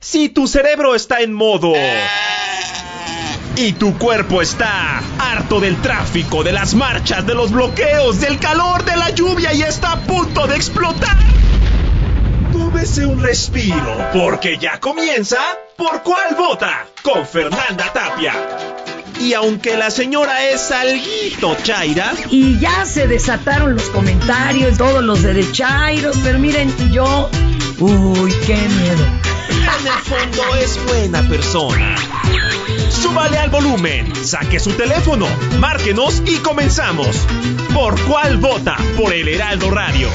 Si 0.00 0.28
tu 0.28 0.46
cerebro 0.46 0.94
está 0.94 1.22
en 1.22 1.32
modo 1.32 1.72
y 3.56 3.72
tu 3.72 3.98
cuerpo 3.98 4.40
está 4.40 5.02
harto 5.18 5.58
del 5.58 5.82
tráfico, 5.82 6.44
de 6.44 6.52
las 6.52 6.74
marchas, 6.74 7.26
de 7.26 7.34
los 7.34 7.50
bloqueos, 7.50 8.20
del 8.20 8.38
calor, 8.38 8.84
de 8.84 8.96
la 8.96 9.10
lluvia 9.10 9.52
y 9.52 9.62
está 9.62 9.90
a 9.94 10.00
punto 10.02 10.46
de 10.46 10.54
explotar. 10.54 11.16
Tómese 12.52 13.06
un 13.06 13.20
respiro, 13.20 14.08
porque 14.12 14.56
ya 14.58 14.78
comienza 14.78 15.38
¿Por 15.76 16.04
cuál 16.04 16.36
vota? 16.36 16.86
con 17.02 17.26
Fernanda 17.26 17.92
Tapia. 17.92 18.34
Y 19.20 19.34
aunque 19.34 19.76
la 19.76 19.90
señora 19.90 20.44
es 20.46 20.70
alguito 20.70 21.56
chaira, 21.62 22.12
Y 22.30 22.58
ya 22.58 22.84
se 22.84 23.06
desataron 23.06 23.74
los 23.74 23.84
comentarios, 23.90 24.78
todos 24.78 25.02
los 25.02 25.22
derechairos, 25.22 26.16
pero 26.22 26.38
miren, 26.38 26.72
yo. 26.92 27.28
Uy, 27.78 28.32
qué 28.46 28.56
miedo. 28.56 29.04
en 29.80 29.86
el 29.86 29.92
fondo 30.04 30.54
es 30.56 30.78
buena 30.86 31.22
persona. 31.28 31.96
Súbale 32.90 33.38
al 33.38 33.50
volumen, 33.50 34.12
saque 34.24 34.58
su 34.58 34.72
teléfono, 34.72 35.26
márquenos 35.58 36.22
y 36.26 36.36
comenzamos. 36.38 37.26
¿Por 37.74 38.00
cuál 38.02 38.38
vota? 38.38 38.76
Por 38.96 39.12
el 39.12 39.28
Heraldo 39.28 39.70
Radio. 39.70 40.08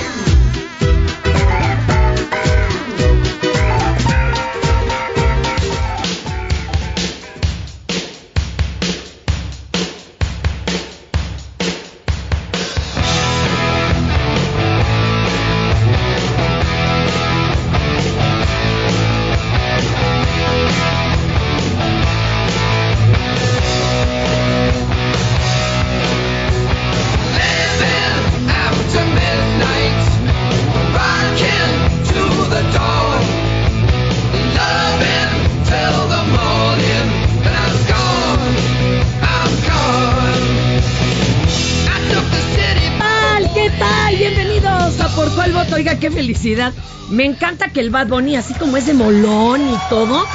Qué. 46.35 46.73
Me 47.09 47.25
encanta 47.25 47.69
que 47.69 47.79
el 47.79 47.89
Bad 47.89 48.07
Bunny, 48.07 48.35
así 48.35 48.53
como 48.53 48.77
es 48.77 48.85
de 48.85 48.93
molón 48.93 49.61
y 49.61 49.77
todo, 49.89 50.25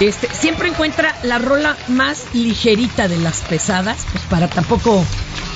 este, 0.00 0.28
siempre 0.32 0.68
encuentra 0.68 1.16
la 1.24 1.38
rola 1.38 1.76
más 1.88 2.26
ligerita 2.32 3.08
de 3.08 3.18
las 3.18 3.40
pesadas, 3.40 4.06
pues 4.12 4.24
para 4.24 4.48
tampoco 4.48 5.04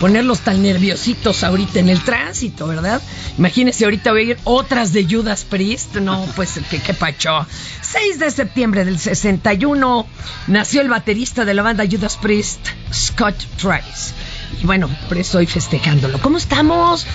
ponerlos 0.00 0.40
tan 0.40 0.62
nerviositos 0.62 1.44
ahorita 1.44 1.78
en 1.78 1.88
el 1.88 2.00
tránsito, 2.02 2.66
¿verdad? 2.66 3.00
Imagínense 3.38 3.84
ahorita 3.84 4.10
oír 4.10 4.36
otras 4.42 4.92
de 4.92 5.06
Judas 5.08 5.44
Priest, 5.44 5.94
no, 5.96 6.26
pues 6.34 6.58
que 6.68 6.80
qué 6.80 6.92
pacho. 6.92 7.46
6 7.82 8.18
de 8.18 8.30
septiembre 8.32 8.84
del 8.84 8.98
61 8.98 10.06
nació 10.48 10.80
el 10.80 10.88
baterista 10.88 11.44
de 11.44 11.54
la 11.54 11.62
banda 11.62 11.84
Judas 11.88 12.16
Priest, 12.16 12.66
Scott 12.92 13.36
Trice. 13.58 14.12
Y 14.60 14.66
bueno, 14.66 14.88
por 15.08 15.18
eso 15.18 15.38
estoy 15.40 15.46
festejándolo. 15.46 16.20
¿Cómo 16.20 16.38
estamos? 16.38 17.06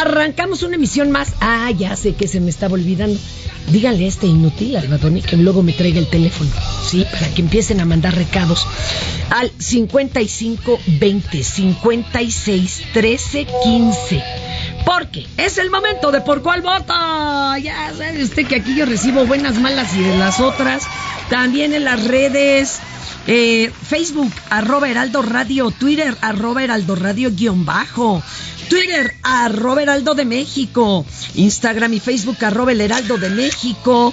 Arrancamos 0.00 0.62
una 0.62 0.76
emisión 0.76 1.10
más. 1.10 1.32
Ah, 1.40 1.70
ya 1.70 1.96
sé 1.96 2.14
que 2.14 2.28
se 2.28 2.40
me 2.40 2.50
estaba 2.50 2.74
olvidando. 2.74 3.18
Díganle 3.68 4.04
a 4.04 4.08
este 4.08 4.26
inútil 4.26 4.76
al 4.76 4.88
Badoni 4.88 5.22
que 5.22 5.36
luego 5.36 5.62
me 5.62 5.72
traiga 5.72 5.98
el 5.98 6.08
teléfono. 6.08 6.50
Sí, 6.86 7.06
para 7.10 7.28
que 7.28 7.42
empiecen 7.42 7.80
a 7.80 7.84
mandar 7.84 8.14
recados. 8.14 8.66
Al 9.30 9.50
55 9.56 10.80
20 10.86 11.44
56 11.44 12.82
13 12.92 13.46
15. 13.62 14.24
Porque 14.84 15.26
es 15.36 15.58
el 15.58 15.70
momento 15.70 16.10
de 16.10 16.20
por 16.20 16.42
cuál 16.42 16.62
vota. 16.62 17.56
Ya 17.58 17.92
sabe 17.96 18.22
usted 18.22 18.46
que 18.46 18.56
aquí 18.56 18.76
yo 18.76 18.84
recibo 18.84 19.26
buenas, 19.26 19.58
malas 19.58 19.94
y 19.94 20.02
de 20.02 20.18
las 20.18 20.40
otras. 20.40 20.82
También 21.30 21.72
en 21.72 21.84
las 21.84 22.04
redes. 22.04 22.80
Eh, 23.26 23.70
Facebook, 23.88 24.32
arroba 24.50 24.88
Heraldo 24.88 25.22
Radio, 25.22 25.70
Twitter, 25.70 26.16
arroba 26.20 26.62
Heraldo 26.64 26.94
Radio 26.96 27.30
guion 27.30 27.64
bajo, 27.64 28.22
Twitter, 28.68 29.14
arroba 29.22 29.82
Heraldo 29.82 30.14
de 30.14 30.24
México, 30.24 31.04
Instagram 31.34 31.92
y 31.94 32.00
Facebook, 32.00 32.36
arroba 32.44 32.72
el 32.72 32.80
Heraldo 32.80 33.18
de 33.18 33.30
México. 33.30 34.12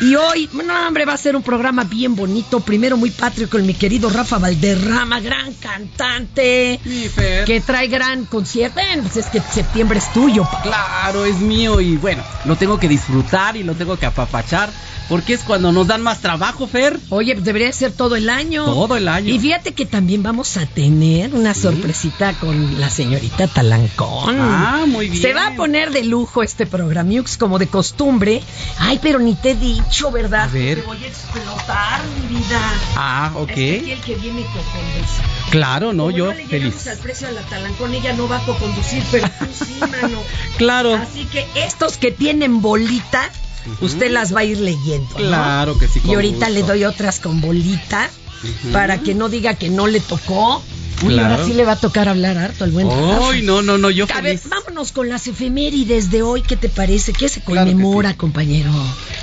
Y 0.00 0.14
hoy, 0.14 0.48
no 0.52 0.86
hombre, 0.86 1.04
va 1.04 1.12
a 1.12 1.18
ser 1.18 1.36
un 1.36 1.42
programa 1.42 1.84
bien 1.84 2.16
bonito, 2.16 2.60
primero 2.60 2.96
muy 2.96 3.10
patrio 3.10 3.50
con 3.50 3.66
mi 3.66 3.74
querido 3.74 4.08
Rafa 4.08 4.38
Valderrama, 4.38 5.20
gran 5.20 5.52
cantante, 5.54 6.80
Sí, 6.82 7.08
Fer. 7.14 7.44
que 7.44 7.60
trae 7.60 7.86
gran 7.88 8.24
concierto. 8.24 8.80
Pues 9.02 9.16
es 9.18 9.26
que 9.26 9.40
septiembre 9.40 9.98
es 9.98 10.10
tuyo, 10.12 10.44
pa. 10.44 10.62
Claro, 10.62 11.26
es 11.26 11.36
mío 11.36 11.80
y 11.82 11.96
bueno, 11.98 12.22
lo 12.46 12.56
tengo 12.56 12.78
que 12.78 12.88
disfrutar 12.88 13.56
y 13.58 13.62
lo 13.62 13.74
tengo 13.74 13.98
que 13.98 14.06
apapachar 14.06 14.70
porque 15.08 15.34
es 15.34 15.40
cuando 15.42 15.72
nos 15.72 15.86
dan 15.86 16.02
más 16.02 16.20
trabajo, 16.20 16.66
Fer. 16.68 16.98
Oye, 17.08 17.34
debería 17.34 17.72
ser 17.72 17.92
todo 17.92 18.16
el 18.16 18.28
año. 18.30 18.64
Todo 18.64 18.96
el 18.96 19.08
año. 19.08 19.32
Y 19.34 19.38
fíjate 19.38 19.72
que 19.74 19.86
también 19.86 20.22
vamos 20.22 20.56
a 20.56 20.66
tener 20.66 21.34
una 21.34 21.54
sorpresita 21.54 22.32
con 22.34 22.80
la 22.80 22.90
señorita 22.90 23.48
Talancón. 23.48 24.36
Ah, 24.40 24.84
muy 24.86 25.08
bien. 25.08 25.20
Se 25.22 25.32
va 25.34 25.48
a 25.48 25.54
poner 25.56 25.90
de 25.90 26.04
lujo 26.04 26.42
este 26.42 26.66
programiux 26.66 27.36
como 27.36 27.58
de 27.58 27.66
costumbre. 27.66 28.42
Ay, 28.78 29.00
pero 29.02 29.18
ni 29.18 29.34
te 29.34 29.52
he 29.52 29.54
dicho, 29.56 30.10
¿verdad? 30.12 30.42
A 30.44 30.46
ver. 30.46 30.80
Te 30.80 30.86
voy 30.86 31.02
a 31.02 31.06
explotar, 31.08 32.00
mi 32.30 32.36
vida. 32.38 32.60
Ah, 32.96 33.32
ok. 33.34 33.50
Es 33.50 33.54
que 33.56 33.78
aquí 33.80 33.90
el 33.90 34.00
que 34.00 34.14
viene 34.16 34.42
coconduce. 34.42 35.22
Claro, 35.50 35.92
no, 35.92 36.04
Como 36.04 36.16
yo 36.16 36.26
no 36.26 36.32
le 36.34 36.46
feliz. 36.46 36.86
al 36.86 36.98
precio 36.98 37.26
de 37.26 37.32
la 37.34 37.42
Talancón, 37.42 37.92
ella 37.94 38.12
no 38.12 38.28
va 38.28 38.36
a 38.36 38.44
coconducir, 38.46 39.02
pero 39.10 39.28
tú 39.38 39.46
sí, 39.64 39.74
mano. 39.80 40.20
Claro. 40.58 40.94
Así 40.94 41.24
que 41.26 41.44
estos 41.56 41.96
que 41.96 42.12
tienen 42.12 42.62
bolita, 42.62 43.28
usted 43.80 44.10
las 44.10 44.34
va 44.34 44.40
a 44.40 44.44
ir 44.44 44.58
leyendo. 44.58 45.08
¿no? 45.10 45.16
Claro 45.16 45.78
que 45.78 45.88
sí, 45.88 46.00
con 46.00 46.10
Y 46.10 46.14
ahorita 46.14 46.46
gusto. 46.48 46.52
le 46.60 46.62
doy 46.62 46.84
otras 46.84 47.20
con 47.20 47.40
bolita 47.40 48.10
para 48.72 48.98
que 49.02 49.14
no 49.14 49.28
diga 49.28 49.54
que 49.54 49.68
no 49.70 49.86
le 49.86 50.00
tocó. 50.00 50.62
Uy, 51.02 51.14
Claro. 51.14 51.34
ahora 51.34 51.44
sí 51.46 51.52
le 51.54 51.64
va 51.64 51.72
a 51.72 51.76
tocar 51.80 52.08
hablar 52.08 52.36
harto 52.38 52.64
al 52.64 52.70
buen 52.72 52.86
no, 52.88 53.62
no, 53.62 53.78
no, 53.78 53.90
yo 53.90 54.06
A 54.14 54.20
ver, 54.20 54.38
vámonos 54.48 54.92
con 54.92 55.08
las 55.08 55.26
efemérides 55.26 56.10
de 56.10 56.22
hoy. 56.22 56.42
¿Qué 56.42 56.56
te 56.56 56.68
parece? 56.68 57.12
¿Qué 57.12 57.28
se 57.28 57.40
Claro 57.40 57.70
conmemora, 57.70 58.10
sí. 58.10 58.16
compañero? 58.16 58.70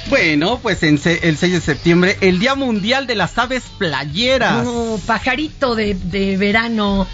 Bueno, 0.09 0.59
pues 0.61 0.81
en 0.83 0.99
el 1.03 1.37
6 1.37 1.51
de 1.53 1.61
septiembre, 1.61 2.17
el 2.21 2.39
Día 2.39 2.55
Mundial 2.55 3.07
de 3.07 3.15
las 3.15 3.37
Aves 3.37 3.63
Playeras. 3.77 4.63
No, 4.65 4.99
pajarito 5.05 5.75
de, 5.75 5.93
de 5.95 6.37
verano. 6.37 7.07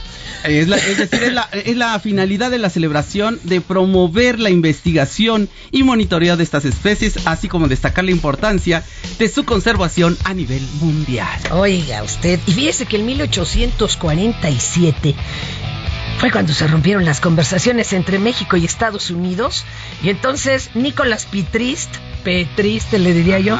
Es, 0.45 0.67
la- 0.67 0.77
es 0.77 0.97
decir, 0.97 1.23
es 1.23 1.33
la, 1.33 1.47
es 1.53 1.75
la 1.77 1.97
finalidad 1.99 2.51
de 2.51 2.57
la 2.57 2.69
celebración 2.69 3.39
de 3.43 3.61
promover 3.61 4.39
la 4.39 4.49
investigación 4.49 5.47
y 5.71 5.83
monitoreo 5.83 6.35
de 6.35 6.43
estas 6.43 6.65
especies, 6.65 7.13
así 7.25 7.47
como 7.47 7.67
destacar 7.69 8.03
la 8.03 8.11
importancia 8.11 8.83
de 9.19 9.29
su 9.29 9.45
conservación 9.45 10.17
a 10.25 10.33
nivel 10.33 10.61
mundial. 10.81 11.39
Oiga 11.51 12.03
usted, 12.03 12.39
y 12.45 12.51
fíjese 12.51 12.85
que 12.85 12.97
en 12.97 13.05
1847 14.43 15.15
fue 16.23 16.31
cuando 16.31 16.53
se 16.53 16.67
rompieron 16.67 17.03
las 17.03 17.19
conversaciones 17.19 17.91
entre 17.91 18.17
México 18.17 18.55
y 18.55 18.63
Estados 18.63 19.11
Unidos, 19.11 19.65
y 20.01 20.09
entonces 20.09 20.69
Nicolás 20.73 21.25
Pitrist, 21.25 21.93
Petriste 22.23 22.97
le 22.97 23.13
diría 23.13 23.39
yo, 23.39 23.59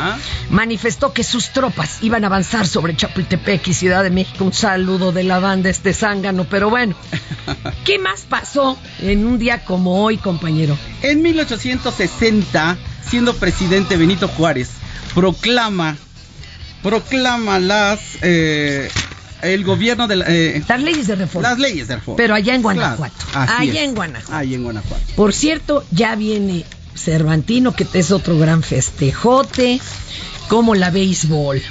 manifestó 0.50 1.12
que 1.12 1.26
sus 1.26 1.50
tropas 1.50 2.02
iban 2.02 2.24
a 2.24 2.28
avanzar 2.28 2.66
sobre 2.66 2.96
Chapultepec 2.96 3.68
y 3.68 3.74
Ciudad 3.74 4.02
de 4.02 4.12
México. 4.12 4.46
Un 4.46 4.54
saludo 4.54 5.12
de 5.12 5.24
la 5.26 5.40
banda 5.40 5.70
este 5.70 5.94
zángano, 5.94 6.46
pero 6.46 6.70
bueno, 6.70 6.96
¿qué 7.84 8.00
más 8.00 8.22
pasó 8.22 8.78
en 9.00 9.26
un 9.26 9.40
día 9.40 9.66
como 9.66 10.02
hoy, 10.02 10.16
compañero? 10.16 10.78
En 11.02 11.22
1860, 11.22 12.78
siendo 13.06 13.36
presidente 13.36 13.98
Benito 13.98 14.30
Juárez, 14.30 14.70
proclama, 15.14 15.98
proclama 16.82 17.60
las, 17.60 18.00
eh, 18.22 18.90
el 19.44 19.64
gobierno 19.64 20.08
de 20.08 20.16
la, 20.16 20.26
eh, 20.28 20.64
Las 20.68 20.82
leyes 20.82 21.08
de 21.08 21.16
reforma. 21.16 21.50
las 21.50 21.60
leyes 21.60 21.88
de 21.88 21.96
reforma. 21.96 22.18
Pero 22.18 22.34
allá 22.36 22.56
en 22.56 22.62
Guanajuato. 22.62 23.16
allá 23.34 23.82
es. 23.82 23.88
en 23.90 23.96
Guanajuato. 23.96 24.36
Allá 24.36 24.56
en 24.56 24.64
Guanajuato. 24.64 25.04
Por 25.16 25.34
cierto, 25.34 25.86
ya 25.92 26.16
viene 26.16 26.66
Cervantino, 26.96 27.76
que 27.76 27.86
es 27.94 28.12
otro 28.12 28.38
gran 28.38 28.64
festejote, 28.64 29.80
como 30.48 30.76
la 30.76 30.90
béisbol. 30.92 31.62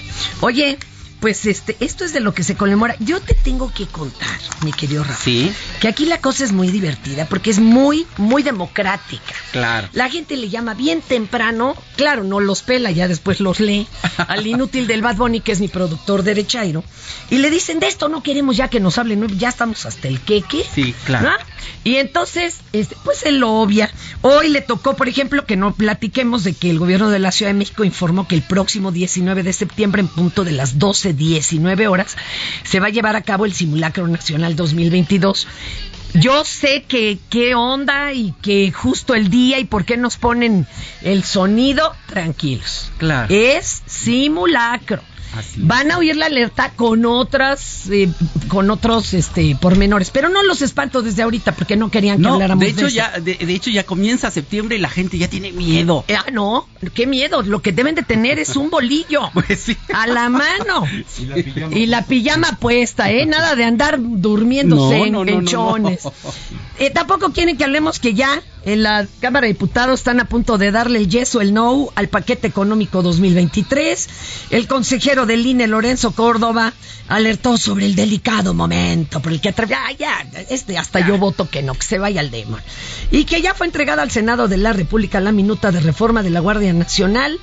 Oye, 0.41 0.79
pues 1.23 1.47
este, 1.47 1.77
esto 1.79 2.05
es 2.05 2.13
de 2.13 2.19
lo 2.19 2.35
que 2.35 2.43
se 2.43 2.57
conmemora. 2.57 2.97
Yo 2.99 3.21
te 3.21 3.35
tengo 3.35 3.73
que 3.73 3.87
contar, 3.87 4.29
mi 4.65 4.73
querido 4.73 5.05
Rafa, 5.05 5.23
Sí, 5.23 5.53
que 5.81 5.87
aquí 5.87 6.05
la 6.05 6.21
cosa 6.21 6.43
es 6.43 6.51
muy 6.51 6.69
divertida 6.69 7.27
porque 7.27 7.51
es 7.51 7.61
muy, 7.61 8.07
muy 8.19 8.43
democrática. 8.43 9.33
claro. 9.53 9.89
La 9.93 10.11
gente 10.11 10.37
le 10.37 10.49
llama 10.51 10.75
bien 10.75 11.01
temprano, 11.01 11.77
claro, 11.97 12.25
no 12.25 12.41
los 12.41 12.63
pela, 12.63 12.91
ya 12.91 13.07
después 13.07 13.39
los 13.39 13.61
lee, 13.61 13.87
al 14.17 14.45
inútil 14.49 14.89
del 14.89 15.01
Bad 15.01 15.17
Bunny, 15.17 15.41
que 15.41 15.53
es 15.53 15.61
mi 15.61 15.69
productor 15.69 16.25
derechairo, 16.25 16.83
y 17.31 17.39
le 17.39 17.51
dicen, 17.51 17.79
de 17.79 17.87
esto 17.87 18.09
no 18.09 18.25
queremos 18.25 18.57
ya 18.57 18.67
que 18.67 18.81
nos 18.81 18.99
hablen, 18.99 19.27
ya 19.39 19.51
estamos 19.51 19.87
hasta 19.87 20.09
el 20.09 20.21
queque. 20.21 20.67
Sí, 20.75 20.93
claro. 21.07 21.31
¿no? 21.31 21.37
Y 21.85 21.97
entonces, 21.97 22.59
este, 22.73 22.97
pues 23.05 23.25
él 23.25 23.39
lo 23.39 23.53
obvia. 23.61 23.91
Hoy 24.23 24.49
le 24.49 24.61
tocó, 24.61 24.97
por 24.97 25.09
ejemplo, 25.09 25.47
que 25.47 25.57
no 25.57 25.73
platiquemos 25.75 26.43
de 26.43 26.53
que 26.55 26.71
el 26.71 26.81
gobierno 26.81 27.11
de 27.11 27.21
la 27.21 27.31
Ciudad 27.31 27.51
de 27.51 27.59
México 27.59 27.85
informó 27.85 28.27
que 28.27 28.35
el 28.35 28.43
próximo 28.43 28.91
19 28.91 29.43
de 29.43 29.53
septiembre, 29.53 30.01
en 30.01 30.09
punto 30.09 30.45
de 30.45 30.53
las 30.53 30.79
12.19 31.17 31.89
horas, 31.89 32.17
se 32.65 32.81
va 32.81 32.87
a 32.87 32.91
llevar 32.91 33.17
a 33.17 33.23
cabo 33.23 33.45
el 33.45 33.53
Simulacro 33.53 34.07
Nacional 34.09 34.57
2022. 34.57 35.47
Yo 36.15 36.45
sé 36.45 36.83
que 36.83 37.19
qué 37.31 37.55
onda 37.55 38.13
y 38.13 38.35
que 38.43 38.71
justo 38.71 39.15
el 39.15 39.31
día 39.31 39.59
y 39.59 39.65
por 39.65 39.85
qué 39.85 39.97
nos 39.97 40.17
ponen 40.17 40.67
el 41.01 41.25
sonido, 41.25 41.95
tranquilos. 42.07 42.91
Claro. 42.99 43.35
Es 43.35 43.83
simulacro. 43.87 45.03
Van 45.57 45.91
a 45.91 45.99
oír 45.99 46.17
la 46.17 46.27
alerta 46.27 46.73
con 46.77 47.07
otras, 47.07 47.89
eh, 47.91 48.09
con 48.49 48.71
otros, 48.71 49.15
este, 49.15 49.57
pormenores, 49.61 50.11
pero 50.11 50.29
no 50.29 50.43
los 50.43 50.63
espanto 50.63 51.03
desde 51.03 51.23
ahorita 51.23 51.53
porque 51.53 51.77
no 51.77 51.91
querían 51.91 52.17
que 52.19 52.23
No, 52.23 52.35
habláramos 52.35 52.65
de 52.65 52.71
hecho 52.71 52.87
eso. 52.87 52.97
ya, 52.97 53.19
de, 53.21 53.35
de 53.35 53.55
hecho 53.55 53.71
ya 53.71 53.85
comienza 53.85 54.31
septiembre 54.31 54.77
y 54.77 54.79
la 54.81 54.91
gente 54.91 55.19
ya 55.19 55.29
tiene 55.29 55.53
miedo. 55.53 56.05
Ah, 56.15 56.31
no, 56.33 56.69
qué 56.95 57.07
miedo. 57.07 57.43
Lo 57.43 57.63
que 57.63 57.73
deben 57.73 57.95
de 57.95 58.03
tener 58.03 58.39
es 58.39 58.57
un 58.57 58.71
bolillo. 58.71 59.23
Pues 59.33 59.61
sí. 59.61 59.77
A 59.95 60.07
la 60.07 60.29
mano. 60.29 60.85
Y 61.73 61.87
la 61.87 62.05
pijama 62.05 62.59
puesta, 62.61 63.11
¿eh? 63.11 63.27
Nada 63.27 63.55
de 63.57 63.65
andar 63.65 63.99
durmiéndose 64.01 65.11
No, 65.11 65.25
en, 65.25 65.45
no, 65.45 65.51
chones. 65.51 66.01
Eh, 66.79 66.91
tampoco 66.91 67.33
quieren 67.33 67.57
que 67.57 67.65
hablemos 67.65 68.01
que 68.01 68.15
ya 68.15 68.43
en 68.65 68.83
la 68.83 69.07
Cámara 69.21 69.47
de 69.47 69.53
Diputados 69.53 70.01
están 70.01 70.21
a 70.21 70.27
punto 70.27 70.59
de 70.59 70.71
darle 70.71 70.99
el 70.99 71.09
yeso, 71.09 71.41
el 71.41 71.53
no 71.53 71.89
al 71.95 72.09
paquete 72.09 72.47
económico 72.47 73.03
2023. 73.03 74.09
El 74.51 74.67
consejero 74.67 75.27
del 75.27 75.45
INE, 75.47 75.67
Lorenzo 75.67 76.13
Córdoba, 76.13 76.73
alertó 77.09 77.57
sobre 77.57 77.87
el 77.87 77.95
delicado 77.95 78.55
momento 78.55 79.21
por 79.21 79.33
el 79.33 79.41
que 79.41 79.51
atreve... 79.51 79.75
Ah, 79.75 79.93
ya, 79.99 80.27
este 80.49 80.79
hasta 80.79 81.07
yo 81.07 81.19
voto 81.19 81.49
que 81.49 81.63
no, 81.63 81.75
que 81.75 81.83
se 81.83 81.99
vaya 81.99 82.21
al 82.21 82.31
demo. 82.31 82.59
Y 83.11 83.25
que 83.25 83.43
ya 83.43 83.55
fue 83.55 83.67
entregada 83.67 84.03
al 84.03 84.11
Senado 84.11 84.49
de 84.49 84.57
la 84.57 84.73
República 84.73 85.21
la 85.21 85.33
minuta 85.33 85.73
de 85.73 85.81
reforma 85.81 86.23
de 86.23 86.31
la 86.31 86.41
Guardia 86.41 86.73
Nacional 86.73 87.39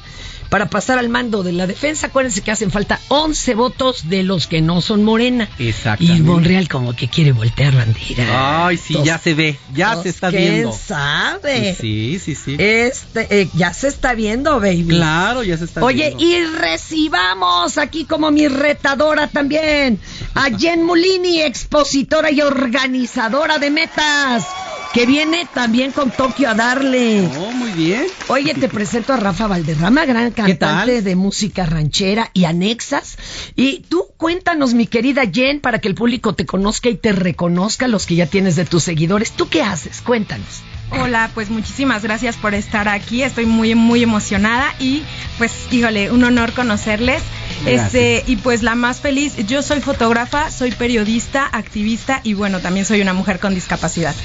para 0.49 0.69
pasar 0.69 0.97
al 0.99 1.09
mando 1.09 1.43
de 1.43 1.51
la 1.51 1.67
defensa. 1.67 2.07
Acuérdense 2.07 2.41
que 2.41 2.51
hacen 2.51 2.71
falta 2.71 2.99
11 3.09 3.53
votos 3.55 4.09
de 4.09 4.23
los 4.23 4.47
que 4.47 4.61
no 4.61 4.81
son 4.81 5.03
Morena. 5.03 5.47
Exactamente. 5.59 6.19
Y 6.19 6.21
Monreal 6.25 6.67
como 6.67 6.95
que 6.95 7.07
quiere 7.07 7.31
voltear 7.31 7.75
bandera. 7.75 8.65
Ay, 8.67 8.77
sí, 8.77 8.95
ya 9.03 9.17
se 9.17 9.33
ve, 9.33 9.57
ya 9.73 9.93
Pues, 9.93 10.03
se 10.03 10.09
está 10.09 10.29
¿quién 10.29 10.53
viendo. 10.53 10.71
sabe? 10.73 11.75
Sí, 11.79 12.19
sí, 12.23 12.35
sí. 12.35 12.55
Este, 12.59 13.41
eh, 13.41 13.49
ya 13.53 13.73
se 13.73 13.87
está 13.87 14.13
viendo, 14.13 14.59
baby. 14.59 14.87
Claro, 14.87 15.43
ya 15.43 15.57
se 15.57 15.65
está 15.65 15.83
Oye, 15.83 16.15
viendo. 16.17 16.23
y 16.25 16.57
recibamos 16.57 17.77
aquí 17.77 18.05
como 18.05 18.31
mi 18.31 18.47
retadora 18.47 19.27
también 19.27 19.99
a 20.35 20.49
Jen 20.57 20.83
Mulini, 20.83 21.41
expositora 21.41 22.31
y 22.31 22.41
organizadora 22.41 23.57
de 23.59 23.69
metas, 23.69 24.45
que 24.93 25.05
viene 25.05 25.47
también 25.53 25.91
con 25.91 26.11
Tokio 26.11 26.49
a 26.49 26.55
darle. 26.55 27.29
Oh, 27.37 27.51
muy 27.51 27.71
bien. 27.71 28.05
Oye, 28.27 28.53
te 28.53 28.67
presento 28.67 29.13
a 29.13 29.17
Rafa 29.17 29.47
Valderrama, 29.47 30.05
gran 30.05 30.31
¿Qué 30.31 30.41
cantante 30.41 31.01
de 31.01 31.15
música 31.15 31.65
ranchera 31.65 32.31
y 32.33 32.45
anexas. 32.45 33.17
Y 33.55 33.81
tú 33.89 34.07
cuéntanos, 34.17 34.73
mi 34.73 34.87
querida 34.87 35.23
Jen, 35.31 35.59
para 35.59 35.79
que 35.79 35.87
el 35.87 35.95
público 35.95 36.33
te 36.33 36.45
conozca 36.45 36.89
y 36.89 36.95
te 36.95 37.11
reconozca, 37.11 37.87
los 37.87 38.05
que 38.05 38.15
ya 38.15 38.25
tienes 38.25 38.55
de 38.55 38.65
tus 38.65 38.83
seguidores. 38.83 39.31
¿Tú 39.31 39.49
qué 39.49 39.61
haces? 39.61 40.01
Cuéntanos. 40.01 40.63
Hola, 40.91 41.29
pues 41.33 41.49
muchísimas 41.49 42.03
gracias 42.03 42.35
por 42.37 42.53
estar 42.53 42.87
aquí. 42.87 43.23
Estoy 43.23 43.45
muy, 43.45 43.75
muy 43.75 44.03
emocionada 44.03 44.73
y 44.79 45.03
pues, 45.37 45.67
híjole, 45.71 46.11
un 46.11 46.23
honor 46.23 46.53
conocerles. 46.53 47.21
Gracias. 47.63 47.93
Este, 47.93 48.23
y 48.31 48.37
pues 48.37 48.63
la 48.63 48.75
más 48.75 48.99
feliz, 48.99 49.35
yo 49.47 49.61
soy 49.61 49.81
fotógrafa, 49.81 50.49
soy 50.49 50.71
periodista, 50.71 51.47
activista 51.51 52.21
y 52.23 52.33
bueno, 52.33 52.59
también 52.59 52.85
soy 52.85 53.01
una 53.01 53.13
mujer 53.13 53.39
con 53.39 53.53
discapacidad. 53.53 54.15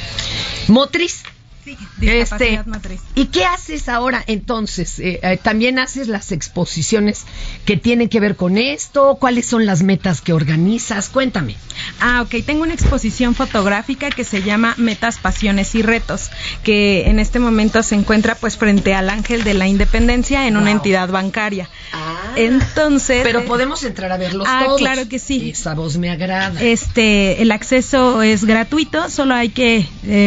Motriz. 0.69 1.23
Sí, 1.65 1.79
Este, 2.03 2.19
discapacidad 2.19 2.67
motriz. 2.67 3.01
¿Y 3.15 3.27
qué 3.27 3.47
haces 3.47 3.89
ahora 3.89 4.23
entonces? 4.27 4.99
Eh, 4.99 5.21
eh, 5.23 5.39
¿También 5.43 5.79
haces 5.79 6.09
las 6.09 6.31
exposiciones 6.31 7.25
que 7.65 7.79
tienen 7.79 8.11
que 8.11 8.21
ver 8.21 8.37
con 8.37 8.59
esto? 8.59 9.17
¿Cuáles 9.19 9.47
son 9.47 9.65
las 9.65 9.83
metas 9.83 10.21
que 10.21 10.35
organizas? 10.35 11.09
Cuéntame. 11.09 11.57
Ah, 12.01 12.21
ok. 12.21 12.45
Tengo 12.45 12.65
una 12.65 12.75
exposición 12.75 13.35
fotográfica 13.35 14.11
que 14.11 14.25
se 14.25 14.43
llama 14.43 14.75
Metas, 14.77 15.19
Pasiones 15.19 15.75
y 15.75 15.81
Retos, 15.81 16.31
que 16.63 17.09
en 17.09 17.19
este 17.19 17.39
momento 17.39 17.83
se 17.83 17.95
encuentra 17.95 18.35
pues 18.35 18.59
frente 18.59 18.93
al 18.93 19.09
Ángel 19.09 19.43
de 19.43 19.55
la 19.55 19.67
Independencia 19.67 20.47
en 20.47 20.59
una 20.59 20.71
entidad 20.71 21.09
bancaria. 21.09 21.71
Entonces... 22.37 23.23
Pero 23.23 23.41
eh, 23.41 23.45
podemos 23.47 23.83
entrar 23.85 24.13
a 24.13 24.19
verlos 24.19 24.47
ah, 24.51 24.65
todos. 24.67 24.81
claro 24.81 25.09
que 25.09 25.19
sí. 25.19 25.51
Esa 25.51 25.73
voz 25.75 25.97
me 25.97 26.11
agrada. 26.11 26.61
Este, 26.61 27.41
el 27.41 27.53
acceso 27.53 28.23
es 28.23 28.45
gratuito, 28.45 29.09
solo 29.09 29.35
hay 29.35 29.49
que 29.49 29.87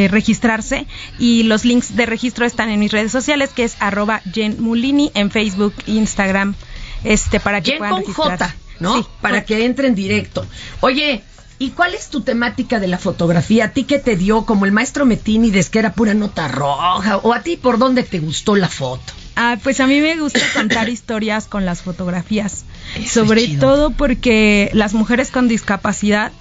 registrarse 0.09 0.87
y 1.19 1.26
los 1.43 1.65
links 1.65 1.95
de 1.95 2.05
registro 2.05 2.45
están 2.45 2.69
en 2.69 2.79
mis 2.79 2.91
redes 2.91 3.11
sociales, 3.11 3.49
que 3.55 3.63
es 3.63 3.75
arroba 3.79 4.21
Jen 4.33 4.61
Mulini 4.61 5.11
en 5.15 5.31
Facebook, 5.31 5.73
Instagram, 5.85 6.55
este, 7.03 7.39
para 7.39 7.61
que 7.61 7.71
Jen 7.71 7.79
puedan 7.79 8.03
con. 8.03 8.13
J, 8.13 8.55
¿no? 8.79 8.97
Sí, 8.97 9.07
Para 9.21 9.43
que 9.43 9.65
entren 9.65 9.95
directo. 9.95 10.45
Oye, 10.81 11.23
¿y 11.59 11.71
cuál 11.71 11.93
es 11.93 12.09
tu 12.09 12.21
temática 12.21 12.79
de 12.79 12.87
la 12.87 12.97
fotografía? 12.97 13.65
¿A 13.65 13.67
ti 13.69 13.83
qué 13.83 13.99
te 13.99 14.15
dio? 14.15 14.45
Como 14.45 14.65
el 14.65 14.71
maestro 14.71 15.05
Metinides, 15.05 15.69
que 15.69 15.79
era 15.79 15.93
pura 15.93 16.13
nota 16.13 16.47
roja. 16.47 17.17
¿O 17.17 17.33
a 17.33 17.41
ti 17.41 17.57
por 17.57 17.77
dónde 17.77 18.03
te 18.03 18.19
gustó 18.19 18.55
la 18.55 18.69
foto? 18.69 19.13
Ah, 19.35 19.57
pues 19.61 19.79
a 19.79 19.87
mí 19.87 19.99
me 20.01 20.17
gusta 20.17 20.39
contar 20.53 20.89
historias 20.89 21.45
con 21.45 21.65
las 21.65 21.83
fotografías, 21.83 22.65
Eso 22.95 23.21
sobre 23.21 23.47
todo 23.59 23.91
porque 23.91 24.71
las 24.73 24.93
mujeres 24.93 25.29
con 25.29 25.47
discapacidad 25.47 26.31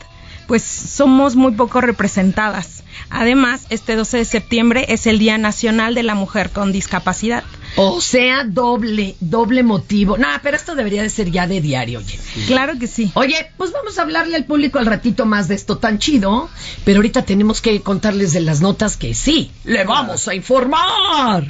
pues 0.46 0.62
somos 0.62 1.37
muy 1.37 1.52
poco 1.52 1.81
representadas. 1.81 2.82
Además, 3.10 3.66
este 3.70 3.94
12 3.94 4.19
de 4.19 4.25
septiembre 4.25 4.87
es 4.88 5.06
el 5.06 5.19
Día 5.19 5.38
Nacional 5.38 5.94
de 5.94 6.02
la 6.02 6.14
Mujer 6.14 6.50
con 6.50 6.72
Discapacidad. 6.72 7.44
O 7.76 8.00
sea, 8.00 8.44
doble, 8.44 9.16
doble 9.20 9.62
motivo. 9.62 10.16
No, 10.16 10.28
pero 10.43 10.56
esto 10.56 10.74
debería 10.74 11.03
de 11.03 11.10
ser 11.10 11.31
ya 11.31 11.46
de 11.46 11.60
diario, 11.60 11.98
oye. 11.98 12.19
Claro 12.46 12.79
que 12.79 12.86
sí. 12.86 13.10
Oye, 13.15 13.50
pues 13.56 13.72
vamos 13.72 13.98
a 13.98 14.03
hablarle 14.03 14.36
al 14.36 14.44
público 14.44 14.79
al 14.79 14.86
ratito 14.86 15.26
más 15.26 15.48
de 15.48 15.55
esto 15.55 15.79
tan 15.79 15.98
chido, 15.98 16.48
pero 16.84 16.98
ahorita 16.98 17.22
tenemos 17.22 17.60
que 17.60 17.81
contarles 17.82 18.32
de 18.32 18.41
las 18.41 18.60
notas 18.60 18.96
que 18.96 19.15
sí, 19.15 19.50
le 19.65 19.84
vamos 19.84 20.26
a 20.29 20.34
informar. 20.34 21.46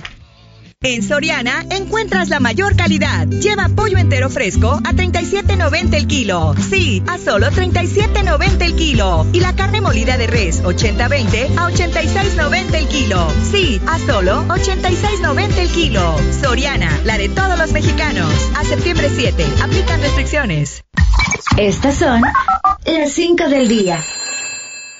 En 0.82 1.02
Soriana 1.02 1.64
encuentras 1.70 2.28
la 2.28 2.38
mayor 2.38 2.76
calidad. 2.76 3.26
Lleva 3.26 3.70
pollo 3.74 3.96
entero 3.96 4.28
fresco 4.28 4.72
a 4.84 4.92
37.90 4.92 5.94
el 5.94 6.06
kilo. 6.06 6.54
Sí, 6.68 7.02
a 7.08 7.16
solo 7.16 7.46
37.90 7.48 8.62
el 8.62 8.76
kilo. 8.76 9.26
Y 9.32 9.40
la 9.40 9.56
carne 9.56 9.80
molida 9.80 10.18
de 10.18 10.26
res 10.26 10.62
80-20 10.62 11.56
a 11.56 11.70
86.90 11.70 12.74
el 12.74 12.88
kilo. 12.88 13.26
Sí, 13.50 13.80
a 13.86 13.98
solo 13.98 14.44
86.90 14.48 15.58
el 15.58 15.68
kilo. 15.70 16.16
Soriana, 16.42 16.90
la 17.04 17.16
de 17.16 17.30
todos 17.30 17.58
los 17.58 17.72
mexicanos. 17.72 18.30
A 18.54 18.62
septiembre 18.64 19.10
7. 19.12 19.44
Aplican 19.62 20.02
restricciones. 20.02 20.84
Estas 21.56 21.96
son 21.96 22.20
las 22.84 23.12
5 23.12 23.48
del 23.48 23.66
día. 23.66 23.98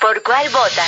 ¿Por 0.00 0.22
cuál 0.22 0.46
vota? 0.48 0.84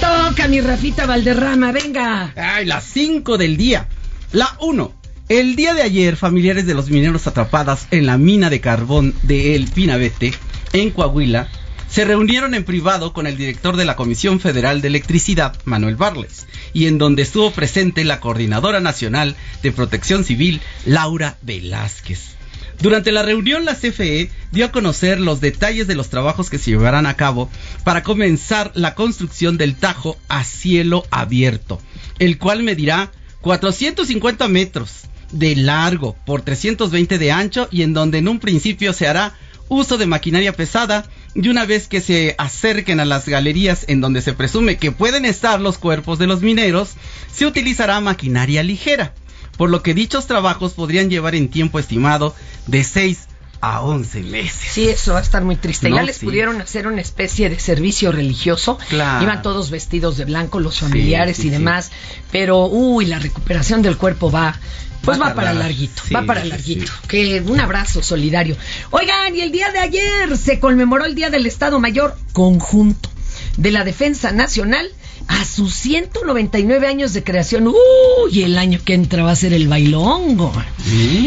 Toca 0.00 0.46
mi 0.46 0.60
Rafita 0.60 1.06
Valderrama, 1.06 1.72
venga. 1.72 2.32
Ay, 2.36 2.66
las 2.66 2.84
5 2.84 3.36
del 3.38 3.56
día. 3.56 3.88
La 4.36 4.54
1. 4.60 4.92
El 5.30 5.56
día 5.56 5.72
de 5.72 5.80
ayer, 5.80 6.14
familiares 6.14 6.66
de 6.66 6.74
los 6.74 6.90
mineros 6.90 7.26
atrapadas 7.26 7.86
en 7.90 8.04
la 8.04 8.18
mina 8.18 8.50
de 8.50 8.60
carbón 8.60 9.14
de 9.22 9.56
El 9.56 9.66
Pinabete, 9.66 10.34
en 10.74 10.90
Coahuila, 10.90 11.48
se 11.88 12.04
reunieron 12.04 12.52
en 12.52 12.62
privado 12.62 13.14
con 13.14 13.26
el 13.26 13.38
director 13.38 13.78
de 13.78 13.86
la 13.86 13.96
Comisión 13.96 14.38
Federal 14.38 14.82
de 14.82 14.88
Electricidad, 14.88 15.56
Manuel 15.64 15.96
Barles, 15.96 16.46
y 16.74 16.86
en 16.86 16.98
donde 16.98 17.22
estuvo 17.22 17.50
presente 17.52 18.04
la 18.04 18.20
Coordinadora 18.20 18.78
Nacional 18.80 19.36
de 19.62 19.72
Protección 19.72 20.22
Civil, 20.22 20.60
Laura 20.84 21.38
Velázquez. 21.40 22.36
Durante 22.82 23.12
la 23.12 23.22
reunión, 23.22 23.64
la 23.64 23.74
CFE 23.74 24.30
dio 24.52 24.66
a 24.66 24.70
conocer 24.70 25.18
los 25.18 25.40
detalles 25.40 25.86
de 25.86 25.94
los 25.94 26.10
trabajos 26.10 26.50
que 26.50 26.58
se 26.58 26.72
llevarán 26.72 27.06
a 27.06 27.16
cabo 27.16 27.48
para 27.84 28.02
comenzar 28.02 28.70
la 28.74 28.94
construcción 28.94 29.56
del 29.56 29.76
Tajo 29.76 30.18
a 30.28 30.44
cielo 30.44 31.06
abierto, 31.10 31.80
el 32.18 32.36
cual 32.36 32.62
medirá 32.62 33.12
450 33.46 34.48
metros 34.48 35.02
de 35.30 35.54
largo 35.54 36.16
por 36.26 36.42
320 36.42 37.16
de 37.16 37.30
ancho 37.30 37.68
y 37.70 37.82
en 37.82 37.94
donde 37.94 38.18
en 38.18 38.26
un 38.26 38.40
principio 38.40 38.92
se 38.92 39.06
hará 39.06 39.34
uso 39.68 39.98
de 39.98 40.06
maquinaria 40.06 40.52
pesada 40.52 41.08
y 41.32 41.48
una 41.48 41.64
vez 41.64 41.86
que 41.86 42.00
se 42.00 42.34
acerquen 42.38 42.98
a 42.98 43.04
las 43.04 43.28
galerías 43.28 43.84
en 43.86 44.00
donde 44.00 44.20
se 44.20 44.32
presume 44.32 44.78
que 44.78 44.90
pueden 44.90 45.24
estar 45.24 45.60
los 45.60 45.78
cuerpos 45.78 46.18
de 46.18 46.26
los 46.26 46.42
mineros, 46.42 46.94
se 47.32 47.46
utilizará 47.46 48.00
maquinaria 48.00 48.64
ligera, 48.64 49.14
por 49.56 49.70
lo 49.70 49.80
que 49.80 49.94
dichos 49.94 50.26
trabajos 50.26 50.72
podrían 50.72 51.08
llevar 51.08 51.36
en 51.36 51.46
tiempo 51.46 51.78
estimado 51.78 52.34
de 52.66 52.82
6 52.82 53.28
a 53.60 53.82
11 53.82 54.22
meses. 54.22 54.72
Sí, 54.72 54.88
eso 54.88 55.12
va 55.12 55.20
a 55.20 55.22
estar 55.22 55.44
muy 55.44 55.56
triste. 55.56 55.88
No, 55.88 55.96
ya 55.96 56.02
les 56.02 56.16
sí. 56.16 56.26
pudieron 56.26 56.60
hacer 56.60 56.86
una 56.86 57.00
especie 57.00 57.48
de 57.48 57.58
servicio 57.58 58.12
religioso. 58.12 58.78
Claro. 58.88 59.22
Iban 59.22 59.42
todos 59.42 59.70
vestidos 59.70 60.16
de 60.16 60.24
blanco, 60.24 60.60
los 60.60 60.80
familiares 60.80 61.38
sí, 61.38 61.48
y 61.48 61.50
demás. 61.50 61.90
Pero, 62.30 62.66
uy, 62.66 63.06
la 63.06 63.18
recuperación 63.18 63.82
del 63.82 63.96
cuerpo 63.96 64.30
va. 64.30 64.58
Pues 65.02 65.20
Va 65.20 65.28
va, 65.28 65.34
para 65.34 65.54
larguito, 65.54 66.02
va 66.12 66.22
para 66.22 66.44
larguito. 66.44 66.90
Que 67.06 67.40
un 67.40 67.60
abrazo 67.60 68.02
solidario. 68.02 68.56
Oigan, 68.90 69.36
y 69.36 69.40
el 69.40 69.52
día 69.52 69.70
de 69.70 69.78
ayer 69.78 70.36
se 70.36 70.58
conmemoró 70.58 71.04
el 71.04 71.14
Día 71.14 71.30
del 71.30 71.46
Estado 71.46 71.78
Mayor 71.78 72.16
Conjunto 72.32 73.10
de 73.56 73.70
la 73.70 73.84
Defensa 73.84 74.32
Nacional 74.32 74.90
a 75.28 75.44
sus 75.44 75.74
199 75.74 76.86
años 76.86 77.12
de 77.12 77.24
creación. 77.24 77.68
Uy, 77.68 78.42
el 78.42 78.58
año 78.58 78.78
que 78.84 78.94
entra 78.94 79.22
va 79.22 79.32
a 79.32 79.36
ser 79.36 79.52
el 79.52 79.68
bailongo. 79.68 80.52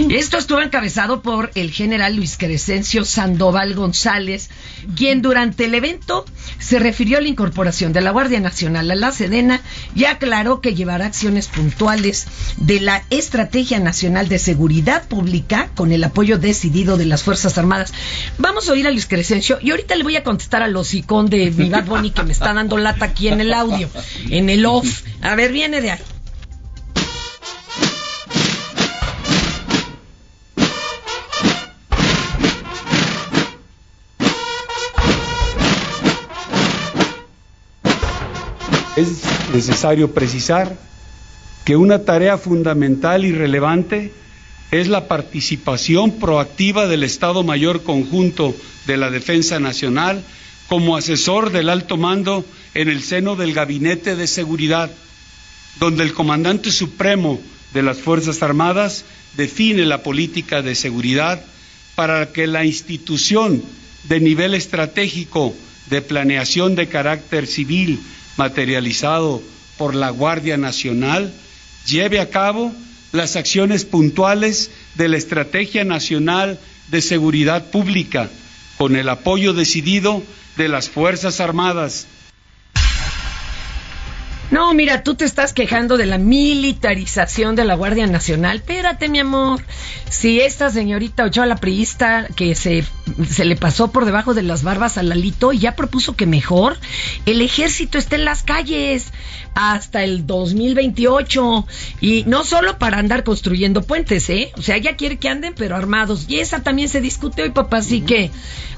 Esto 0.09 0.37
estuvo 0.37 0.61
encabezado 0.61 1.21
por 1.21 1.51
el 1.55 1.71
general 1.71 2.15
Luis 2.15 2.37
Crescencio 2.37 3.03
Sandoval 3.03 3.73
González, 3.75 4.49
quien 4.95 5.21
durante 5.21 5.65
el 5.65 5.73
evento 5.73 6.25
se 6.59 6.79
refirió 6.79 7.17
a 7.17 7.21
la 7.21 7.27
incorporación 7.27 7.91
de 7.91 8.01
la 8.01 8.11
Guardia 8.11 8.39
Nacional 8.39 8.89
a 8.91 8.95
la 8.95 9.11
Sedena 9.11 9.61
y 9.95 10.05
aclaró 10.05 10.61
que 10.61 10.75
llevará 10.75 11.05
acciones 11.05 11.47
puntuales 11.47 12.27
de 12.57 12.79
la 12.79 13.03
Estrategia 13.09 13.79
Nacional 13.79 14.29
de 14.29 14.39
Seguridad 14.39 15.07
Pública 15.07 15.71
con 15.75 15.91
el 15.91 16.03
apoyo 16.03 16.37
decidido 16.37 16.97
de 16.97 17.05
las 17.05 17.23
Fuerzas 17.23 17.57
Armadas. 17.57 17.93
Vamos 18.37 18.69
a 18.69 18.73
oír 18.73 18.87
a 18.87 18.91
Luis 18.91 19.07
Crescencio 19.07 19.59
y 19.61 19.71
ahorita 19.71 19.95
le 19.95 20.03
voy 20.03 20.15
a 20.15 20.23
contestar 20.23 20.61
al 20.61 20.75
hocicón 20.75 21.29
de 21.29 21.51
mi 21.51 21.69
Bad 21.69 21.85
Bunny 21.85 22.11
me 22.23 22.31
está 22.31 22.53
dando 22.53 22.77
lata 22.77 23.05
aquí 23.05 23.27
en 23.27 23.41
el 23.41 23.53
audio, 23.53 23.89
en 24.29 24.49
el 24.49 24.65
off. 24.65 25.03
A 25.21 25.35
ver, 25.35 25.51
viene 25.51 25.81
de 25.81 25.91
ahí. 25.91 25.99
Es 38.95 39.23
necesario 39.53 40.13
precisar 40.13 40.75
que 41.63 41.77
una 41.77 42.03
tarea 42.03 42.37
fundamental 42.37 43.23
y 43.23 43.31
relevante 43.31 44.11
es 44.71 44.87
la 44.87 45.07
participación 45.07 46.11
proactiva 46.19 46.87
del 46.87 47.03
Estado 47.03 47.43
Mayor 47.43 47.83
Conjunto 47.83 48.53
de 48.87 48.97
la 48.97 49.09
Defensa 49.09 49.59
Nacional 49.59 50.23
como 50.69 50.95
asesor 50.95 51.51
del 51.51 51.67
alto 51.67 51.97
mando 51.97 52.45
en 52.75 52.89
el 52.89 53.01
seno 53.01 53.35
del 53.35 53.53
Gabinete 53.53 54.15
de 54.15 54.27
Seguridad, 54.27 54.91
donde 55.79 56.03
el 56.03 56.13
Comandante 56.13 56.71
Supremo 56.71 57.41
de 57.73 57.81
las 57.81 57.97
Fuerzas 57.97 58.43
Armadas 58.43 59.03
define 59.35 59.83
la 59.85 60.03
política 60.03 60.61
de 60.61 60.75
seguridad 60.75 61.43
para 61.95 62.31
que 62.31 62.45
la 62.45 62.65
institución 62.65 63.63
de 64.03 64.19
nivel 64.19 64.53
estratégico 64.53 65.55
de 65.89 66.03
planeación 66.03 66.75
de 66.75 66.87
carácter 66.87 67.47
civil 67.47 67.99
materializado 68.37 69.41
por 69.77 69.95
la 69.95 70.11
Guardia 70.11 70.57
Nacional 70.57 71.33
lleve 71.87 72.19
a 72.19 72.29
cabo 72.29 72.71
las 73.11 73.35
acciones 73.35 73.85
puntuales 73.85 74.69
de 74.93 75.09
la 75.09 75.17
Estrategia 75.17 75.83
Nacional 75.83 76.59
de 76.89 77.01
Seguridad 77.01 77.71
Pública 77.71 78.29
con 78.79 78.95
el 78.95 79.09
apoyo 79.09 79.51
decidido 79.51 80.23
de 80.55 80.69
las 80.69 80.89
Fuerzas 80.89 81.41
Armadas. 81.41 82.07
No, 84.51 84.73
mira, 84.73 85.03
tú 85.03 85.13
te 85.13 85.25
estás 85.25 85.53
quejando 85.53 85.95
de 85.95 86.07
la 86.07 86.17
militarización 86.17 87.55
de 87.55 87.65
la 87.65 87.75
Guardia 87.75 88.07
Nacional. 88.07 88.57
Espérate, 88.57 89.07
mi 89.07 89.19
amor. 89.19 89.61
Si 90.09 90.41
esta 90.41 90.71
señorita 90.71 91.25
Ochoa, 91.25 91.45
la 91.45 91.57
priista, 91.57 92.27
que 92.35 92.55
se, 92.55 92.83
se 93.29 93.45
le 93.45 93.55
pasó 93.55 93.91
por 93.91 94.05
debajo 94.05 94.33
de 94.33 94.41
las 94.41 94.63
barbas 94.63 94.97
a 94.97 95.03
Lalito 95.03 95.53
y 95.53 95.59
ya 95.59 95.75
propuso 95.75 96.15
que 96.15 96.25
mejor 96.25 96.77
el 97.27 97.43
ejército 97.43 97.99
esté 97.99 98.15
en 98.15 98.25
las 98.25 98.41
calles 98.41 99.13
hasta 99.53 100.03
el 100.03 100.25
2028. 100.25 101.67
Y 102.01 102.23
no 102.25 102.43
solo 102.43 102.79
para 102.79 102.97
andar 102.97 103.23
construyendo 103.23 103.83
puentes, 103.83 104.31
¿eh? 104.31 104.51
O 104.57 104.63
sea, 104.63 104.77
ella 104.77 104.95
quiere 104.95 105.17
que 105.17 105.29
anden, 105.29 105.53
pero 105.55 105.75
armados. 105.75 106.25
Y 106.27 106.39
esa 106.39 106.63
también 106.63 106.89
se 106.89 107.01
discute 107.01 107.43
hoy, 107.43 107.51
papá. 107.51 107.77
Así 107.77 108.01
que 108.01 108.31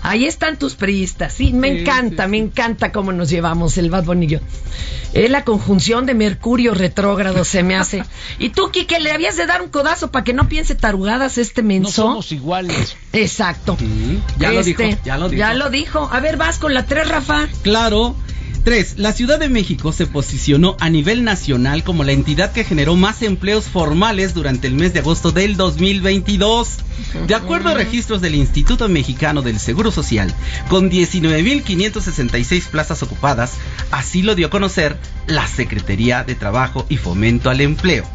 ahí 0.03 0.25
están 0.25 0.59
tus 0.59 0.75
priistas. 0.75 1.31
Sí, 1.33 1.53
me 1.53 1.69
Sí, 1.71 1.79
encanta, 1.79 2.25
sí, 2.25 2.29
me 2.29 2.37
encanta 2.39 2.91
cómo 2.91 3.13
nos 3.13 3.29
llevamos 3.29 3.77
el 3.77 3.89
Bad 3.89 4.05
yo. 4.23 4.39
Es 5.13 5.29
la 5.29 5.43
conjunción 5.45 5.60
de 6.05 6.13
Mercurio 6.13 6.73
retrógrado, 6.73 7.45
se 7.45 7.63
me 7.63 7.75
hace. 7.75 8.03
Y 8.39 8.49
tú, 8.49 8.71
Kike, 8.71 8.99
le 8.99 9.11
habías 9.11 9.37
de 9.37 9.45
dar 9.45 9.61
un 9.61 9.69
codazo 9.69 10.11
para 10.11 10.23
que 10.23 10.33
no 10.33 10.47
piense 10.47 10.75
tarugadas 10.75 11.37
este 11.37 11.61
menso. 11.63 12.03
No 12.03 12.09
somos 12.09 12.31
iguales. 12.31 12.95
Exacto. 13.13 13.77
ya 14.37 14.51
lo 14.51 14.59
Este, 14.59 14.85
dijo, 14.87 14.99
ya 15.03 15.17
lo 15.17 15.29
dijo. 15.29 15.39
Ya 15.39 15.53
lo 15.53 15.69
dijo. 15.69 16.09
A 16.11 16.19
ver, 16.19 16.37
vas 16.37 16.57
con 16.59 16.73
la 16.73 16.85
3, 16.85 17.07
Rafa. 17.07 17.47
Claro. 17.63 18.15
3. 18.63 18.95
La 18.97 19.13
Ciudad 19.13 19.39
de 19.39 19.49
México 19.49 19.91
se 19.91 20.05
posicionó 20.07 20.77
a 20.79 20.89
nivel 20.89 21.23
nacional 21.23 21.83
como 21.83 22.03
la 22.03 22.11
entidad 22.11 22.51
que 22.51 22.63
generó 22.63 22.95
más 22.95 23.21
empleos 23.21 23.65
formales 23.65 24.33
durante 24.33 24.67
el 24.67 24.75
mes 24.75 24.93
de 24.93 24.99
agosto 24.99 25.31
del 25.31 25.57
2022. 25.57 26.77
De 27.27 27.35
acuerdo 27.35 27.69
a 27.69 27.73
registros 27.73 28.21
del 28.21 28.35
Instituto 28.35 28.87
Mexicano 28.87 29.41
del 29.41 29.59
Seguro 29.59 29.91
Social, 29.91 30.33
con 30.69 30.91
19.566 30.91 32.67
plazas 32.67 33.01
ocupadas, 33.03 33.53
así 33.89 34.21
lo 34.21 34.35
dio 34.35 34.47
a 34.47 34.51
conocer 34.51 34.97
la 35.27 35.47
Secretaría 35.47 36.23
de 36.23 36.35
Trabajo 36.35 36.85
y 36.89 36.97
Fomento 36.97 37.49
al 37.49 37.61
Empleo. 37.61 38.05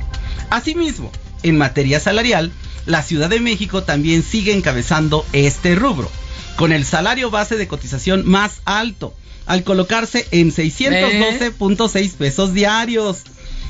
Asimismo, 0.50 1.10
en 1.42 1.58
materia 1.58 1.98
salarial, 2.00 2.52
la 2.86 3.02
Ciudad 3.02 3.28
de 3.28 3.40
México 3.40 3.82
también 3.82 4.22
sigue 4.22 4.52
encabezando 4.52 5.26
este 5.32 5.74
rubro, 5.74 6.10
con 6.56 6.72
el 6.72 6.84
salario 6.84 7.30
base 7.30 7.56
de 7.56 7.66
cotización 7.66 8.26
más 8.26 8.60
alto, 8.64 9.12
al 9.46 9.64
colocarse 9.64 10.26
en 10.30 10.52
612.6 10.52 12.12
pesos 12.12 12.52
diarios. 12.52 13.22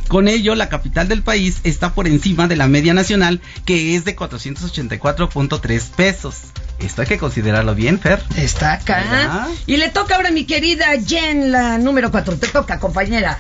Con 0.09 0.29
ello, 0.29 0.55
la 0.55 0.69
capital 0.69 1.09
del 1.09 1.23
país 1.23 1.59
está 1.65 1.95
por 1.95 2.07
encima 2.07 2.47
de 2.47 2.57
la 2.57 2.69
media 2.69 2.95
nacional, 2.95 3.41
que 3.65 3.97
es 3.97 4.05
de 4.05 4.17
484.3 4.17 5.91
pesos. 5.97 6.37
Esto 6.79 7.03
hay 7.03 7.09
que 7.09 7.19
considerarlo 7.19 7.75
bien, 7.75 7.99
Fer. 7.99 8.23
Está 8.37 8.75
acá. 8.75 8.99
¿Verdad? 8.99 9.49
Y 9.67 9.79
le 9.79 9.89
toca 9.89 10.17
ahora 10.17 10.29
a 10.29 10.33
mi 10.33 10.45
querida 10.45 10.87
Jen, 11.05 11.51
la 11.51 11.79
número 11.79 12.11
4. 12.11 12.37
Te 12.37 12.49
toca, 12.49 12.79
compañera. 12.79 13.39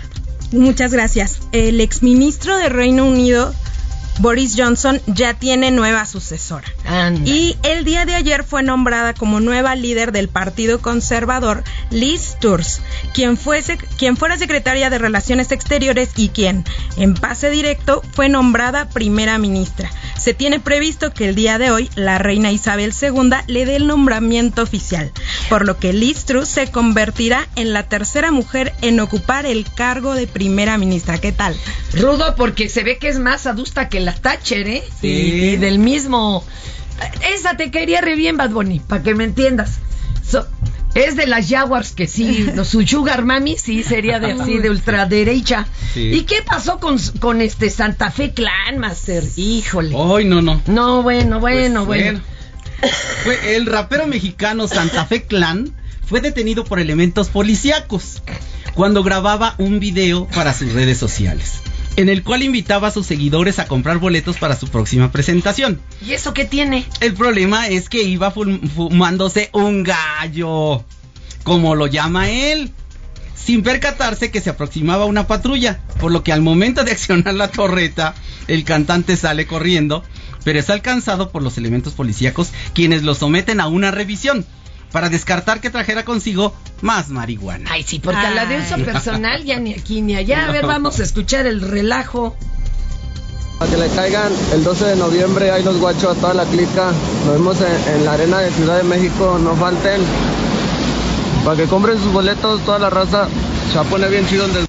Muchas 0.52 0.92
gracias. 0.92 1.40
El 1.52 1.80
exministro 1.80 2.56
de 2.56 2.68
Reino 2.68 3.04
Unido, 3.04 3.54
Boris 4.18 4.54
Johnson, 4.56 5.00
ya 5.06 5.34
tiene 5.34 5.70
nueva 5.70 6.06
sucesora. 6.06 6.66
Anda. 6.84 7.28
Y 7.28 7.56
el 7.62 7.84
día 7.84 8.06
de 8.06 8.14
ayer 8.14 8.44
fue 8.44 8.62
nombrada 8.62 9.14
como 9.14 9.40
nueva 9.40 9.74
líder 9.74 10.12
del 10.12 10.28
Partido 10.28 10.80
Conservador 10.80 11.64
Liz 11.90 12.36
Truss, 12.40 12.80
quien, 13.14 13.36
fuese, 13.36 13.78
quien 13.98 14.16
fuera 14.16 14.38
secretaria 14.38 14.90
de 14.90 14.98
Relaciones 14.98 15.52
Exteriores 15.52 16.10
y 16.16 16.28
quien, 16.28 16.64
en 16.96 17.14
pase 17.14 17.50
directo, 17.50 18.02
fue 18.12 18.28
nombrada 18.28 18.88
primera 18.88 19.38
ministra. 19.38 19.90
Se 20.18 20.34
tiene 20.34 20.60
previsto 20.60 21.12
que 21.12 21.28
el 21.28 21.34
día 21.34 21.58
de 21.58 21.70
hoy 21.70 21.90
la 21.94 22.18
reina 22.18 22.50
Isabel 22.50 22.92
II 23.00 23.30
le 23.46 23.66
dé 23.66 23.76
el 23.76 23.86
nombramiento 23.86 24.62
oficial, 24.62 25.12
por 25.48 25.66
lo 25.66 25.78
que 25.78 25.92
Liz 25.92 26.24
Truss 26.24 26.48
se 26.48 26.70
convertirá 26.70 27.46
en 27.54 27.72
la 27.72 27.82
tercera 27.84 28.30
mujer 28.32 28.72
en 28.80 28.98
ocupar 29.00 29.46
el 29.46 29.66
cargo 29.74 30.14
de 30.14 30.26
primera 30.26 30.78
ministra. 30.78 31.18
¿Qué 31.18 31.32
tal? 31.32 31.54
Rudo, 31.92 32.34
porque 32.36 32.68
se 32.68 32.82
ve 32.82 32.98
que 32.98 33.08
es 33.08 33.18
más 33.18 33.46
adusta 33.46 33.88
que 33.88 34.00
la 34.00 34.05
Thatcher, 34.14 34.66
¿eh? 34.68 34.84
Sí. 35.00 35.08
Y, 35.08 35.56
del 35.56 35.78
mismo. 35.78 36.44
Esa 37.34 37.56
te 37.56 37.70
quería 37.70 38.00
re 38.00 38.14
bien, 38.14 38.36
Bad 38.36 38.50
Bunny, 38.50 38.80
para 38.80 39.02
que 39.02 39.14
me 39.14 39.24
entiendas. 39.24 39.78
So- 40.28 40.46
es 40.94 41.14
de 41.14 41.26
las 41.26 41.50
Jaguars 41.50 41.92
que 41.92 42.06
sí, 42.06 42.46
no, 42.54 42.64
su 42.64 42.80
Sugar 42.86 43.22
Mami 43.22 43.58
sí 43.58 43.82
sería 43.82 44.18
de 44.18 44.32
así, 44.32 44.56
de 44.58 44.70
ultraderecha. 44.70 45.66
Sí. 45.92 46.10
¿Y 46.12 46.22
qué 46.22 46.36
pasó 46.42 46.80
con, 46.80 46.98
con 47.20 47.42
este 47.42 47.68
Santa 47.68 48.10
Fe 48.10 48.32
Clan, 48.32 48.78
Master? 48.78 49.22
Híjole. 49.36 49.94
Hoy 49.94 50.24
no, 50.24 50.40
no. 50.40 50.62
No, 50.66 51.02
bueno, 51.02 51.38
bueno, 51.38 51.84
Pues, 51.84 52.02
bueno. 52.02 52.20
Fue 53.24 53.56
el 53.56 53.66
rapero 53.66 54.06
mexicano 54.06 54.68
Santa 54.68 55.04
Fe 55.06 55.24
Clan 55.24 55.74
fue 56.06 56.20
detenido 56.20 56.64
por 56.64 56.78
elementos 56.78 57.28
policíacos 57.28 58.22
cuando 58.74 59.02
grababa 59.02 59.54
un 59.58 59.80
video 59.80 60.26
para 60.28 60.54
sus 60.54 60.72
redes 60.72 60.98
sociales, 60.98 61.60
en 61.96 62.08
el 62.08 62.22
cual 62.22 62.42
invitaba 62.42 62.88
a 62.88 62.90
sus 62.90 63.06
seguidores 63.06 63.58
a 63.58 63.66
comprar 63.66 63.98
boletos 63.98 64.36
para 64.36 64.56
su 64.56 64.68
próxima 64.68 65.10
presentación. 65.10 65.80
¿Y 66.06 66.12
eso 66.12 66.34
qué 66.34 66.44
tiene? 66.44 66.84
El 67.00 67.14
problema 67.14 67.68
es 67.68 67.88
que 67.88 68.02
iba 68.02 68.32
fum- 68.34 68.68
fumándose 68.68 69.50
un 69.52 69.82
gallo, 69.82 70.84
como 71.42 71.74
lo 71.74 71.86
llama 71.86 72.30
él, 72.30 72.70
sin 73.34 73.62
percatarse 73.62 74.30
que 74.30 74.40
se 74.40 74.50
aproximaba 74.50 75.04
una 75.04 75.26
patrulla, 75.26 75.80
por 76.00 76.12
lo 76.12 76.22
que 76.22 76.32
al 76.32 76.42
momento 76.42 76.84
de 76.84 76.92
accionar 76.92 77.34
la 77.34 77.48
torreta, 77.48 78.14
el 78.48 78.64
cantante 78.64 79.16
sale 79.16 79.46
corriendo, 79.46 80.02
pero 80.44 80.58
es 80.58 80.68
alcanzado 80.70 81.30
por 81.30 81.42
los 81.42 81.56
elementos 81.58 81.94
policíacos, 81.94 82.50
quienes 82.74 83.02
lo 83.02 83.14
someten 83.14 83.60
a 83.60 83.66
una 83.68 83.90
revisión 83.90 84.44
para 84.96 85.10
descartar 85.10 85.60
que 85.60 85.68
trajera 85.68 86.06
consigo 86.06 86.54
más 86.80 87.10
marihuana. 87.10 87.68
Ay, 87.70 87.82
sí, 87.82 87.98
porque 87.98 88.18
a 88.18 88.30
la 88.30 88.46
de 88.46 88.60
uso 88.60 88.78
personal 88.78 89.44
ya 89.44 89.60
ni 89.60 89.74
aquí 89.74 90.00
ni 90.00 90.16
allá. 90.16 90.48
A 90.48 90.52
ver, 90.52 90.64
vamos 90.64 90.98
a 91.00 91.02
escuchar 91.02 91.46
el 91.46 91.60
relajo. 91.60 92.34
Para 93.58 93.70
que 93.70 93.76
le 93.76 93.88
caigan 93.90 94.32
el 94.54 94.64
12 94.64 94.84
de 94.86 94.96
noviembre, 94.96 95.50
ahí 95.50 95.62
los 95.62 95.76
guachos 95.76 96.16
a 96.16 96.18
toda 96.18 96.32
la 96.32 96.46
clica. 96.46 96.92
Nos 97.26 97.34
vemos 97.34 97.58
en, 97.60 97.94
en 97.94 98.04
la 98.06 98.14
arena 98.14 98.38
de 98.38 98.50
Ciudad 98.52 98.78
de 98.78 98.84
México, 98.84 99.38
no 99.38 99.54
falten. 99.56 100.00
Para 101.44 101.58
que 101.58 101.64
compren 101.64 101.98
sus 101.98 102.10
boletos, 102.14 102.64
toda 102.64 102.78
la 102.78 102.88
raza. 102.88 103.28
Se 103.74 103.90
poner 103.90 104.10
bien 104.10 104.26
chido 104.26 104.46
el 104.46 104.66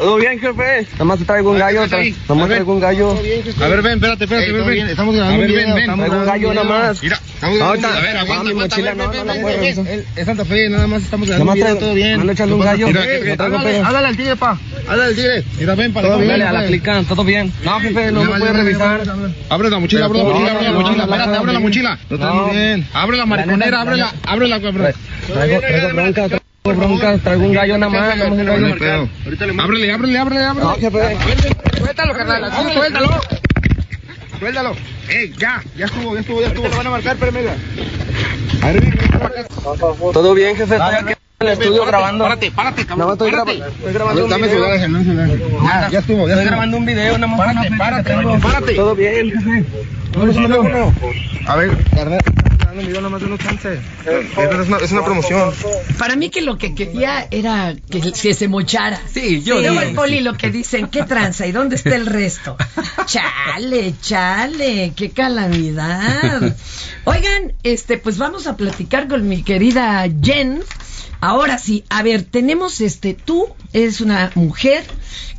¿Todo 0.00 0.16
bien, 0.16 0.40
jefe? 0.40 0.86
Nada 0.92 1.04
más 1.04 1.18
te 1.18 1.24
traigo 1.26 1.50
un 1.50 1.58
gallo. 1.58 1.84
tra- 1.86 2.14
Nada 2.28 2.34
más 2.40 2.48
traigo 2.48 2.72
un 2.72 2.80
gallo. 2.80 3.10
A 3.10 3.68
ver, 3.68 3.82
ven, 3.82 3.92
espérate, 3.94 4.24
espérate, 4.24 4.52
ven, 4.52 4.66
ven. 4.66 4.88
Estamos 4.88 5.14
grabando 5.14 5.42
A 5.42 5.46
ver, 5.46 5.52
ven, 5.54 5.74
ven. 5.74 5.78
estamos 5.78 6.06
Traigo 6.06 6.20
un 6.22 6.26
gallo 6.26 6.54
nada 6.54 6.68
más. 6.68 7.02
Mira, 7.02 7.16
estamos 7.34 7.56
grabando 7.58 7.64
Ahorita- 7.88 7.98
A 7.98 8.00
ver, 8.00 8.16
aguanta, 8.16 8.54
mochila 8.54 8.94
no, 8.94 9.12
no. 9.12 9.48
Es 10.16 10.24
Santa 10.26 10.44
Fe, 10.46 10.68
nada 10.70 10.86
más 10.86 11.02
estamos 11.02 11.28
Nada 11.28 11.38
grabando 11.38 11.44
más 11.44 11.54
video, 11.54 11.66
traigo- 11.66 11.80
todo 11.80 11.94
bien. 11.94 12.14
me 12.16 12.20
ando 12.22 12.32
echando 12.32 12.56
un 12.56 12.62
gallo. 12.62 12.86
Háblale 13.84 14.06
al 14.08 14.16
tigre, 14.16 14.36
pa. 14.36 14.58
Háblale 14.88 15.04
al 15.04 15.14
tigre. 15.14 15.44
Mira, 15.58 15.74
ven, 15.74 15.92
para 15.92 16.08
Todo 16.08 16.18
que 16.18 16.24
bien, 16.24 16.36
vean, 16.38 16.48
a 16.48 16.52
la 16.52 16.58
pues. 16.60 16.70
clica, 16.70 17.02
todo 17.06 17.24
bien. 17.24 17.52
No, 17.62 17.80
jefe, 17.80 18.12
no 18.12 18.24
me 18.24 18.38
puede 18.38 18.52
revisar. 18.54 19.02
Abre 19.50 19.70
la 19.70 19.78
mochila, 19.80 20.04
abre 20.06 20.18
la 20.18 20.24
mochila, 20.24 20.50
abre 20.52 20.64
la 20.64 20.72
mochila. 20.72 21.02
Espérate, 21.04 21.36
abre 21.36 21.52
la 21.52 21.60
mochila. 21.60 21.98
No 22.08 22.34
muy 22.46 22.56
bien. 22.56 22.86
Abre 22.94 23.16
la 23.18 23.26
mariconera, 23.26 23.80
ábrela, 23.82 24.12
ábrela. 24.24 24.60
Traigo, 24.60 25.60
traigo 25.60 25.88
bronca, 25.94 26.39
traigo 26.62 26.80
bronca, 26.80 27.18
traigo 27.18 27.44
un 27.46 27.52
gallo 27.52 27.78
nada 27.78 27.90
más. 27.90 28.16
nada 28.16 28.30
más 28.30 28.38
un 28.38 28.46
gallo. 28.46 28.60
No 28.60 28.66
hay 28.66 28.74
pedo. 28.74 29.08
Ábrele, 29.62 29.92
ábrele, 29.92 30.18
ábrele, 30.18 30.44
ábrele. 30.44 30.64
No, 30.64 30.74
jefe. 30.74 31.78
Suéltalo, 31.78 32.14
carnal, 32.14 32.44
así, 32.44 32.74
suéltalo. 32.74 33.20
Suéltalo. 34.38 34.76
Eh, 35.08 35.32
ya, 35.38 35.62
ya 35.76 35.86
estuvo, 35.86 36.14
ya 36.14 36.20
estuvo, 36.20 36.40
ya 36.40 36.46
estuvo. 36.48 36.68
Te 36.68 36.76
van 36.76 36.86
a 36.86 36.90
marcar, 36.90 37.16
espérame. 37.16 37.50
Todo 40.12 40.34
bien, 40.34 40.56
jefe. 40.56 40.74
Estoy 40.76 40.94
aquí 40.94 41.12
en 41.40 41.46
el 41.46 41.52
estudio 41.54 41.86
grabando. 41.86 42.24
Párate, 42.24 42.50
párate, 42.50 42.86
cabrón. 42.86 43.12
estoy, 43.12 43.30
grabando 43.92 44.24
un 44.24 44.30
Dame 44.30 44.48
su 44.48 44.56
video. 44.56 45.62
Ya, 45.64 45.88
ya 45.90 45.98
estuvo, 45.98 46.28
ya 46.28 46.34
Estoy 46.34 46.46
grabando 46.46 46.76
un 46.76 46.84
video, 46.86 47.18
nada 47.18 47.26
más. 47.26 47.38
Párate, 47.78 48.40
párate. 48.42 48.74
Todo 48.74 48.94
bien, 48.94 49.30
jefe. 49.30 49.64
A 51.46 51.56
ver, 51.56 51.70
carnal. 51.94 52.20
Dame 52.70 52.82
un 52.82 52.86
video, 52.86 53.00
nada 53.00 53.10
más 53.10 53.20
de 53.20 53.26
unos 53.26 53.40
chances. 53.40 53.80
Es 54.06 54.68
una, 54.68 54.76
es 54.76 54.92
una 54.92 55.04
promoción. 55.04 55.52
Para 55.98 56.14
mí 56.14 56.30
que 56.30 56.40
lo 56.40 56.56
que 56.56 56.72
quería 56.72 57.26
era 57.28 57.74
que, 57.90 58.12
que 58.12 58.32
se 58.32 58.46
mochara. 58.46 59.02
Sí, 59.12 59.42
yo 59.42 59.58
Y 59.58 59.62
luego 59.62 59.80
digo 59.80 59.90
el 59.90 59.96
poli 59.96 60.20
lo 60.20 60.34
que 60.34 60.52
dicen, 60.52 60.86
¿qué 60.86 61.02
tranza? 61.02 61.48
¿Y 61.48 61.52
dónde 61.52 61.74
está 61.74 61.96
el 61.96 62.06
resto? 62.06 62.56
Chale, 63.06 63.94
chale, 64.00 64.92
qué 64.94 65.10
calamidad. 65.10 66.56
Oigan, 67.04 67.54
este, 67.64 67.98
pues 67.98 68.18
vamos 68.18 68.46
a 68.46 68.56
platicar 68.56 69.08
con 69.08 69.28
mi 69.28 69.42
querida 69.42 70.06
Jen. 70.22 70.62
Ahora 71.20 71.58
sí, 71.58 71.84
a 71.88 72.02
ver, 72.02 72.22
tenemos 72.22 72.80
este, 72.80 73.14
tú 73.14 73.46
eres 73.72 74.00
una 74.00 74.30
mujer 74.34 74.84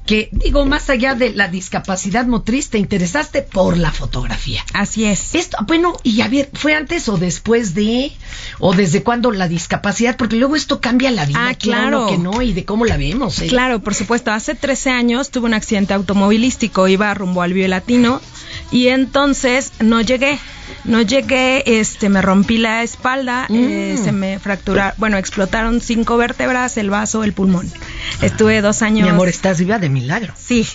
que, 0.05 0.29
digo, 0.31 0.65
más 0.65 0.89
allá 0.89 1.13
de 1.15 1.31
la 1.31 1.47
discapacidad 1.47 2.25
motriz, 2.25 2.69
te 2.69 2.77
interesaste 2.79 3.43
por 3.43 3.77
la 3.77 3.91
fotografía. 3.91 4.63
Así 4.73 5.05
es. 5.05 5.35
Esto, 5.35 5.57
bueno, 5.67 5.93
y 6.03 6.21
a 6.21 6.27
ver, 6.27 6.49
¿fue 6.53 6.73
antes 6.73 7.07
o 7.07 7.17
después 7.17 7.73
de, 7.75 8.11
o 8.59 8.73
desde 8.73 9.03
cuándo 9.03 9.31
la 9.31 9.47
discapacidad? 9.47 10.17
Porque 10.17 10.35
luego 10.35 10.55
esto 10.55 10.81
cambia 10.81 11.11
la 11.11 11.25
vida, 11.25 11.49
Ah, 11.49 11.55
claro. 11.55 12.07
que 12.07 12.17
no, 12.17 12.41
y 12.41 12.53
de 12.53 12.65
cómo 12.65 12.85
la 12.85 12.97
vemos. 12.97 13.39
¿eh? 13.41 13.47
Claro, 13.47 13.81
por 13.81 13.93
supuesto. 13.93 14.31
Hace 14.31 14.55
13 14.55 14.89
años 14.89 15.29
tuve 15.29 15.45
un 15.45 15.53
accidente 15.53 15.93
automovilístico, 15.93 16.87
iba 16.87 17.13
rumbo 17.13 17.41
al 17.41 17.51
Latino 17.69 18.21
y 18.71 18.87
entonces 18.87 19.71
no 19.79 20.01
llegué. 20.01 20.39
No 20.85 21.01
llegué, 21.01 21.63
este, 21.79 22.07
me 22.09 22.21
rompí 22.21 22.57
la 22.57 22.81
espalda, 22.81 23.45
eh, 23.49 23.97
Mm. 23.99 24.03
se 24.03 24.11
me 24.13 24.39
fracturaron, 24.39 24.93
bueno, 24.97 25.17
explotaron 25.17 25.81
cinco 25.81 26.15
vértebras, 26.17 26.77
el 26.77 26.89
vaso, 26.89 27.23
el 27.23 27.33
pulmón. 27.33 27.69
Estuve 28.21 28.61
dos 28.61 28.81
años. 28.81 29.03
Mi 29.03 29.09
amor, 29.09 29.27
estás 29.27 29.59
viva 29.59 29.79
de 29.79 29.89
milagro. 29.89 30.33
Sí. 30.37 30.65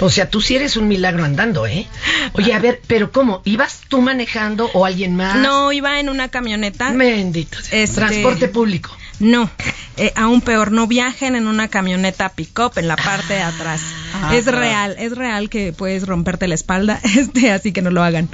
O 0.00 0.10
sea, 0.10 0.30
tú 0.30 0.40
sí 0.40 0.54
eres 0.56 0.76
un 0.76 0.86
milagro 0.88 1.24
andando, 1.24 1.66
¿eh? 1.66 1.86
Oye, 2.34 2.54
a 2.54 2.60
ver, 2.60 2.80
pero 2.86 3.10
¿cómo? 3.12 3.42
¿Ibas 3.44 3.80
tú 3.88 4.00
manejando 4.00 4.70
o 4.74 4.86
alguien 4.86 5.16
más? 5.16 5.36
No, 5.36 5.70
iba 5.72 5.98
en 6.00 6.08
una 6.08 6.28
camioneta. 6.28 6.92
Bendito. 6.92 7.60
sea. 7.60 7.82
Este- 7.82 7.96
Transporte 7.96 8.48
público. 8.48 8.96
No, 9.22 9.48
eh, 9.96 10.12
aún 10.16 10.40
peor, 10.40 10.72
no 10.72 10.88
viajen 10.88 11.36
en 11.36 11.46
una 11.46 11.68
camioneta 11.68 12.30
pick-up 12.30 12.72
en 12.76 12.88
la 12.88 12.96
parte 12.96 13.34
de 13.34 13.42
atrás. 13.42 13.80
Ah, 14.14 14.34
es 14.34 14.46
real, 14.46 14.96
es 14.98 15.16
real 15.16 15.48
que 15.48 15.72
puedes 15.72 16.08
romperte 16.08 16.48
la 16.48 16.56
espalda, 16.56 17.00
este, 17.16 17.52
así 17.52 17.70
que 17.72 17.82
no 17.82 17.90
lo 17.90 18.02
hagan. 18.02 18.28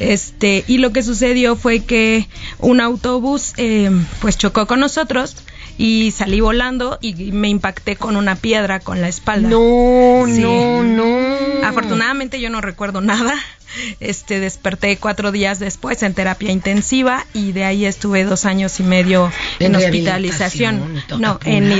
Este, 0.00 0.64
y 0.66 0.78
lo 0.78 0.92
que 0.92 1.02
sucedió 1.02 1.56
fue 1.56 1.80
que 1.80 2.28
un 2.58 2.82
autobús, 2.82 3.54
eh, 3.56 3.90
pues 4.20 4.36
chocó 4.36 4.66
con 4.66 4.80
nosotros 4.80 5.36
y 5.78 6.12
salí 6.12 6.40
volando 6.40 6.98
y 7.00 7.32
me 7.32 7.48
impacté 7.48 7.96
con 7.96 8.16
una 8.16 8.36
piedra 8.36 8.80
con 8.80 9.00
la 9.00 9.08
espalda. 9.08 9.48
No, 9.48 10.24
Sí. 10.26 10.40
no, 10.40 10.82
no. 10.84 11.66
Afortunadamente 11.66 12.40
yo 12.40 12.50
no 12.50 12.60
recuerdo 12.60 13.00
nada. 13.00 13.34
Este 13.98 14.38
desperté 14.38 14.96
cuatro 14.98 15.32
días 15.32 15.58
después 15.58 16.00
en 16.04 16.14
terapia 16.14 16.52
intensiva 16.52 17.26
y 17.34 17.50
de 17.50 17.64
ahí 17.64 17.86
estuve 17.86 18.22
dos 18.22 18.44
años 18.44 18.78
y 18.78 18.84
medio 18.84 19.32
en, 19.58 19.74
En 19.74 19.76
hospitalización. 19.76 21.02
No, 21.18 21.40
en, 21.44 21.72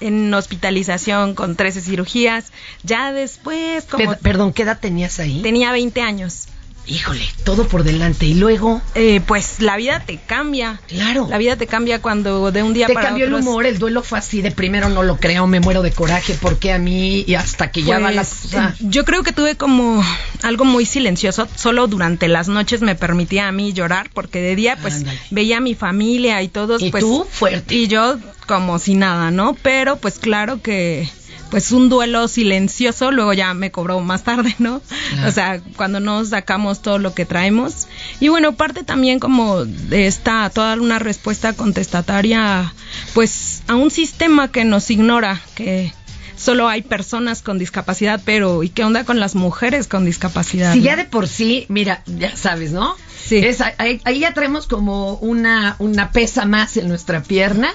en 0.00 0.34
hospitalización 0.34 1.34
con 1.36 1.54
13 1.54 1.82
cirugías. 1.82 2.46
Ya 2.82 3.12
después, 3.12 3.84
como 3.84 4.10
Per- 4.10 4.18
perdón, 4.18 4.52
¿qué 4.52 4.62
edad 4.62 4.80
tenías 4.80 5.20
ahí? 5.20 5.40
tenía 5.42 5.70
20 5.70 6.00
años. 6.00 6.46
Híjole, 6.88 7.22
todo 7.44 7.66
por 7.66 7.82
delante. 7.82 8.26
Y 8.26 8.34
luego, 8.34 8.80
Eh, 8.94 9.20
pues 9.26 9.60
la 9.60 9.76
vida 9.76 10.04
te 10.06 10.18
cambia. 10.18 10.80
claro. 10.86 11.26
La 11.28 11.36
vida 11.38 11.56
te 11.56 11.66
cambia 11.66 12.00
cuando 12.00 12.52
de 12.52 12.62
un 12.62 12.74
día 12.74 12.86
Te 12.86 12.94
para 12.94 13.08
cambió 13.08 13.24
otro 13.26 13.36
el 13.38 13.42
es- 13.42 13.46
humor, 13.48 13.66
el 13.66 13.78
duelo 13.78 14.02
fue 14.04 14.18
así 14.20 14.40
de 14.40 14.52
primero 14.52 14.88
no 14.88 15.02
lo 15.02 15.16
creo, 15.16 15.46
me 15.48 15.58
muero 15.60 15.82
de 15.82 15.90
coraje, 15.90 16.36
porque 16.40 16.72
a 16.72 16.78
mí 16.78 17.24
y 17.26 17.34
hasta 17.34 17.70
que 17.72 17.82
ya 17.82 17.98
va 17.98 18.12
la 18.12 18.22
Pues, 18.22 18.38
cosa. 18.42 18.74
Yo 18.80 19.04
creo 19.04 19.22
que 19.24 19.32
tuve 19.32 19.56
como 19.56 20.02
algo 20.42 20.64
muy 20.64 20.86
silencioso. 20.86 21.48
Solo 21.56 21.88
durante 21.88 22.28
las 22.28 22.46
noches 22.48 22.82
me 22.82 22.94
permitía 22.94 23.48
a 23.48 23.52
mí 23.52 23.72
llorar, 23.72 24.10
porque 24.14 24.40
de 24.40 24.54
día 24.54 24.76
pues 24.80 24.94
Ándale. 24.94 25.18
veía 25.30 25.56
a 25.58 25.60
mi 25.60 25.74
familia 25.74 26.40
y 26.42 26.48
todos. 26.48 26.82
Y 26.82 26.90
pues, 26.92 27.02
tú, 27.02 27.26
fuerte. 27.28 27.74
Y 27.74 27.88
yo 27.88 28.16
como 28.46 28.78
si 28.78 28.94
nada, 28.94 29.32
¿no? 29.32 29.56
Pero 29.60 29.96
pues 29.96 30.20
claro 30.20 30.62
que 30.62 31.08
pues 31.50 31.72
un 31.72 31.88
duelo 31.88 32.28
silencioso 32.28 33.10
luego 33.12 33.32
ya 33.32 33.54
me 33.54 33.70
cobró 33.70 34.00
más 34.00 34.24
tarde, 34.24 34.54
¿no? 34.58 34.80
O 35.26 35.30
sea, 35.30 35.60
cuando 35.76 36.00
nos 36.00 36.30
sacamos 36.30 36.82
todo 36.82 36.98
lo 36.98 37.14
que 37.14 37.24
traemos. 37.24 37.86
Y 38.20 38.28
bueno, 38.28 38.52
parte 38.52 38.82
también 38.82 39.20
como 39.20 39.64
de 39.64 40.06
esta, 40.06 40.48
toda 40.50 40.74
una 40.74 40.98
respuesta 40.98 41.52
contestataria, 41.52 42.72
pues 43.14 43.62
a 43.68 43.74
un 43.74 43.90
sistema 43.90 44.50
que 44.50 44.64
nos 44.64 44.90
ignora, 44.90 45.40
que 45.54 45.92
solo 46.36 46.68
hay 46.68 46.82
personas 46.82 47.42
con 47.42 47.58
discapacidad, 47.58 48.20
pero 48.24 48.62
¿y 48.62 48.68
qué 48.68 48.84
onda 48.84 49.04
con 49.04 49.20
las 49.20 49.34
mujeres 49.34 49.88
con 49.88 50.04
discapacidad? 50.04 50.72
Si 50.72 50.80
no? 50.80 50.84
ya 50.84 50.96
de 50.96 51.04
por 51.04 51.28
sí, 51.28 51.66
mira, 51.68 52.02
ya 52.06 52.36
sabes, 52.36 52.72
¿no? 52.72 52.96
Sí. 53.24 53.36
Es- 53.38 53.60
ahí, 53.78 54.00
ahí 54.04 54.20
ya 54.20 54.32
traemos 54.34 54.66
como 54.66 55.14
una, 55.14 55.76
una 55.78 56.10
pesa 56.12 56.44
más 56.44 56.76
en 56.76 56.88
nuestra 56.88 57.22
pierna 57.22 57.72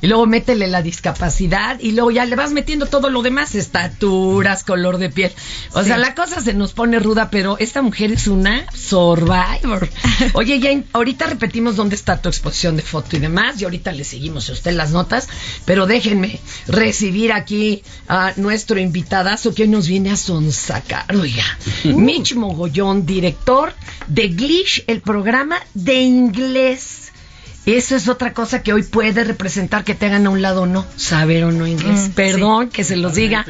y 0.00 0.06
luego 0.06 0.26
métele 0.26 0.66
la 0.66 0.82
discapacidad 0.82 1.78
y 1.80 1.92
luego 1.92 2.10
ya 2.10 2.24
le 2.24 2.36
vas 2.36 2.52
metiendo 2.52 2.86
todo 2.86 3.10
lo 3.10 3.22
demás, 3.22 3.54
estaturas, 3.54 4.64
color 4.64 4.98
de 4.98 5.10
piel. 5.10 5.32
O 5.72 5.80
Sí. 5.82 5.88
sea, 5.88 5.98
la 5.98 6.14
cosa 6.14 6.40
se 6.40 6.54
nos 6.54 6.72
pone 6.72 6.98
ruda, 6.98 7.28
pero 7.30 7.56
esta 7.58 7.82
mujer 7.82 8.12
es 8.12 8.26
una 8.28 8.66
survivor. 8.72 9.88
Oye, 10.34 10.58
ya 10.60 10.70
ahorita 10.92 11.26
repetimos 11.26 11.76
dónde 11.76 11.96
está 11.96 12.20
tu 12.20 12.28
exposición 12.28 12.76
de 12.76 12.82
foto 12.82 13.16
y 13.16 13.20
demás 13.20 13.60
y 13.60 13.64
ahorita 13.64 13.92
le 13.92 14.04
seguimos 14.04 14.48
a 14.48 14.52
usted 14.52 14.72
las 14.72 14.90
notas, 14.90 15.28
pero 15.64 15.86
déjenme 15.86 16.38
recibir 16.66 17.32
aquí 17.32 17.82
a 18.08 18.32
nuestro 18.36 18.78
invitadazo 18.80 19.54
que 19.54 19.62
hoy 19.62 19.68
nos 19.68 19.86
viene 19.88 20.10
a 20.10 20.16
sonsacar, 20.16 21.04
oiga. 21.16 21.44
Mitch 21.84 22.34
Mogollón, 22.34 23.06
director 23.06 23.74
de 24.08 24.28
Glish, 24.28 24.83
el 24.86 25.00
programa 25.00 25.58
de 25.74 26.00
inglés. 26.02 27.12
Eso 27.66 27.96
es 27.96 28.08
otra 28.08 28.34
cosa 28.34 28.62
que 28.62 28.72
hoy 28.72 28.82
puede 28.82 29.24
representar 29.24 29.84
que 29.84 29.94
te 29.94 30.06
hagan 30.06 30.26
a 30.26 30.30
un 30.30 30.42
lado 30.42 30.62
o 30.62 30.66
no, 30.66 30.84
saber 30.96 31.44
o 31.44 31.52
no 31.52 31.66
inglés. 31.66 32.08
Mm, 32.08 32.12
Perdón 32.12 32.68
que 32.68 32.84
se 32.84 32.96
los 32.96 33.14
diga, 33.14 33.46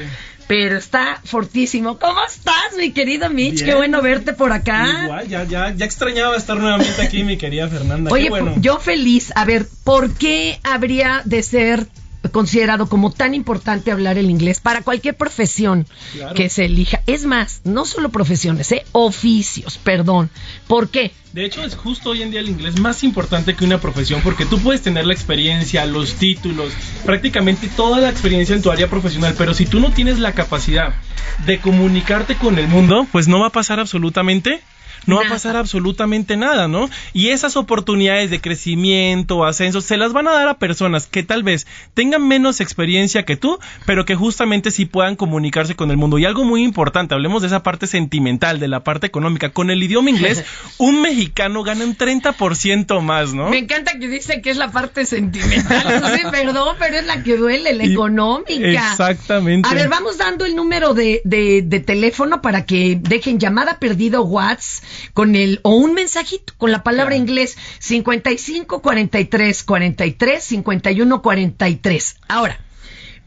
pero 0.46 0.78
está 0.78 1.20
fortísimo. 1.24 1.98
¿Cómo 1.98 2.20
estás, 2.24 2.76
mi 2.78 2.92
querido 2.92 3.28
Mitch? 3.30 3.64
Qué 3.64 3.74
bueno 3.74 4.02
verte 4.02 4.32
por 4.32 4.52
acá. 4.52 5.02
Igual, 5.04 5.28
ya, 5.28 5.44
ya, 5.44 5.74
ya 5.74 5.84
extrañaba 5.84 6.36
estar 6.36 6.56
nuevamente 6.56 7.02
aquí, 7.02 7.24
mi 7.24 7.36
querida 7.36 7.66
Fernanda. 7.68 8.12
Oye, 8.12 8.24
Qué 8.24 8.30
bueno. 8.30 8.54
yo 8.60 8.78
feliz. 8.78 9.32
A 9.34 9.44
ver, 9.44 9.66
¿por 9.82 10.12
qué 10.14 10.60
habría 10.62 11.22
de 11.24 11.42
ser 11.42 11.88
considerado 12.32 12.88
como 12.88 13.12
tan 13.12 13.34
importante 13.34 13.90
hablar 13.90 14.18
el 14.18 14.30
inglés 14.30 14.60
para 14.60 14.82
cualquier 14.82 15.16
profesión 15.16 15.86
Claro. 16.12 16.34
que 16.34 16.48
se 16.48 16.66
elija. 16.66 17.02
Es 17.06 17.24
más, 17.24 17.60
no 17.64 17.84
solo 17.84 18.08
profesiones, 18.10 18.70
¿eh? 18.72 18.84
oficios, 18.92 19.78
perdón. 19.78 20.30
¿Por 20.66 20.88
qué? 20.88 21.12
De 21.32 21.44
hecho, 21.44 21.64
es 21.64 21.74
justo 21.74 22.10
hoy 22.10 22.22
en 22.22 22.30
día 22.30 22.40
el 22.40 22.48
inglés 22.48 22.78
más 22.78 23.02
importante 23.02 23.54
que 23.54 23.64
una 23.64 23.80
profesión 23.80 24.20
porque 24.22 24.46
tú 24.46 24.60
puedes 24.60 24.82
tener 24.82 25.04
la 25.04 25.14
experiencia, 25.14 25.84
los 25.84 26.14
títulos, 26.14 26.72
prácticamente 27.04 27.68
toda 27.68 27.98
la 28.00 28.08
experiencia 28.10 28.54
en 28.54 28.62
tu 28.62 28.70
área 28.70 28.88
profesional, 28.88 29.34
pero 29.36 29.52
si 29.52 29.66
tú 29.66 29.80
no 29.80 29.90
tienes 29.92 30.18
la 30.20 30.32
capacidad 30.32 30.94
de 31.46 31.58
comunicarte 31.58 32.36
con 32.36 32.58
el 32.58 32.68
mundo, 32.68 33.06
pues 33.10 33.26
no 33.26 33.40
va 33.40 33.48
a 33.48 33.50
pasar 33.50 33.80
absolutamente 33.80 34.62
no 35.06 35.16
va 35.16 35.26
a 35.26 35.28
pasar 35.28 35.56
absolutamente 35.56 36.36
nada, 36.36 36.68
¿no? 36.68 36.88
Y 37.12 37.28
esas 37.28 37.56
oportunidades 37.56 38.30
de 38.30 38.40
crecimiento, 38.40 39.44
ascenso, 39.44 39.80
se 39.80 39.96
las 39.96 40.12
van 40.12 40.28
a 40.28 40.32
dar 40.32 40.48
a 40.48 40.58
personas 40.58 41.06
que 41.06 41.22
tal 41.22 41.42
vez 41.42 41.66
tengan 41.94 42.26
menos 42.26 42.60
experiencia 42.60 43.24
que 43.24 43.36
tú, 43.36 43.58
pero 43.86 44.04
que 44.04 44.14
justamente 44.14 44.70
sí 44.70 44.84
puedan 44.86 45.16
comunicarse 45.16 45.74
con 45.76 45.90
el 45.90 45.96
mundo. 45.96 46.18
Y 46.18 46.24
algo 46.24 46.44
muy 46.44 46.62
importante, 46.62 47.14
hablemos 47.14 47.42
de 47.42 47.48
esa 47.48 47.62
parte 47.62 47.86
sentimental, 47.86 48.58
de 48.60 48.68
la 48.68 48.80
parte 48.84 49.06
económica. 49.06 49.50
Con 49.50 49.70
el 49.70 49.82
idioma 49.82 50.10
inglés, 50.10 50.44
un 50.78 51.00
mexicano 51.02 51.62
gana 51.62 51.84
un 51.84 51.96
30% 51.96 53.00
más, 53.00 53.34
¿no? 53.34 53.50
Me 53.50 53.58
encanta 53.58 53.92
que 53.98 54.08
dice 54.08 54.40
que 54.40 54.50
es 54.50 54.56
la 54.56 54.70
parte 54.70 55.06
sentimental. 55.06 56.00
No 56.00 56.08
sé, 56.08 56.22
perdón, 56.30 56.76
pero 56.78 56.96
es 56.98 57.06
la 57.06 57.22
que 57.22 57.36
duele, 57.36 57.72
la 57.74 57.84
Y- 57.84 57.92
económica. 57.92 58.90
Exactamente. 58.90 59.68
A 59.68 59.74
ver, 59.74 59.88
vamos 59.88 60.18
dando 60.18 60.44
el 60.44 60.56
número 60.56 60.94
de, 60.94 61.20
de- 61.24 61.62
de 61.62 61.80
teléfono 61.80 62.42
para 62.42 62.64
que 62.64 62.98
dejen 63.00 63.38
llamada 63.38 63.78
perdido 63.78 64.22
WhatsApp 64.22 64.84
con 65.12 65.36
el 65.36 65.60
o 65.62 65.74
un 65.74 65.94
mensajito 65.94 66.54
con 66.58 66.72
la 66.72 66.82
palabra 66.82 67.16
inglés 67.16 67.56
55 67.78 68.82
43 68.82 69.64
43 69.64 70.44
51 70.44 71.22
43. 71.22 72.16
Ahora, 72.28 72.58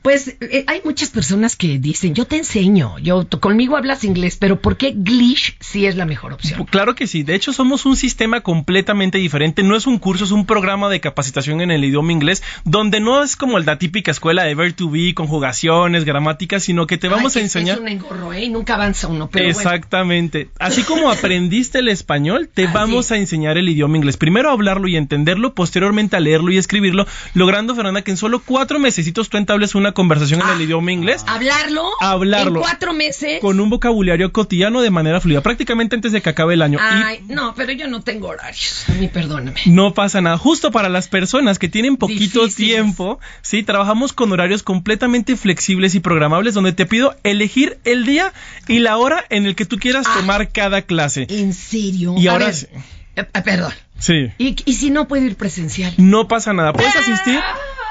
pues 0.07 0.37
eh, 0.39 0.63
hay 0.67 0.79
muchas 0.85 1.09
personas 1.09 1.57
que 1.57 1.79
dicen, 1.79 2.15
yo 2.15 2.23
te 2.23 2.37
enseño, 2.37 2.97
yo 2.97 3.27
conmigo 3.41 3.75
hablas 3.75 4.05
inglés, 4.05 4.37
pero 4.39 4.61
¿por 4.61 4.77
qué 4.77 4.93
Glish 4.95 5.57
sí 5.59 5.85
es 5.85 5.97
la 5.97 6.05
mejor 6.05 6.31
opción? 6.31 6.63
Claro 6.63 6.95
que 6.95 7.07
sí. 7.07 7.23
De 7.23 7.35
hecho, 7.35 7.51
somos 7.51 7.85
un 7.85 7.97
sistema 7.97 8.39
completamente 8.39 9.17
diferente. 9.17 9.63
No 9.63 9.75
es 9.75 9.85
un 9.85 9.99
curso, 9.99 10.23
es 10.23 10.31
un 10.31 10.45
programa 10.45 10.87
de 10.87 11.01
capacitación 11.01 11.59
en 11.59 11.71
el 11.71 11.83
idioma 11.83 12.13
inglés, 12.13 12.41
donde 12.63 13.01
no 13.01 13.21
es 13.21 13.35
como 13.35 13.59
la 13.59 13.79
típica 13.79 14.11
escuela 14.11 14.45
de 14.45 14.55
ver 14.55 14.71
to 14.71 14.89
be, 14.89 15.13
conjugaciones, 15.13 16.05
gramáticas, 16.05 16.63
sino 16.63 16.87
que 16.87 16.97
te 16.97 17.09
vamos 17.09 17.35
Ay, 17.35 17.41
a 17.41 17.43
enseñar. 17.43 17.75
Es 17.75 17.81
un 17.81 17.89
engorro, 17.89 18.31
¿eh? 18.31 18.45
Y 18.45 18.49
nunca 18.49 18.75
avanza 18.75 19.09
uno, 19.09 19.29
pero 19.29 19.43
bueno. 19.43 19.59
Exactamente. 19.59 20.51
Así 20.57 20.83
como 20.83 21.11
aprendiste 21.11 21.79
el 21.79 21.89
español, 21.89 22.49
te 22.53 22.67
vamos 22.67 23.11
a 23.11 23.17
enseñar 23.17 23.57
el 23.57 23.67
idioma 23.67 23.97
inglés. 23.97 24.15
Primero 24.15 24.51
a 24.51 24.53
hablarlo 24.53 24.87
y 24.87 24.95
entenderlo, 24.95 25.53
posteriormente 25.53 26.15
a 26.15 26.21
leerlo 26.21 26.49
y 26.53 26.57
escribirlo, 26.57 27.05
logrando, 27.33 27.75
Fernanda, 27.75 28.03
que 28.03 28.11
en 28.11 28.17
solo 28.17 28.39
cuatro 28.39 28.79
mesecitos 28.79 29.27
tú 29.27 29.35
entables 29.35 29.75
una 29.75 29.96
conversación 29.97 30.41
en 30.41 30.47
el 30.49 30.61
idioma 30.61 30.91
inglés. 30.91 31.23
Hablarlo. 31.27 31.89
Hablarlo. 31.99 32.59
En 32.59 32.61
cuatro 32.61 32.93
meses. 32.93 33.39
Con 33.41 33.59
un 33.59 33.69
vocabulario 33.71 34.31
cotidiano 34.31 34.81
de 34.81 34.91
manera 34.91 35.19
fluida, 35.19 35.41
prácticamente 35.41 35.95
antes 35.95 36.11
de 36.11 36.21
que 36.21 36.29
acabe 36.29 36.53
el 36.53 36.61
año. 36.61 36.77
Y 36.77 36.81
Ay, 37.03 37.19
no, 37.27 37.55
pero 37.55 37.71
yo 37.73 37.87
no 37.87 38.01
tengo 38.01 38.27
horarios. 38.27 38.85
A 38.87 38.93
mí 38.93 39.07
perdóname. 39.07 39.59
no 39.65 39.93
pasa 39.95 40.21
nada. 40.21 40.37
Justo 40.37 40.71
para 40.71 40.87
las 40.87 41.07
personas 41.07 41.57
que 41.57 41.67
tienen 41.67 41.97
poquito 41.97 42.47
tiempo, 42.47 43.19
sí, 43.41 43.63
trabajamos 43.63 44.13
con 44.13 44.31
horarios 44.31 44.61
completamente 44.63 45.35
flexibles 45.35 45.95
y 45.95 45.99
programables 45.99 46.53
donde 46.53 46.73
te 46.73 46.85
pido 46.85 47.15
elegir 47.23 47.79
el 47.83 48.05
día 48.05 48.33
y 48.67 48.79
la 48.79 48.97
hora 48.97 49.25
en 49.29 49.45
el 49.47 49.55
que 49.55 49.65
tú 49.65 49.77
quieras 49.79 50.05
tomar 50.15 50.51
cada 50.51 50.83
clase. 50.83 51.25
¿En 51.29 51.53
serio? 51.53 52.13
Y 52.17 52.27
A 52.27 52.33
ahora 52.33 52.45
ver, 52.45 52.55
sí. 52.55 52.67
eh, 53.15 53.25
eh, 53.33 53.41
perdón. 53.43 53.73
Sí. 53.99 54.31
¿Y, 54.37 54.55
y 54.63 54.73
si 54.73 54.91
no 54.91 55.07
puedo 55.07 55.25
ir 55.25 55.35
presencial? 55.37 55.91
No 55.97 56.27
pasa 56.27 56.53
nada. 56.53 56.71
Puedes 56.71 56.95
asistir 56.95 57.39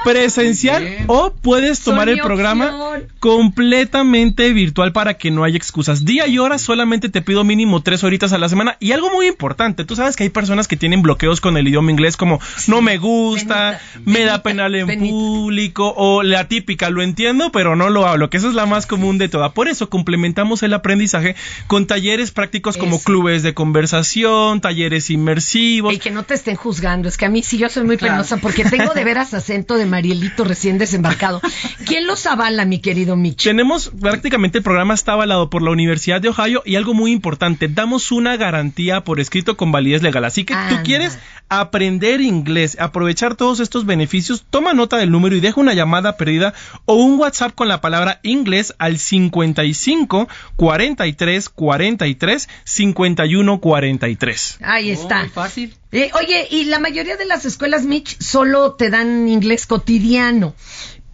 presencial 0.07 0.87
o 1.09 1.33
puedes 1.33 1.81
tomar 1.81 2.09
el 2.09 2.21
programa 2.21 2.93
opción. 2.93 3.09
completamente 3.19 4.53
virtual 4.53 4.93
para 4.93 5.15
que 5.15 5.31
no 5.31 5.43
haya 5.43 5.57
excusas. 5.57 6.05
Día 6.05 6.27
y 6.29 6.39
hora 6.39 6.59
solamente 6.59 7.09
te 7.09 7.23
pido 7.23 7.43
mínimo 7.43 7.83
tres 7.83 8.05
horitas 8.05 8.33
a 8.33 8.39
la 8.39 8.49
semana. 8.49 8.77
Y 8.79 8.93
algo 8.93 9.11
muy 9.11 9.27
importante, 9.27 9.85
tú 9.85 9.97
sabes 9.97 10.17
que 10.17 10.23
hay 10.23 10.31
personas 10.31 10.69
que 10.69 10.77
tienen 10.77 11.03
bloqueos 11.03 11.41
con 11.41 11.57
el 11.57 11.67
idioma 11.67 11.91
inglés 11.91 12.17
como 12.17 12.41
no 12.69 12.83
me 12.83 12.99
gusta, 12.99 13.81
me 14.05 14.25
da 14.25 14.43
pena 14.43 14.67
en 14.67 14.99
público 14.99 15.93
o 15.97 16.23
la 16.23 16.49
típica, 16.49 16.91
lo 16.91 17.03
entiendo 17.03 17.51
pero 17.53 17.77
no 17.77 17.91
lo 17.91 18.07
hablo, 18.07 18.31
que 18.31 18.37
esa 18.37 18.49
es 18.49 18.55
la 18.55 18.67
más 18.67 18.87
común 18.87 19.19
de 19.19 19.29
todas. 19.29 19.53
Por 19.53 19.69
eso 19.69 19.89
complementamos 19.89 20.63
el 20.63 20.75
aprendizaje 20.75 21.37
con 21.67 21.87
talleres 21.87 22.31
prácticos 22.31 22.77
como 22.77 23.01
clubes 23.01 23.43
de 23.43 23.55
conversación, 23.55 24.61
talleres 24.61 25.11
inmersivos. 25.11 25.95
Y 25.95 25.99
que 25.99 26.11
no 26.11 26.25
te 26.25 26.35
estén 26.35 26.57
juzgando. 26.57 27.09
Es 27.09 27.17
que 27.17 27.27
a 27.27 27.29
mí 27.29 27.43
sí 27.43 27.59
yo 27.59 27.69
soy 27.69 27.85
muy 27.85 27.97
penosa 27.97 28.37
porque 28.37 28.65
tengo 28.65 28.95
de 28.95 29.05
veras 29.05 29.35
acento 29.35 29.75
de 29.77 29.87
Marielito 29.97 30.45
recién 30.45 30.77
desembarcado. 30.77 31.41
¿Quién 31.87 32.07
los 32.07 32.27
avala, 32.27 32.67
mi 32.67 32.81
querido 32.81 33.17
Mitch? 33.17 33.45
Tenemos 33.45 33.91
prácticamente 33.99 34.59
el 34.59 34.65
programa 34.65 34.93
está 34.93 35.13
avalado 35.13 35.49
por 35.49 35.63
la 35.63 35.71
Universidad 35.71 36.21
de 36.21 36.29
Ohio 36.29 36.63
y 36.67 36.77
algo 36.77 36.93
muy 36.93 37.13
importante, 37.13 37.67
damos 37.67 38.13
una 38.13 38.37
garantía 38.37 39.05
por 39.05 39.21
escrito 39.21 39.57
con 39.57 39.73
validez 39.73 40.03
legal. 40.03 40.27
Así 40.27 40.45
que 40.45 40.53
Anda. 40.53 40.77
tú 40.77 40.83
quieres 40.85 41.19
aprender 41.49 42.21
inglés, 42.21 42.77
aprovechar 42.79 43.37
todos 43.37 43.59
estos 43.61 43.87
beneficios, 43.87 44.45
toma 44.51 44.75
nota 44.75 44.99
del 44.99 45.11
número 45.11 45.35
y 45.35 45.41
deja 45.41 45.63
una 45.63 45.73
llamada 45.73 46.19
perdida 46.19 46.53
o 46.85 46.97
un 46.97 47.19
WhatsApp 47.19 47.55
con 47.55 47.69
la 47.69 47.81
palabra 47.81 48.21
inglés 48.23 48.75
al 48.79 48.99
55 48.99 50.29
43 50.57 51.49
43 51.49 52.49
51 52.65 53.61
43. 53.61 54.59
Ahí 54.61 54.91
está. 54.91 55.21
muy 55.21 55.31
fácil. 55.31 55.75
Eh, 55.97 56.11
oye, 56.13 56.47
y 56.51 56.65
la 56.65 56.79
mayoría 56.79 57.17
de 57.17 57.25
las 57.25 57.47
escuelas, 57.47 57.85
Mitch, 57.85 58.21
solo 58.21 58.75
te 58.75 58.91
dan 58.91 59.29
inglés 59.29 59.65
cotidiano. 59.65 60.55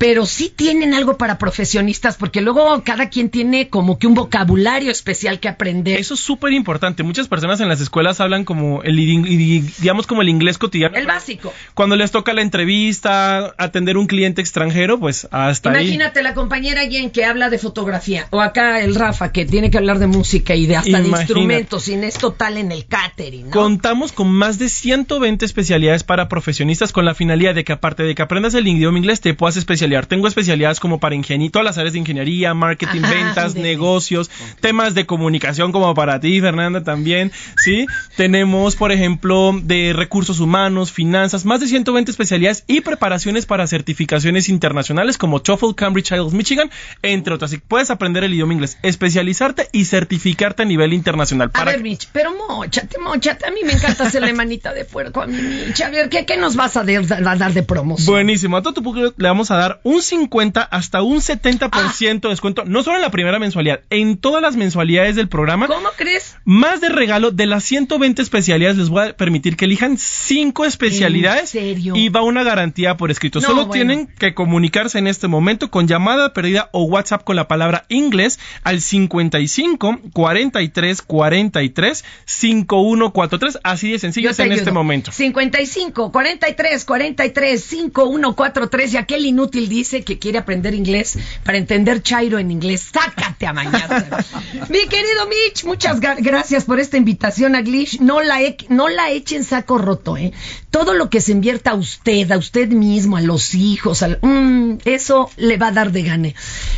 Pero 0.02 0.26
sí 0.26 0.48
tienen 0.48 0.94
algo 0.94 1.16
para 1.16 1.38
profesionistas, 1.38 2.16
porque 2.16 2.40
luego 2.40 2.82
cada 2.82 3.08
quien 3.08 3.30
tiene 3.30 3.68
como 3.68 4.00
que 4.00 4.08
un 4.08 4.14
vocabulario 4.14 4.90
especial 4.90 5.38
que 5.38 5.46
aprender. 5.46 6.00
Eso 6.00 6.14
es 6.14 6.20
súper 6.20 6.52
importante. 6.54 7.04
Muchas 7.04 7.28
personas 7.28 7.60
en 7.60 7.68
las 7.68 7.80
escuelas 7.80 8.18
hablan 8.18 8.44
como 8.44 8.82
el, 8.82 8.96
digamos 8.96 10.08
como 10.08 10.22
el 10.22 10.28
inglés 10.28 10.58
cotidiano. 10.58 10.96
El 10.96 11.06
básico. 11.06 11.54
Cuando 11.74 11.94
les 11.94 12.10
toca 12.10 12.32
la 12.32 12.42
entrevista, 12.42 13.54
atender 13.56 13.96
un 13.96 14.08
cliente 14.08 14.40
extranjero, 14.40 14.98
pues 14.98 15.28
hasta 15.30 15.70
ahí. 15.70 15.84
Imagínate 15.84 16.24
la 16.24 16.34
compañera 16.34 16.80
Jen 16.80 17.12
que 17.12 17.24
habla 17.24 17.48
de 17.48 17.58
fotografía, 17.58 18.26
o 18.30 18.40
acá 18.40 18.80
el 18.80 18.96
Rafa 18.96 19.30
que 19.30 19.44
tiene 19.44 19.70
que 19.70 19.78
hablar 19.78 20.00
de 20.00 20.08
música 20.08 20.56
y 20.56 20.66
de 20.66 20.78
hasta 20.78 21.00
de 21.00 21.06
instrumentos, 21.06 21.84
sin 21.84 22.02
es 22.02 22.14
total 22.14 22.56
en 22.56 22.72
el 22.72 22.86
catering, 22.86 23.44
¿no? 23.44 23.52
Contamos 23.52 24.10
con 24.10 24.32
más 24.32 24.58
de 24.58 24.68
120 24.68 25.44
especialidades 25.44 26.02
para 26.02 26.28
profesionistas 26.28 26.90
con 26.90 27.04
la 27.04 27.14
finalidad 27.14 27.54
de 27.54 27.62
que 27.62 27.72
aparte 27.72 28.02
de 28.02 28.16
que 28.16 28.22
aprendas 28.22 28.54
el 28.54 28.66
idioma 28.66 28.98
inglés 28.98 29.20
te 29.20 29.32
puedas 29.34 29.56
especializar. 29.56 29.91
Tengo 30.08 30.26
especialidades 30.28 30.80
como 30.80 30.98
para 30.98 31.14
ingeniería, 31.14 31.50
todas 31.52 31.64
las 31.66 31.78
áreas 31.78 31.92
de 31.92 31.98
ingeniería, 31.98 32.54
marketing, 32.54 33.00
Ajá, 33.04 33.14
ventas, 33.14 33.54
negocios, 33.54 34.30
temas 34.60 34.94
de 34.94 35.04
comunicación 35.06 35.70
como 35.72 35.94
para 35.94 36.18
ti, 36.20 36.40
Fernanda 36.40 36.82
también, 36.82 37.30
¿sí? 37.56 37.86
Tenemos, 38.16 38.76
por 38.76 38.92
ejemplo, 38.92 39.52
de 39.62 39.92
recursos 39.94 40.40
humanos, 40.40 40.90
finanzas, 40.92 41.44
más 41.44 41.60
de 41.60 41.66
120 41.66 42.10
especialidades 42.10 42.64
y 42.66 42.80
preparaciones 42.80 43.44
para 43.46 43.66
certificaciones 43.66 44.48
internacionales 44.48 45.18
como 45.18 45.40
TOEFL, 45.42 45.74
Cambridge, 45.76 46.10
IELTS, 46.12 46.32
Michigan, 46.32 46.70
entre 47.02 47.34
otras. 47.34 47.50
Que 47.50 47.58
puedes 47.58 47.90
aprender 47.90 48.24
el 48.24 48.32
idioma 48.34 48.54
inglés, 48.54 48.78
especializarte 48.82 49.68
y 49.72 49.84
certificarte 49.84 50.62
a 50.62 50.64
nivel 50.64 50.92
internacional. 50.92 51.50
A 51.54 51.64
ver, 51.64 51.82
Mitch, 51.82 52.08
pero 52.12 52.32
mochate, 52.48 52.98
mochate. 52.98 53.46
A 53.46 53.50
mí 53.50 53.60
me 53.64 53.72
encanta 53.72 54.04
hacerle 54.04 54.32
manita 54.42 54.72
de 54.72 54.84
puerco 54.84 55.20
a 55.22 55.26
mi 55.26 55.40
Mitch. 55.40 55.80
A 55.82 55.90
ver, 55.90 56.08
¿qué, 56.08 56.24
qué 56.24 56.36
nos 56.36 56.56
vas 56.56 56.76
a, 56.76 56.84
de- 56.84 56.96
a 56.98 57.36
dar 57.36 57.52
de 57.52 57.62
promoción? 57.62 58.06
Buenísimo. 58.14 58.56
A 58.56 58.62
todo 58.62 58.72
tu 58.74 58.82
público 58.82 59.12
le 59.16 59.28
vamos 59.28 59.50
a 59.50 59.56
dar 59.56 59.80
un 59.82 60.02
50 60.02 60.62
hasta 60.62 61.02
un 61.02 61.18
70% 61.18 62.20
de 62.20 62.28
descuento, 62.28 62.64
no 62.64 62.82
solo 62.82 62.96
en 62.96 63.02
la 63.02 63.10
primera 63.10 63.38
mensualidad, 63.38 63.80
en 63.90 64.16
todas 64.16 64.42
las 64.42 64.56
mensualidades 64.56 65.16
del 65.16 65.28
programa. 65.28 65.66
¿Cómo 65.66 65.88
crees? 65.96 66.36
Más 66.44 66.80
de 66.80 66.88
regalo 66.88 67.30
de 67.30 67.46
las 67.46 67.64
120 67.64 68.22
especialidades, 68.22 68.76
les 68.78 68.88
voy 68.88 69.08
a 69.08 69.16
permitir 69.16 69.56
que 69.56 69.64
elijan 69.64 69.98
5 69.98 70.64
especialidades. 70.64 71.54
¿En 71.54 71.76
serio? 71.76 71.96
Y 71.96 72.08
va 72.08 72.22
una 72.22 72.42
garantía 72.44 72.96
por 72.96 73.10
escrito. 73.10 73.40
No, 73.40 73.46
Solo 73.46 73.66
bueno. 73.66 73.72
tienen 73.72 74.06
que 74.18 74.34
comunicarse 74.34 74.98
en 74.98 75.06
este 75.06 75.28
momento 75.28 75.70
con 75.70 75.86
llamada 75.88 76.32
perdida 76.32 76.68
o 76.72 76.84
WhatsApp 76.84 77.24
con 77.24 77.36
la 77.36 77.48
palabra 77.48 77.84
inglés 77.88 78.38
al 78.64 78.80
55 78.80 80.00
43 80.12 81.02
43 81.02 82.04
5143. 82.24 83.58
Así 83.62 83.92
de 83.92 83.98
sencillo 83.98 84.30
es 84.30 84.38
en 84.38 84.46
ayudo. 84.46 84.58
este 84.58 84.70
momento. 84.72 85.12
55 85.12 86.12
43 86.12 86.84
43 86.84 87.64
5143 87.64 88.94
y 88.94 88.96
aquel 88.96 89.26
inútil 89.26 89.68
dice 89.72 90.02
que 90.02 90.18
quiere 90.18 90.38
aprender 90.38 90.74
inglés 90.74 91.18
para 91.44 91.58
entender 91.58 92.02
Chairo 92.02 92.38
en 92.38 92.50
inglés. 92.50 92.90
Sácate 92.92 93.21
mañana. 93.52 94.24
Mi 94.68 94.86
querido 94.88 95.26
Mitch, 95.28 95.64
muchas 95.64 95.98
gracias 96.00 96.64
por 96.64 96.78
esta 96.80 96.96
invitación 96.98 97.54
a 97.56 97.62
Glish. 97.62 98.00
No 98.00 98.20
la, 98.20 98.42
e- 98.42 98.56
no 98.68 98.88
la 98.88 99.10
echen 99.10 99.42
saco 99.44 99.78
roto, 99.78 100.16
¿eh? 100.16 100.32
Todo 100.70 100.94
lo 100.94 101.08
que 101.10 101.20
se 101.20 101.32
invierta 101.32 101.70
a 101.70 101.74
usted, 101.74 102.30
a 102.30 102.36
usted 102.38 102.68
mismo, 102.68 103.16
a 103.16 103.20
los 103.22 103.54
hijos, 103.54 104.02
al- 104.02 104.18
mm, 104.22 104.78
eso 104.84 105.30
le 105.36 105.56
va 105.56 105.68
a 105.68 105.72
dar 105.72 105.92
de 105.92 106.02
gane. 106.02 106.34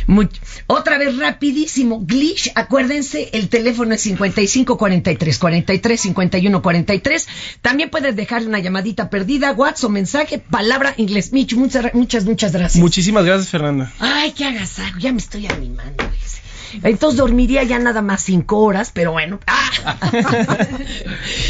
Muy- 0.07 0.29
otra 0.67 0.97
vez 0.97 1.17
rapidísimo, 1.17 1.99
Glitch, 2.05 2.51
acuérdense, 2.55 3.29
el 3.33 3.49
teléfono 3.49 3.93
es 3.93 4.01
55 4.01 4.77
43 4.77 5.37
43 5.39 6.01
51 6.01 6.61
43. 6.61 7.27
También 7.61 7.89
puedes 7.89 8.15
dejar 8.15 8.45
una 8.47 8.59
llamadita 8.59 9.09
perdida, 9.09 9.51
WhatsApp 9.51 9.85
o 9.85 9.89
mensaje, 9.89 10.39
palabra 10.39 10.93
inglés. 10.97 11.33
Mich, 11.33 11.53
muchas, 11.55 11.93
muchas, 11.93 12.25
muchas 12.25 12.51
gracias. 12.53 12.81
Muchísimas 12.81 13.25
gracias, 13.25 13.49
Fernanda. 13.49 13.91
Ay, 13.99 14.31
qué 14.31 14.45
agasajo, 14.45 14.99
ya 14.99 15.11
me 15.11 15.17
estoy 15.19 15.47
animando. 15.47 16.03
fíjese. 16.13 16.41
Entonces 16.83 17.17
dormiría 17.17 17.63
ya 17.63 17.79
nada 17.79 18.01
más 18.01 18.21
cinco 18.23 18.59
horas, 18.59 18.91
pero 18.93 19.11
bueno. 19.11 19.39
¡Ah! 19.47 19.69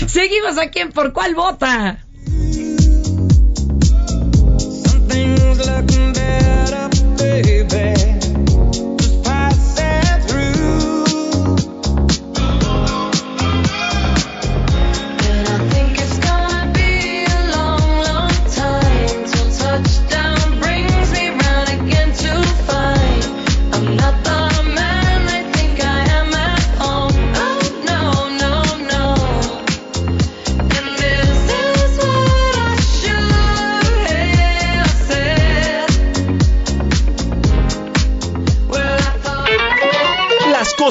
Seguimos 0.08 0.58
aquí 0.58 0.80
en 0.80 0.92
Por 0.92 1.14
Cuál 1.14 1.36
Vota. 1.36 2.00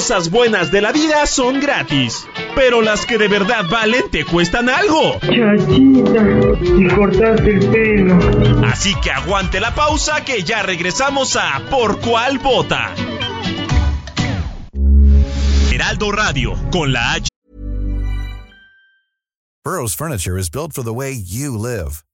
Cosas 0.05 0.29
buenas 0.29 0.69
de 0.69 0.83
la 0.83 0.91
vida 0.91 1.25
son 1.25 1.59
gratis, 1.59 2.27
pero 2.53 2.83
las 2.83 3.07
que 3.07 3.17
de 3.17 3.27
verdad 3.27 3.65
valen 3.71 4.07
te 4.11 4.23
cuestan 4.23 4.69
algo. 4.69 5.19
Chachita, 5.19 6.21
me 6.21 6.95
cortaste 6.95 7.49
el 7.49 7.71
pelo. 7.71 8.67
Así 8.67 8.93
que 9.01 9.09
aguante 9.09 9.59
la 9.59 9.73
pausa 9.73 10.23
que 10.23 10.43
ya 10.43 10.61
regresamos 10.61 11.35
a 11.35 11.59
Por 11.71 11.99
cuál 12.01 12.37
vota. 12.37 12.93
Heraldo 15.73 16.11
Radio, 16.11 16.53
con 16.71 16.93
la 16.93 17.15
H. 17.15 17.27
Burrow's 19.63 19.95
furniture 19.95 20.37
is 20.37 20.51
built 20.51 20.73
for 20.73 20.83
the 20.83 20.93
way 20.93 21.11
you 21.11 21.57
live. 21.57 22.05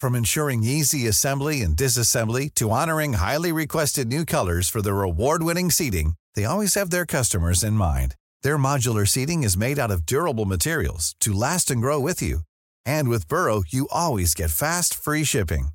From 0.00 0.16
ensuring 0.16 0.64
easy 0.64 1.06
assembly 1.06 1.62
and 1.62 1.76
disassembly 1.76 2.52
to 2.54 2.72
honoring 2.72 3.12
highly 3.12 3.52
requested 3.52 4.08
new 4.08 4.24
colors 4.24 4.68
for 4.68 4.82
their 4.82 5.00
award-winning 5.02 5.70
seating, 5.70 6.14
they 6.36 6.44
always 6.44 6.74
have 6.74 6.90
their 6.90 7.06
customers 7.06 7.64
in 7.64 7.74
mind. 7.74 8.14
Their 8.42 8.58
modular 8.58 9.08
seating 9.08 9.42
is 9.44 9.56
made 9.56 9.78
out 9.78 9.90
of 9.90 10.06
durable 10.06 10.44
materials 10.44 11.14
to 11.20 11.32
last 11.32 11.70
and 11.70 11.80
grow 11.80 11.98
with 11.98 12.20
you. 12.22 12.40
And 12.84 13.08
with 13.08 13.28
Burrow, 13.28 13.62
you 13.68 13.88
always 13.90 14.34
get 14.34 14.50
fast, 14.50 14.94
free 14.94 15.24
shipping. 15.24 15.68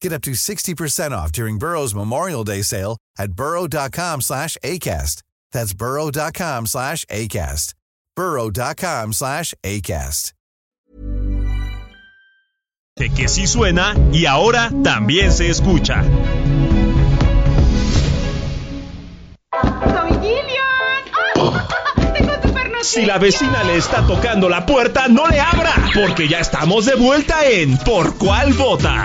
Get 0.00 0.12
up 0.12 0.22
to 0.22 0.32
60% 0.32 1.10
off 1.10 1.32
during 1.32 1.58
Burrow's 1.58 1.94
Memorial 1.94 2.44
Day 2.44 2.62
sale 2.62 2.96
at 3.18 3.32
burrow.com 3.32 4.20
slash 4.20 4.56
ACAST. 4.62 5.22
That's 5.52 5.74
burrow.com 5.74 6.66
slash 6.66 7.04
ACAST. 7.06 7.74
burrow.com 8.16 9.12
slash 9.12 9.54
ACAST. 9.62 10.32
Que 12.98 13.28
sí 13.28 13.46
suena 13.46 13.94
y 14.10 14.26
ahora 14.26 14.72
también 14.82 15.30
se 15.30 15.48
escucha. 15.48 16.02
Si 22.82 23.04
la 23.04 23.18
vecina 23.18 23.64
le 23.64 23.76
está 23.76 24.06
tocando 24.06 24.48
la 24.48 24.64
puerta, 24.64 25.08
no 25.08 25.26
le 25.26 25.40
abra, 25.40 25.74
porque 25.94 26.28
ya 26.28 26.38
estamos 26.40 26.86
de 26.86 26.94
vuelta 26.94 27.44
en 27.44 27.76
Por 27.78 28.16
cuál 28.16 28.52
vota. 28.52 29.04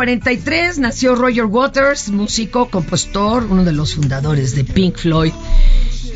43, 0.00 0.78
nació 0.78 1.14
Roger 1.14 1.44
Waters, 1.44 2.08
músico, 2.08 2.70
compositor, 2.70 3.44
uno 3.50 3.64
de 3.64 3.72
los 3.72 3.96
fundadores 3.96 4.54
de 4.54 4.64
Pink 4.64 4.96
Floyd. 4.96 5.34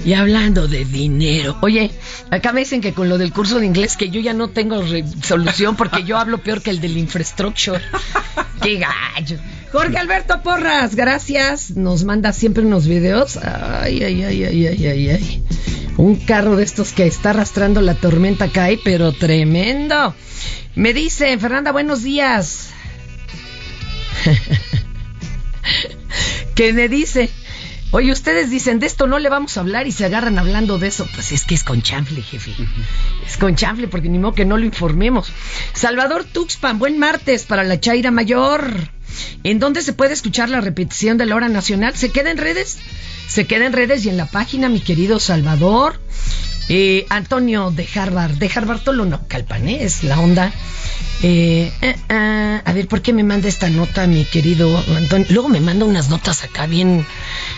Y 0.06 0.14
hablando 0.14 0.66
de 0.68 0.86
dinero, 0.86 1.58
oye, 1.60 1.90
acá 2.30 2.54
me 2.54 2.60
dicen 2.60 2.80
que 2.80 2.94
con 2.94 3.10
lo 3.10 3.18
del 3.18 3.30
curso 3.30 3.60
de 3.60 3.66
inglés 3.66 3.98
que 3.98 4.08
yo 4.08 4.22
ya 4.22 4.32
no 4.32 4.48
tengo 4.48 4.82
solución 5.22 5.76
porque 5.76 6.02
yo 6.02 6.16
hablo 6.16 6.38
peor 6.38 6.62
que 6.62 6.70
el 6.70 6.80
del 6.80 6.96
infrastructure. 6.96 7.78
¡Qué 8.62 8.78
gallo! 8.78 9.36
Jorge 9.70 9.98
Alberto 9.98 10.40
Porras, 10.42 10.94
gracias. 10.94 11.72
Nos 11.72 12.04
manda 12.04 12.32
siempre 12.32 12.64
unos 12.64 12.86
videos. 12.86 13.36
Ay, 13.36 14.02
ay, 14.02 14.24
ay, 14.24 14.44
ay, 14.44 14.66
ay, 14.66 14.86
ay, 14.86 15.08
ay. 15.10 15.44
Un 15.98 16.16
carro 16.16 16.56
de 16.56 16.64
estos 16.64 16.94
que 16.94 17.06
está 17.06 17.30
arrastrando 17.30 17.82
la 17.82 17.96
tormenta 17.96 18.48
cae, 18.48 18.80
pero 18.82 19.12
tremendo. 19.12 20.14
Me 20.74 20.94
dice, 20.94 21.36
Fernanda, 21.36 21.70
buenos 21.70 22.02
días. 22.02 22.70
que 26.54 26.72
me 26.72 26.88
dice, 26.88 27.30
oye, 27.90 28.12
ustedes 28.12 28.50
dicen, 28.50 28.80
de 28.80 28.86
esto 28.86 29.06
no 29.06 29.18
le 29.18 29.28
vamos 29.28 29.56
a 29.56 29.60
hablar 29.60 29.86
y 29.86 29.92
se 29.92 30.04
agarran 30.04 30.38
hablando 30.38 30.78
de 30.78 30.88
eso. 30.88 31.06
Pues 31.14 31.32
es 31.32 31.44
que 31.44 31.54
es 31.54 31.64
con 31.64 31.82
chanfle, 31.82 32.22
jefe. 32.22 32.52
Es 33.26 33.36
con 33.36 33.56
chanfle 33.56 33.88
porque 33.88 34.08
ni 34.08 34.18
modo 34.18 34.34
que 34.34 34.44
no 34.44 34.56
lo 34.56 34.64
informemos. 34.64 35.32
Salvador 35.72 36.24
Tuxpan, 36.24 36.78
buen 36.78 36.98
martes 36.98 37.44
para 37.44 37.64
la 37.64 37.80
Chaira 37.80 38.10
Mayor. 38.10 38.90
¿En 39.44 39.58
dónde 39.58 39.82
se 39.82 39.92
puede 39.92 40.12
escuchar 40.12 40.48
la 40.48 40.60
repetición 40.60 41.18
de 41.18 41.26
la 41.26 41.36
hora 41.36 41.48
nacional? 41.48 41.94
¿Se 41.94 42.10
queda 42.10 42.30
en 42.30 42.38
redes? 42.38 42.78
Se 43.28 43.46
queda 43.46 43.66
en 43.66 43.72
redes 43.72 44.04
y 44.04 44.08
en 44.08 44.16
la 44.16 44.26
página, 44.26 44.68
mi 44.68 44.80
querido 44.80 45.20
Salvador. 45.20 46.00
Eh, 46.68 47.06
Antonio 47.10 47.70
de 47.70 47.86
Harvard, 47.94 48.32
de 48.32 48.50
Harvard 48.54 48.80
Tolo 48.80 49.04
no 49.04 49.26
Calpanés, 49.28 50.02
la 50.02 50.18
onda. 50.18 50.52
Eh, 51.22 51.72
eh, 51.80 51.96
ah, 52.08 52.62
a 52.64 52.72
ver, 52.72 52.88
¿por 52.88 53.02
qué 53.02 53.12
me 53.12 53.22
manda 53.22 53.48
esta 53.48 53.68
nota, 53.68 54.06
mi 54.06 54.24
querido 54.24 54.82
Antonio? 54.96 55.26
Luego 55.30 55.48
me 55.48 55.60
manda 55.60 55.84
unas 55.84 56.08
notas 56.08 56.42
acá 56.44 56.66
bien, 56.66 57.06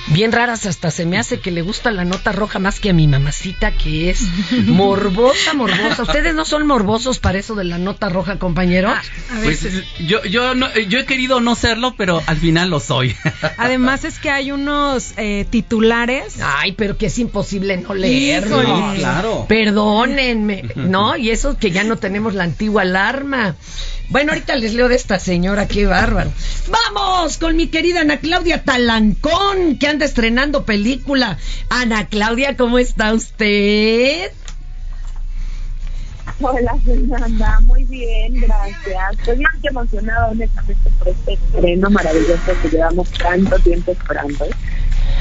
bien 0.09 0.33
raras, 0.33 0.67
hasta 0.67 0.91
se 0.91 1.05
me 1.07 1.19
hace 1.19 1.41
que 1.41 1.51
le 1.51 1.63
gusta 1.63 1.91
la 1.91 2.05
nota 2.05 2.33
roja 2.33 2.59
más 2.59 2.81
que 2.81 2.91
a 2.91 2.93
mi 2.93 3.07
mamacita, 3.09 3.73
que 3.73 4.11
es 4.11 4.23
morbosa, 4.67 5.55
morbosa. 5.55 6.03
¿Ustedes 6.03 6.35
no 6.35 6.45
son 6.45 6.67
morbosos 6.67 7.19
para 7.19 7.39
eso 7.39 7.55
de 7.55 7.65
la 7.65 7.79
nota 7.79 8.09
roja, 8.09 8.39
compañeros? 8.39 8.93
Pues 9.43 9.67
yo, 10.01 10.23
yo, 10.25 10.55
no- 10.55 10.73
yo 10.89 10.99
he 10.99 11.05
querido 11.07 11.41
no 11.41 11.55
serlo, 11.55 11.95
pero 11.97 12.23
al 12.27 12.37
final 12.37 12.71
lo 12.71 12.81
soy. 12.81 13.15
Además 13.59 14.05
es 14.05 14.19
que 14.19 14.31
hay 14.31 14.53
unos 14.53 15.13
eh, 15.17 15.47
titulares. 15.51 16.37
Ay, 16.43 16.73
pero 16.73 16.97
que 16.97 17.07
es 17.07 17.19
imposible 17.19 17.77
no 17.77 17.95
leerlo. 17.95 18.63
Híjole. 18.63 18.99
claro. 18.99 19.47
Perdónenme, 19.49 20.65
¿no? 20.77 21.17
Y 21.17 21.31
eso 21.31 21.57
que 21.59 21.71
ya 21.71 21.85
no 21.85 21.97
tenemos 21.97 22.35
la 22.35 22.45
antigua 22.45 22.83
alarma. 22.83 23.55
Bueno, 24.09 24.31
ahorita 24.33 24.55
les 24.55 24.73
leo 24.75 24.89
de 24.89 24.95
esta 24.95 25.19
señora, 25.19 25.67
qué 25.67 25.85
bárbaro. 25.87 26.31
Vamos 26.69 27.39
con 27.39 27.57
mi 27.57 27.67
querida 27.67 28.03
Ana 28.03 28.19
Claudia 28.19 28.63
Talancón, 28.63 29.79
que 29.81 29.89
anda 29.97 30.05
estrenando 30.05 30.67
película. 30.67 31.39
Ana 31.71 32.07
Claudia, 32.09 32.55
¿cómo 32.55 32.79
está 32.79 33.15
usted? 33.15 34.31
Hola 36.39 36.77
Fernanda, 36.85 37.61
muy 37.63 37.85
bien, 37.85 38.35
gracias. 38.35 39.19
Estoy 39.19 39.39
más 39.39 39.55
que 39.63 39.69
emocionada 39.69 40.29
honestamente 40.29 40.91
por 40.99 41.09
este 41.09 41.33
estreno 41.33 41.89
maravilloso 41.89 42.53
que 42.61 42.69
llevamos 42.69 43.11
tanto 43.13 43.59
tiempo 43.61 43.93
esperando. 43.93 44.47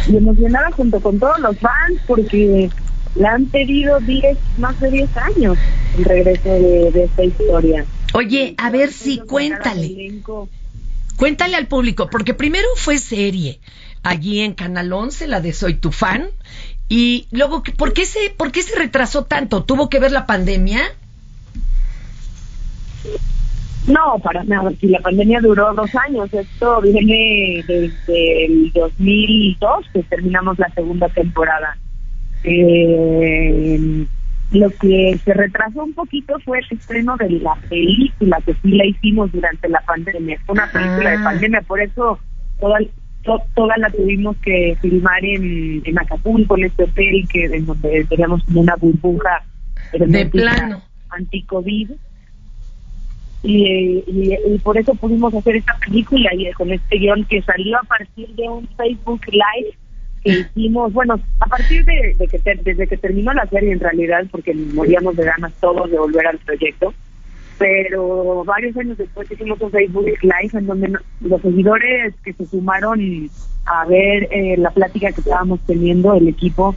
Y 0.10 0.18
emocionada 0.18 0.72
junto 0.72 1.00
con 1.00 1.20
todos 1.20 1.40
los 1.40 1.58
fans 1.58 2.02
porque 2.06 2.70
la 3.16 3.32
han 3.32 3.46
pedido 3.46 4.02
10, 4.02 4.38
más 4.58 4.78
de 4.82 4.92
10 4.92 5.10
años 5.16 5.58
el 5.98 6.04
regreso 6.04 6.50
de, 6.50 6.92
de 6.92 7.04
esta 7.06 7.24
historia. 7.24 7.86
Oye, 8.14 8.56
a 8.58 8.70
ver 8.72 8.92
si 8.92 9.20
cuéntale. 9.20 10.22
Cuéntale 11.16 11.56
al 11.56 11.68
público, 11.68 12.10
porque 12.10 12.34
primero 12.34 12.68
fue 12.76 12.98
serie 12.98 13.62
allí 14.06 14.40
en 14.40 14.54
Canal 14.54 14.94
11, 14.94 15.28
la 15.28 15.42
de 15.42 15.52
Soy 15.54 15.74
tu 15.76 15.92
fan, 15.92 16.28
y 16.88 17.28
luego, 17.32 17.64
¿por 17.78 17.94
qué 17.94 18.06
se, 18.06 18.30
por 18.38 18.52
qué 18.52 18.62
se 18.62 18.78
retrasó 18.78 19.26
tanto? 19.26 19.64
¿Tuvo 19.64 19.90
que 19.90 20.00
ver 20.00 20.12
la 20.12 20.26
pandemia? 20.26 20.82
No, 23.88 24.18
para 24.24 24.44
nada. 24.44 24.72
Si 24.80 24.88
la 24.88 25.00
pandemia 25.00 25.40
duró 25.42 25.74
dos 25.74 25.94
años, 25.96 26.34
esto 26.34 26.82
viene 26.82 27.64
desde 27.68 28.46
el 28.46 28.72
2002 28.74 29.86
que 29.94 30.04
terminamos 30.04 30.58
la 30.58 30.70
segunda 30.70 31.08
temporada. 31.10 31.78
Eh, 32.44 34.06
lo 34.52 34.70
que 34.80 35.20
se 35.24 35.34
retrasó 35.34 35.84
un 35.84 35.94
poquito 35.94 36.36
fue 36.46 36.60
el 36.60 36.78
estreno 36.78 37.16
de 37.18 37.30
la 37.32 37.56
película, 37.70 38.40
que 38.46 38.54
sí 38.54 38.70
la 38.72 38.86
hicimos 38.86 39.32
durante 39.32 39.70
la 39.70 39.82
pandemia. 39.82 40.40
Fue 40.46 40.54
una 40.54 40.72
película 40.72 41.12
de 41.12 41.18
Ah. 41.18 41.24
pandemia, 41.24 41.62
por 41.62 41.80
eso 41.80 42.20
toda, 42.60 42.80
to- 43.26 43.42
toda 43.56 43.76
la 43.78 43.90
tuvimos 43.90 44.38
que 44.38 44.78
filmar 44.82 45.24
en, 45.26 45.82
en 45.84 46.00
Acapulco, 46.00 46.58
en 46.58 46.66
este 46.66 46.84
hotel, 46.84 47.28
que 47.30 47.46
en 47.46 47.66
donde 47.66 48.06
teníamos 48.10 48.44
como 48.46 48.62
una 48.62 48.76
burbuja 48.76 49.44
hermética 49.92 50.56
plano. 50.56 50.82
anti-COVID 51.10 51.92
y, 53.44 54.04
y, 54.08 54.38
y 54.54 54.58
por 54.60 54.78
eso 54.78 54.96
pudimos 54.96 55.34
hacer 55.34 55.58
esta 55.58 55.78
película 55.86 56.30
y 56.34 56.52
con 56.54 56.72
este 56.72 56.98
guion 56.98 57.24
que 57.26 57.42
salió 57.44 57.78
a 57.78 57.84
partir 57.84 58.28
de 58.36 58.50
un 58.50 58.68
Facebook 58.76 59.22
Live 59.28 59.74
que 60.24 60.32
hicimos, 60.58 60.92
bueno, 60.94 61.20
a 61.40 61.46
partir 61.46 61.86
de, 61.86 62.16
de 62.18 62.28
que 62.28 62.40
ter- 62.40 62.64
desde 62.64 62.88
que 62.88 62.98
terminó 62.98 63.32
la 63.34 63.46
serie 63.46 63.72
en 63.72 63.80
realidad, 63.80 64.26
porque 64.32 64.54
moríamos 64.54 65.16
de 65.16 65.26
ganas 65.26 65.54
todos 65.62 65.92
de 65.92 65.98
volver 66.00 66.26
al 66.26 66.40
proyecto, 66.40 66.94
pero 67.58 68.44
varios 68.44 68.76
años 68.78 68.98
después 68.98 69.32
hicimos 69.32 69.60
un 69.62 69.72
Facebook 69.72 70.06
Live 70.22 70.52
en 70.54 70.66
donde 70.68 70.94
los 71.22 71.42
seguidores 71.42 72.14
que 72.24 72.34
se 72.34 72.46
sumaron 72.46 73.00
a 73.66 73.86
ver 73.86 74.28
eh, 74.32 74.56
la 74.58 74.72
plática 74.72 75.12
que 75.12 75.22
estábamos 75.22 75.60
teniendo, 75.66 76.14
el 76.14 76.28
equipo, 76.28 76.76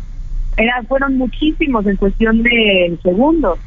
era, 0.56 0.82
fueron 0.84 1.18
muchísimos 1.18 1.86
en 1.86 1.96
cuestión 1.96 2.42
de 2.42 2.98
segundos. 3.02 3.58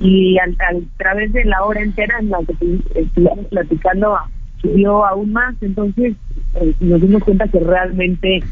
Y 0.00 0.38
al, 0.38 0.56
través 0.96 1.32
de 1.32 1.44
la 1.44 1.62
hora 1.64 1.80
entera 1.82 2.18
en 2.18 2.30
la 2.30 2.38
que 2.38 2.54
estu- 2.54 2.82
estuvimos 2.94 3.46
platicando 3.46 4.16
subió 4.60 5.04
aún 5.04 5.32
más. 5.32 5.54
Entonces 5.60 6.14
eh, 6.54 6.72
nos 6.80 7.00
dimos 7.00 7.22
cuenta 7.24 7.46
que 7.48 7.60
realmente 7.60 8.42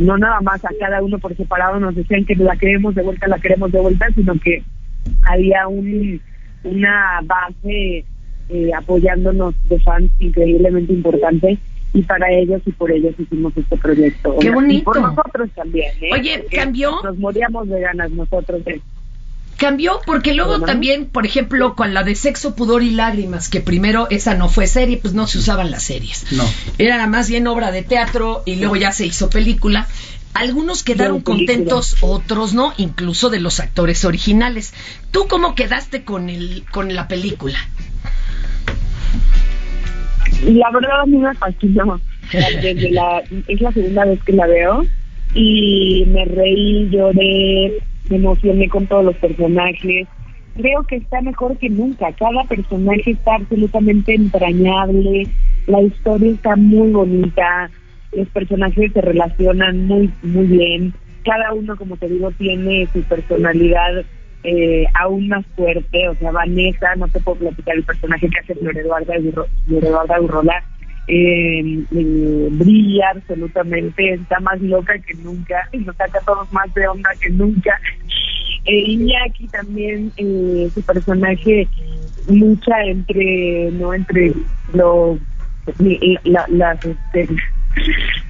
no 0.00 0.18
nada 0.18 0.40
más 0.40 0.64
a 0.64 0.70
cada 0.80 1.02
uno 1.02 1.18
por 1.18 1.36
separado 1.36 1.78
nos 1.78 1.94
decían 1.94 2.24
que 2.24 2.34
la 2.34 2.56
queremos 2.56 2.94
de 2.96 3.02
vuelta 3.02 3.28
la 3.28 3.38
queremos 3.38 3.70
de 3.70 3.80
vuelta 3.80 4.08
sino 4.14 4.34
que 4.40 4.64
había 5.22 5.68
un 5.68 6.20
una 6.64 7.20
base 7.24 8.04
eh, 8.48 8.70
apoyándonos 8.76 9.54
de 9.68 9.80
fans 9.80 10.10
increíblemente 10.18 10.92
importante 10.92 11.58
y 11.92 12.02
para 12.02 12.30
ellos 12.32 12.60
y 12.66 12.72
por 12.72 12.90
ellos 12.90 13.14
hicimos 13.18 13.52
este 13.56 13.76
proyecto 13.76 14.36
¡Qué 14.40 14.48
Y 14.48 14.50
bonito! 14.50 14.84
por 14.84 15.00
nosotros 15.00 15.48
también 15.54 15.92
¿eh? 16.00 16.10
Oye, 16.12 16.38
Porque 16.40 16.56
¿cambió? 16.56 17.00
nos 17.02 17.16
moríamos 17.18 17.68
de 17.68 17.80
ganas 17.80 18.10
nosotros 18.10 18.64
de 18.64 18.80
Cambió 19.56 20.00
porque 20.04 20.34
luego 20.34 20.60
también, 20.60 21.06
por 21.06 21.24
ejemplo, 21.26 21.76
con 21.76 21.94
la 21.94 22.02
de 22.02 22.16
Sexo, 22.16 22.56
Pudor 22.56 22.82
y 22.82 22.90
Lágrimas, 22.90 23.48
que 23.48 23.60
primero 23.60 24.08
esa 24.10 24.34
no 24.34 24.48
fue 24.48 24.66
serie, 24.66 24.96
pues 24.96 25.14
no 25.14 25.28
se 25.28 25.38
usaban 25.38 25.70
las 25.70 25.84
series. 25.84 26.26
No. 26.32 26.42
Era 26.76 27.06
más 27.06 27.28
bien 27.28 27.46
obra 27.46 27.70
de 27.70 27.82
teatro 27.84 28.42
y 28.46 28.56
luego 28.56 28.74
ya 28.74 28.90
se 28.90 29.06
hizo 29.06 29.30
película. 29.30 29.86
Algunos 30.34 30.82
quedaron 30.82 31.20
contentos, 31.20 31.96
otros 32.00 32.54
no, 32.54 32.74
incluso 32.76 33.30
de 33.30 33.38
los 33.38 33.60
actores 33.60 34.04
originales. 34.04 34.74
¿Tú 35.12 35.26
cómo 35.28 35.54
quedaste 35.54 36.04
con 36.04 36.28
el 36.28 36.64
con 36.72 36.92
la 36.92 37.06
película? 37.06 37.56
La 40.42 40.70
verdad 40.72 41.02
a 41.02 41.06
mí 41.06 41.18
me 41.18 41.34
fascinó. 41.34 42.00
Desde 42.32 42.90
la, 42.90 43.22
es 43.46 43.60
la 43.60 43.70
segunda 43.72 44.04
vez 44.06 44.22
que 44.24 44.32
la 44.32 44.46
veo 44.46 44.84
y 45.34 46.04
me 46.08 46.24
reí, 46.24 46.88
lloré, 46.90 47.78
me 48.08 48.16
emocioné 48.16 48.68
con 48.68 48.86
todos 48.86 49.04
los 49.04 49.16
personajes. 49.16 50.08
Creo 50.56 50.82
que 50.84 50.96
está 50.96 51.20
mejor 51.20 51.56
que 51.58 51.70
nunca. 51.70 52.12
Cada 52.12 52.42
personaje 52.44 53.12
está 53.12 53.36
absolutamente 53.36 54.14
entrañable. 54.14 55.28
La 55.66 55.80
historia 55.80 56.32
está 56.32 56.56
muy 56.56 56.90
bonita. 56.90 57.70
Los 58.16 58.28
personajes 58.28 58.92
se 58.92 59.00
relacionan 59.00 59.86
muy, 59.86 60.10
muy 60.22 60.46
bien. 60.46 60.94
Cada 61.24 61.52
uno, 61.52 61.76
como 61.76 61.96
te 61.96 62.08
digo, 62.08 62.30
tiene 62.32 62.86
su 62.92 63.02
personalidad 63.02 64.04
eh, 64.44 64.84
aún 65.00 65.28
más 65.28 65.44
fuerte. 65.56 66.08
O 66.08 66.14
sea, 66.16 66.30
Vanessa, 66.30 66.94
no 66.96 67.08
te 67.08 67.20
puedo 67.20 67.38
platicar 67.38 67.76
el 67.76 67.84
personaje 67.84 68.28
que 68.28 68.38
hace 68.40 68.54
Flor 68.54 68.76
Eduarda, 68.76 69.14
Eduarda 69.68 70.20
Urrola. 70.20 70.64
Eh, 71.06 71.84
eh, 71.94 72.48
brilla 72.50 73.10
absolutamente, 73.14 74.14
está 74.14 74.40
más 74.40 74.58
loca 74.62 74.98
que 75.00 75.12
nunca, 75.16 75.68
y 75.72 75.78
nos 75.78 75.94
saca 75.96 76.18
todos 76.20 76.50
más 76.50 76.72
de 76.72 76.88
onda 76.88 77.10
que 77.20 77.28
nunca. 77.28 77.78
Eh, 78.64 78.92
Iñaki 78.92 79.46
también, 79.48 80.10
eh, 80.16 80.70
su 80.72 80.80
personaje 80.82 81.68
lucha 82.28 82.82
entre, 82.84 83.70
no 83.72 83.92
entre 83.92 84.32
lo, 84.72 85.18
la, 86.24 86.46
las, 86.48 86.82
este, 86.86 87.28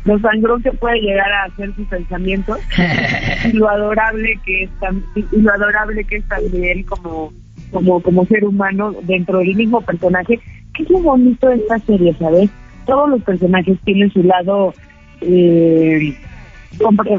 lo 0.04 0.18
sangrón 0.18 0.62
que 0.62 0.72
puede 0.72 1.00
llegar 1.00 1.30
a 1.32 1.44
hacer 1.44 1.74
sus 1.74 1.86
pensamientos. 1.88 2.58
Y 3.44 3.52
lo 3.52 3.68
adorable 3.68 4.38
que 4.44 4.62
es 4.64 4.70
y 5.16 5.40
lo 5.42 5.52
adorable 5.52 6.02
que 6.04 6.16
es 6.16 6.28
también 6.28 6.82
como 6.84 7.30
como 7.70 8.00
como 8.00 8.24
ser 8.26 8.44
humano 8.44 8.94
dentro 9.02 9.38
del 9.38 9.54
mismo 9.54 9.80
personaje. 9.82 10.40
Que 10.72 10.82
es 10.82 10.90
lo 10.90 11.00
bonito 11.00 11.48
de 11.48 11.56
esta 11.56 11.78
serie 11.80 12.14
sabes 12.18 12.50
todos 12.86 13.08
los 13.08 13.22
personajes 13.22 13.78
tienen 13.84 14.10
su 14.12 14.22
lado 14.22 14.72
eh, 15.20 16.16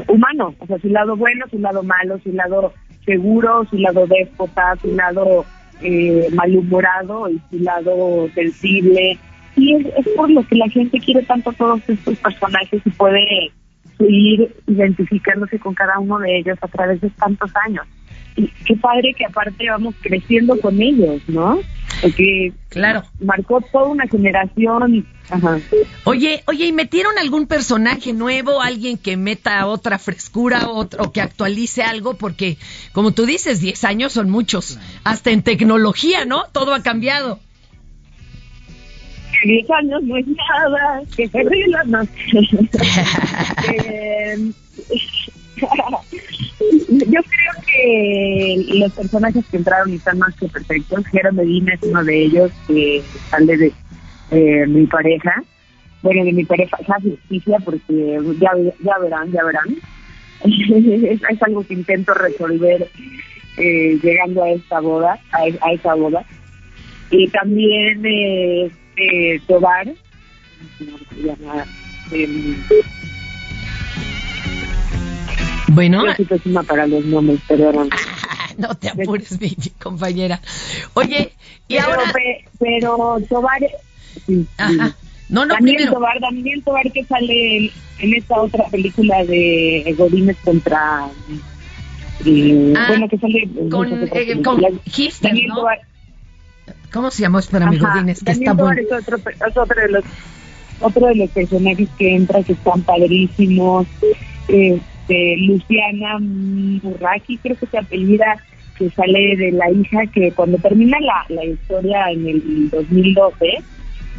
humano. 0.08 0.54
O 0.58 0.66
sea 0.66 0.78
su 0.78 0.88
lado 0.88 1.16
bueno 1.16 1.46
su 1.50 1.58
lado 1.58 1.82
malo 1.82 2.18
su 2.24 2.32
lado 2.32 2.72
seguro 3.04 3.64
su 3.70 3.78
lado 3.78 4.06
déspota 4.06 4.76
su 4.82 4.94
lado 4.94 5.44
eh, 5.80 6.28
malhumorado 6.32 7.28
y 7.30 7.40
su 7.50 7.62
lado 7.62 8.28
sensible 8.34 9.18
y 9.56 9.74
es, 9.74 9.86
es 9.96 10.08
por 10.14 10.30
lo 10.30 10.46
que 10.46 10.56
la 10.56 10.68
gente 10.68 10.98
quiere 11.00 11.22
tanto 11.22 11.52
todos 11.52 11.80
estos 11.88 12.18
personajes 12.18 12.82
y 12.84 12.90
puede 12.90 13.52
ir 13.98 14.54
identificándose 14.66 15.58
con 15.58 15.74
cada 15.74 15.98
uno 15.98 16.18
de 16.18 16.38
ellos 16.38 16.58
a 16.60 16.68
través 16.68 17.00
de 17.00 17.10
tantos 17.10 17.50
años. 17.64 17.86
Y 18.36 18.48
qué 18.66 18.76
padre 18.76 19.14
que 19.16 19.24
aparte 19.24 19.68
vamos 19.70 19.94
creciendo 20.02 20.60
con 20.60 20.80
ellos, 20.80 21.22
¿no? 21.26 21.58
Porque 22.02 22.52
claro. 22.68 23.02
marcó 23.20 23.62
toda 23.72 23.86
una 23.86 24.06
generación. 24.06 25.06
Ajá. 25.30 25.58
Oye, 26.04 26.42
oye, 26.46 26.66
¿y 26.66 26.72
metieron 26.72 27.18
algún 27.18 27.46
personaje 27.46 28.12
nuevo, 28.12 28.60
alguien 28.60 28.98
que 28.98 29.16
meta 29.16 29.66
otra 29.66 29.98
frescura 29.98 30.68
otro, 30.68 31.04
o 31.04 31.12
que 31.12 31.22
actualice 31.22 31.82
algo? 31.82 32.14
Porque, 32.14 32.58
como 32.92 33.12
tú 33.12 33.24
dices, 33.24 33.60
10 33.60 33.84
años 33.84 34.12
son 34.12 34.28
muchos. 34.28 34.78
Hasta 35.04 35.30
en 35.30 35.42
tecnología, 35.42 36.26
¿no? 36.26 36.44
Todo 36.52 36.74
ha 36.74 36.82
cambiado. 36.82 37.40
10 39.44 39.70
años 39.70 40.02
no 40.02 40.16
es 40.16 40.26
nada, 40.26 41.02
que 41.16 41.28
se 41.28 41.42
ríen 41.42 41.70
no. 41.86 42.02
Eh, 43.68 44.52
Yo 46.88 47.20
creo 47.22 47.52
que 47.66 48.64
los 48.74 48.92
personajes 48.92 49.44
que 49.50 49.56
entraron 49.56 49.92
están 49.92 50.18
más 50.18 50.34
que 50.36 50.48
perfectos. 50.48 51.06
Jero 51.06 51.32
Medina 51.32 51.74
es 51.74 51.82
uno 51.82 52.04
de 52.04 52.24
ellos 52.24 52.52
que 52.66 53.02
sale 53.30 53.56
de 53.56 53.72
eh, 54.30 54.66
mi 54.66 54.86
pareja. 54.86 55.42
Bueno, 56.02 56.24
de 56.24 56.32
mi 56.32 56.44
pareja, 56.44 56.76
esa 56.80 57.00
justicia, 57.00 57.58
porque 57.64 58.18
ya, 58.38 58.50
ya 58.84 58.98
verán, 58.98 59.32
ya 59.32 59.44
verán. 59.44 59.76
es, 60.44 61.22
es 61.30 61.42
algo 61.42 61.66
que 61.66 61.74
intento 61.74 62.14
resolver 62.14 62.88
eh, 63.56 63.98
llegando 64.02 64.44
a 64.44 64.50
esta 64.50 64.80
boda, 64.80 65.18
a, 65.32 65.66
a 65.66 65.72
esa 65.72 65.94
boda. 65.94 66.24
Y 67.10 67.28
también 67.28 68.02
eh, 68.04 68.70
eh, 68.96 69.40
Tobar, 69.46 69.94
Bueno, 75.68 76.04
yo 76.16 76.62
para 76.62 76.86
los 76.86 77.04
nombres, 77.04 77.40
perdón. 77.46 77.88
no 78.58 78.74
te 78.76 78.88
apures, 78.88 79.40
mi, 79.40 79.50
compañera. 79.80 80.40
Oye, 80.94 81.32
y 81.68 81.74
pero, 81.76 81.82
ahora... 81.88 82.12
pe- 82.12 82.44
pero 82.58 83.18
Tobar, 83.28 83.60
sí, 84.26 84.46
Ajá. 84.56 84.88
sí. 84.88 85.06
No, 85.28 85.44
no, 85.44 85.54
Daniel 85.54 85.76
primero. 85.76 85.92
Tobar, 85.94 86.20
Daniel 86.20 86.62
Tobar 86.64 86.92
que 86.92 87.04
sale 87.04 87.56
en, 87.56 87.70
en 87.98 88.14
esta 88.14 88.40
otra 88.40 88.68
película 88.70 89.24
de 89.24 89.94
Godínez 89.98 90.36
contra 90.44 91.10
eh, 92.24 92.74
Ah, 92.76 92.86
bueno 92.88 93.08
que 93.08 93.18
sale 93.18 93.50
con, 93.70 93.92
eh, 93.92 94.08
con 94.42 94.60
películas. 94.60 94.72
Hipster, 94.84 95.30
Daniel 95.30 95.48
¿no? 95.48 95.54
Tobar, 95.56 95.80
¿Cómo 96.92 97.10
se 97.10 97.22
llamó? 97.22 97.38
Espérame, 97.38 97.76
ajá, 97.76 97.92
Godínez, 97.94 98.22
que 98.24 98.32
está 98.32 98.52
bueno. 98.52 98.80
es 98.80 98.92
otro, 98.92 99.16
es 99.16 99.56
otro 99.56 99.82
de 99.82 99.88
los 99.88 100.04
otro 100.80 101.06
de 101.06 101.14
los 101.14 101.30
personajes 101.30 101.88
que 101.98 102.14
entra 102.16 102.42
que 102.42 102.52
están 102.52 102.82
padrísimos 102.82 103.86
este, 104.48 105.36
Luciana 105.38 106.18
Murraki 106.20 107.38
creo 107.38 107.56
que 107.56 107.66
se 107.66 107.78
apellida 107.78 108.36
que 108.76 108.90
sale 108.90 109.36
de 109.36 109.52
la 109.52 109.70
hija 109.70 110.06
que 110.12 110.32
cuando 110.32 110.58
termina 110.58 110.98
la, 111.00 111.24
la 111.34 111.44
historia 111.46 112.10
en 112.10 112.26
el 112.28 112.70
2012 112.70 113.46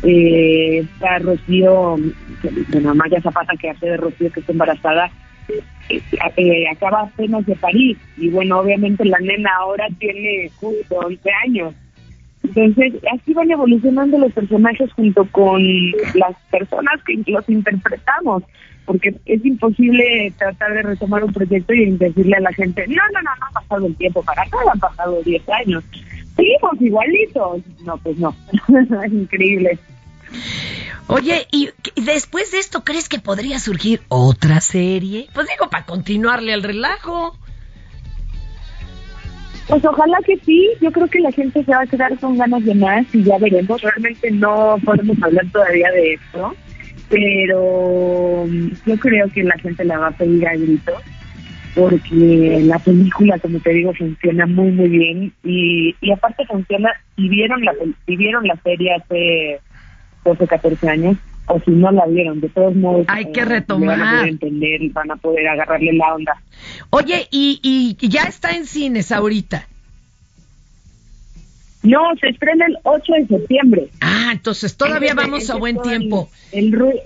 eh, 0.03 0.79
está 0.79 1.19
Rocío 1.19 1.95
que- 2.41 2.49
bueno 2.69 2.95
Maya 2.95 3.21
Zapata 3.21 3.53
que 3.59 3.69
hace 3.69 3.85
de 3.87 3.97
Rocío 3.97 4.31
que 4.31 4.39
está 4.39 4.51
embarazada 4.51 5.11
eh, 5.89 6.01
eh, 6.37 6.65
acaba 6.71 7.01
apenas 7.01 7.45
de 7.45 7.55
París 7.55 7.97
y 8.17 8.29
bueno 8.29 8.59
obviamente 8.59 9.05
la 9.05 9.19
nena 9.19 9.51
ahora 9.59 9.87
tiene 9.99 10.49
justo 10.59 10.95
11 11.05 11.29
años 11.45 11.73
entonces, 12.47 12.93
así 13.13 13.33
van 13.33 13.51
evolucionando 13.51 14.17
los 14.17 14.31
personajes 14.33 14.91
junto 14.93 15.25
con 15.31 15.61
las 16.13 16.35
personas 16.49 17.01
que 17.05 17.31
los 17.31 17.47
interpretamos, 17.49 18.43
porque 18.85 19.15
es 19.25 19.45
imposible 19.45 20.33
tratar 20.37 20.73
de 20.73 20.81
retomar 20.83 21.23
un 21.23 21.33
proyecto 21.33 21.73
y 21.73 21.91
decirle 21.97 22.37
a 22.37 22.41
la 22.41 22.53
gente, 22.53 22.85
no, 22.87 23.03
no, 23.13 23.21
no, 23.21 23.35
no 23.39 23.45
ha 23.47 23.61
pasado 23.61 23.85
el 23.85 23.95
tiempo 23.95 24.23
para 24.23 24.43
acá, 24.43 24.57
han 24.71 24.79
pasado 24.79 25.21
10 25.23 25.49
años. 25.49 25.83
Seguimos 26.35 26.81
igualitos. 26.81 27.61
No, 27.83 27.97
pues 27.97 28.17
no. 28.17 28.35
es 29.05 29.11
increíble. 29.11 29.79
Oye, 31.07 31.47
¿y 31.51 31.69
y 31.97 32.03
después 32.03 32.51
de 32.51 32.59
esto 32.59 32.83
crees 32.83 33.09
que 33.09 33.17
podría 33.17 33.57
surgir 33.57 34.01
otra 34.07 34.61
serie? 34.61 35.27
Pues 35.33 35.47
digo, 35.47 35.67
para 35.69 35.85
continuarle 35.85 36.53
al 36.53 36.61
relajo. 36.61 37.35
Pues 39.68 39.84
ojalá 39.84 40.18
que 40.26 40.38
sí, 40.45 40.70
yo 40.80 40.91
creo 40.91 41.07
que 41.07 41.20
la 41.20 41.32
gente 41.32 41.63
se 41.63 41.72
va 41.72 41.82
a 41.82 41.88
quedar 41.88 42.18
con 42.20 42.38
ganas 42.38 42.63
de 42.63 42.74
más 42.74 43.05
y 43.13 43.24
ya 43.24 43.38
veremos. 43.38 43.82
Realmente 43.82 44.32
no 44.32 44.78
podemos 44.86 45.22
hablar 45.22 45.45
todavía 45.51 45.91
de 45.91 46.13
esto, 46.13 46.55
pero 47.09 48.45
yo 48.86 48.97
creo 48.99 49.30
que 49.30 49.43
la 49.43 49.57
gente 49.57 49.84
la 49.84 49.99
va 49.99 50.07
a 50.07 50.11
pedir 50.11 50.47
a 50.47 50.55
gritos 50.55 51.03
porque 51.76 52.59
la 52.63 52.80
película, 52.80 53.38
como 53.38 53.59
te 53.59 53.72
digo, 53.72 53.93
funciona 53.93 54.47
muy, 54.47 54.72
muy 54.72 54.89
bien 54.89 55.34
y, 55.43 55.95
y 56.01 56.11
aparte 56.11 56.45
funciona, 56.47 56.89
si 57.15 57.30
vieron 57.30 57.63
la, 57.63 57.74
si 58.05 58.15
vieron 58.15 58.47
la 58.47 58.55
serie 58.63 58.95
hace 58.95 59.59
12, 60.26 60.47
14 60.47 60.89
años, 60.89 61.18
o 61.47 61.59
si 61.61 61.71
no 61.71 61.91
la 61.91 62.05
vieron, 62.05 62.39
de 62.41 62.49
todos 62.49 62.75
modos. 62.75 63.05
Hay 63.09 63.31
que 63.31 63.41
eh, 63.41 63.45
retomar. 63.45 63.97
Van 63.99 64.07
a 64.07 64.11
poder 64.17 64.29
entender 64.29 64.81
y 64.81 64.89
van 64.89 65.11
a 65.11 65.15
poder 65.15 65.47
agarrarle 65.47 65.93
la 65.93 66.13
onda. 66.15 66.41
Oye, 66.89 67.27
y, 67.31 67.59
y 67.99 68.07
ya 68.09 68.23
está 68.23 68.51
en 68.51 68.65
cines 68.65 69.11
ahorita. 69.11 69.67
No, 71.83 71.99
se 72.19 72.27
estrena 72.29 72.65
el 72.65 72.77
8 72.83 73.13
de 73.13 73.27
septiembre. 73.27 73.89
Ah, 74.01 74.31
entonces 74.33 74.75
todavía 74.75 75.13
vamos 75.13 75.49
a 75.49 75.55
buen 75.55 75.77
el- 75.77 75.81
tiempo. 75.83 76.29
El, 76.51 76.71
ruido. 76.73 76.99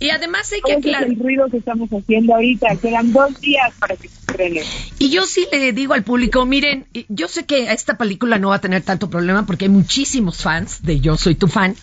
Y 0.00 0.10
además 0.10 0.52
hay 0.52 0.60
que 0.60 0.74
aclarar. 0.74 1.08
el 1.08 1.18
ruido 1.18 1.48
que 1.50 1.56
estamos 1.56 1.88
haciendo 1.90 2.34
ahorita. 2.34 2.76
Quedan 2.76 3.12
dos 3.12 3.40
días 3.40 3.72
para 3.80 3.96
que 3.96 4.08
se 4.08 4.14
estrene. 4.20 4.62
Y 5.00 5.10
yo 5.10 5.26
sí 5.26 5.46
le 5.50 5.72
digo 5.72 5.94
al 5.94 6.04
público, 6.04 6.44
miren, 6.46 6.86
yo 7.08 7.26
sé 7.26 7.46
que 7.46 7.72
esta 7.72 7.96
película 7.98 8.38
no 8.38 8.50
va 8.50 8.56
a 8.56 8.60
tener 8.60 8.82
tanto 8.82 9.10
problema 9.10 9.44
porque 9.46 9.64
hay 9.64 9.70
muchísimos 9.70 10.42
fans 10.42 10.82
de 10.82 11.00
Yo 11.00 11.16
Soy 11.16 11.34
Tu 11.34 11.48
Fan, 11.48 11.74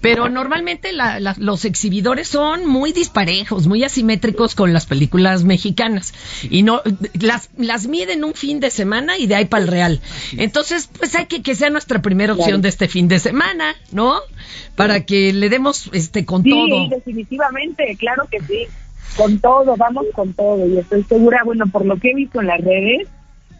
pero 0.00 0.28
normalmente 0.30 0.92
la- 0.92 1.20
la- 1.20 1.34
los 1.38 1.64
exhibidores 1.66 2.28
son 2.28 2.66
muy 2.66 2.92
disparejos, 2.92 3.66
muy 3.66 3.84
asimétricos 3.84 4.54
con 4.54 4.72
las 4.72 4.86
películas 4.86 5.44
mexicanas 5.44 6.14
y 6.48 6.62
no 6.62 6.80
las, 7.20 7.50
las 7.58 7.86
miden 7.86 8.24
un 8.24 8.32
fin 8.34 8.60
de 8.60 8.70
semana 8.70 9.18
y 9.18 9.26
de 9.26 9.34
ahí 9.34 9.44
para 9.44 9.62
el 9.64 9.68
real. 9.68 10.00
Entonces, 10.38 10.88
pues 10.98 11.14
hay 11.14 11.26
que 11.26 11.42
que 11.42 11.54
sea 11.54 11.68
nuestra 11.70 12.00
primera 12.00 12.32
opción 12.32 12.48
Claro. 12.48 12.62
de 12.62 12.68
este 12.70 12.88
fin 12.88 13.08
de 13.08 13.18
semana, 13.18 13.74
¿no? 13.92 14.14
Para 14.76 15.04
que 15.04 15.32
le 15.32 15.48
demos 15.50 15.90
este 15.92 16.24
con 16.24 16.42
Sí, 16.44 16.50
todo. 16.50 16.88
definitivamente, 16.88 17.57
claro 17.98 18.26
que 18.30 18.40
sí. 18.40 18.66
Con 19.16 19.38
todo, 19.40 19.76
vamos 19.76 20.06
con 20.14 20.32
todo. 20.34 20.66
Y 20.66 20.78
estoy 20.78 21.02
segura, 21.04 21.42
bueno, 21.44 21.66
por 21.66 21.84
lo 21.84 21.96
que 21.96 22.10
he 22.10 22.14
visto 22.14 22.40
en 22.40 22.46
las 22.46 22.60
redes, 22.60 23.08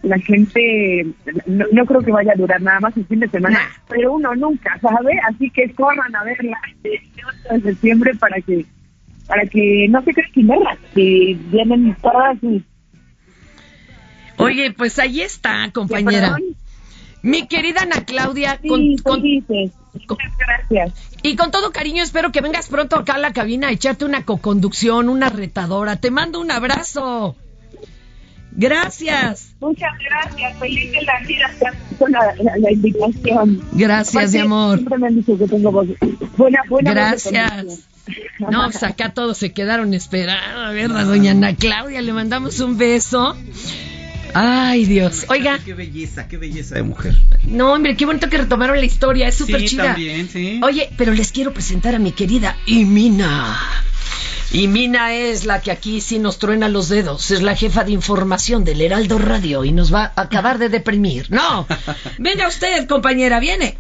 la 0.03 0.19
gente, 0.19 1.07
no, 1.47 1.65
no 1.73 1.87
creo 1.87 2.01
que 2.03 2.13
vaya 2.13 2.33
a 2.33 2.39
durar 2.39 2.61
nada 2.63 2.81
más 2.81 2.97
el 2.97 3.07
fin 3.07 3.21
de 3.21 3.29
semana, 3.29 3.61
pero 3.89 4.13
uno 4.13 4.35
nunca 4.37 4.79
sabe, 4.81 5.19
así 5.29 5.51
que 5.51 5.73
corran 5.73 6.15
a 6.15 6.23
verla 6.25 6.59
el 6.85 7.01
8 7.51 7.55
de 7.55 7.61
septiembre 7.73 8.15
para 8.15 8.41
que 8.41 8.65
para 9.27 9.45
que 9.45 9.87
no 9.91 10.03
se 10.03 10.15
crean 10.15 10.33
quimeras, 10.33 10.79
que 10.95 11.37
vienen 11.51 11.95
todas 12.01 12.39
sus... 12.41 12.63
Oye, 14.39 14.73
pues 14.73 14.99
ahí 14.99 15.21
está, 15.21 15.71
compañera. 15.73 16.35
Mi 17.23 17.47
querida 17.47 17.83
Ana 17.83 18.05
Claudia, 18.07 18.59
Sí, 18.63 18.69
con, 18.69 18.97
con- 19.03 19.23
dices. 19.23 19.73
Muchas 20.09 20.37
gracias. 20.39 21.08
Y 21.23 21.37
con 21.37 21.51
todo 21.51 21.73
cariño 21.73 22.03
espero 22.03 22.33
que 22.33 22.41
vengas 22.41 22.69
pronto 22.69 22.97
acá 22.97 23.15
a 23.15 23.19
la 23.19 23.33
cabina 23.33 23.69
a 23.69 23.73
echarte 23.73 24.05
una 24.05 24.25
coconducción, 24.25 25.09
una 25.09 25.29
retadora. 25.31 25.97
Te 25.97 26.11
mando 26.11 26.41
un 26.41 26.51
abrazo. 26.51 27.37
Gracias. 28.53 29.53
Muchas 29.61 29.91
gracias, 29.99 30.59
feliz 30.59 30.91
de 30.93 31.03
la 31.03 31.21
vida, 31.27 31.51
por 31.99 32.11
la, 32.11 32.21
la- 32.43 32.57
la 32.59 32.73
invitación. 32.73 33.63
Gracias, 33.73 34.33
mi 34.33 34.39
amor. 34.39 34.79
Siempre 34.79 34.99
me 34.99 35.07
han 35.09 35.15
dicho 35.17 35.39
que 35.39 35.47
tengo 35.47 35.71
voz, 35.71 35.87
buena, 36.37 36.61
buena 36.69 36.91
Gracias. 36.93 37.81
No, 38.39 38.65
pues 38.65 38.83
acá 38.83 39.13
todos 39.13 39.37
se 39.37 39.53
quedaron 39.53 39.93
esperando. 39.95 40.61
A 40.63 40.71
ver, 40.71 40.91
la 40.91 41.05
doña 41.05 41.33
Ana 41.33 41.55
Claudia, 41.55 42.01
le 42.01 42.13
mandamos 42.13 42.59
un 42.61 42.79
beso. 42.79 43.37
Ay, 44.35 44.85
Dios. 44.85 45.25
Oiga, 45.29 45.59
Qué 45.65 45.75
belleza, 45.75 46.29
qué 46.29 46.37
belleza 46.37 46.75
de 46.77 46.83
mujer. 46.83 47.15
no, 47.45 47.73
hombre, 47.73 47.97
qué 47.97 48.07
bonito 48.07 48.29
que 48.29 48.39
retomaron 48.39 48.77
la 48.79 48.85
historia. 48.85 49.29
Es 49.29 49.37
súper 49.37 49.61
Sí, 49.61 49.67
chida. 49.69 49.85
también, 49.85 50.29
sí. 50.29 50.61
Oye, 50.63 50.91
pero 50.97 51.13
les 51.13 51.33
quiero 51.33 51.53
presentar 51.53 51.95
a 51.95 51.99
mi 51.99 52.13
querida 52.13 52.57
Imina. 52.67 53.59
Imina 54.53 55.13
es 55.15 55.45
la 55.45 55.61
que 55.61 55.71
aquí 55.71 56.01
sí 56.01 56.19
nos 56.19 56.39
truena 56.39 56.69
los 56.69 56.89
dedos. 56.89 57.31
Es 57.31 57.43
la 57.43 57.55
jefa 57.55 57.85
de 57.85 57.93
información 57.93 58.65
del 58.65 58.81
Heraldo 58.81 59.19
Radio 59.19 59.65
y 59.65 59.73
nos 59.73 59.93
va 59.93 60.13
a 60.17 60.23
acabar 60.23 60.59
de 60.59 60.71
deprimir. 60.71 61.27
No. 61.31 61.67
Venga 62.19 62.49
usted, 62.49 62.87
compañera, 62.87 63.41
viene. 63.41 63.77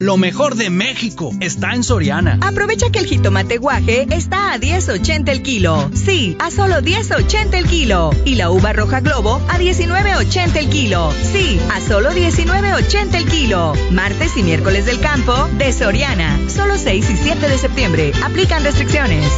Lo 0.00 0.16
mejor 0.16 0.56
de 0.56 0.70
México 0.70 1.30
está 1.40 1.72
en 1.72 1.84
Soriana. 1.84 2.40
Aprovecha 2.42 2.90
que 2.90 2.98
el 2.98 3.06
jitomate 3.06 3.58
guaje 3.58 4.08
está 4.10 4.52
a 4.52 4.58
10.80 4.58 5.28
el 5.28 5.40
kilo. 5.40 5.88
Sí, 5.94 6.36
a 6.40 6.50
solo 6.50 6.80
10.80 6.80 7.54
el 7.54 7.66
kilo. 7.68 8.10
Y 8.24 8.34
la 8.34 8.50
uva 8.50 8.72
roja 8.72 8.98
globo 8.98 9.40
a 9.48 9.56
19.80 9.56 10.56
el 10.56 10.68
kilo. 10.68 11.12
Sí, 11.12 11.60
a 11.72 11.80
solo 11.80 12.10
19.80 12.10 13.14
el 13.14 13.24
kilo. 13.26 13.72
Martes 13.92 14.36
y 14.36 14.42
miércoles 14.42 14.84
del 14.86 14.98
campo 14.98 15.48
de 15.58 15.72
Soriana. 15.72 16.40
Solo 16.48 16.76
6 16.76 17.10
y 17.10 17.16
7 17.16 17.48
de 17.48 17.56
septiembre. 17.56 18.12
Aplican 18.24 18.64
restricciones. 18.64 19.30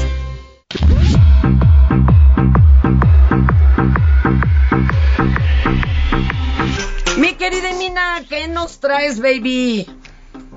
Mi 7.19 7.35
querida 7.35 7.73
Imina, 7.73 8.25
¿qué 8.27 8.49
nos 8.49 8.81
traes, 8.81 9.21
baby? 9.21 9.87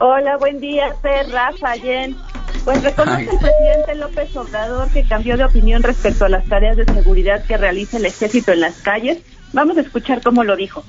Hola, 0.02 0.38
buen 0.38 0.62
día, 0.62 0.96
Fer, 1.02 1.30
Rafa, 1.30 1.74
Jen. 1.74 2.16
Pues 2.64 2.82
reconoce 2.82 3.24
el 3.24 3.38
presidente 3.38 3.96
López 3.96 4.34
Obrador 4.34 4.90
que 4.92 5.04
cambió 5.04 5.36
de 5.36 5.44
opinión 5.44 5.84
respecto 5.84 6.24
a 6.24 6.30
las 6.30 6.46
tareas 6.46 6.78
de 6.78 6.86
seguridad 6.86 7.46
que 7.46 7.58
realiza 7.58 7.98
el 7.98 8.06
ejército 8.06 8.54
en 8.54 8.62
las 8.62 8.76
calles. 8.78 9.18
Vamos 9.52 9.78
a 9.78 9.82
escuchar 9.82 10.22
cómo 10.22 10.46
lo 10.46 10.56
dijo. 10.56 10.86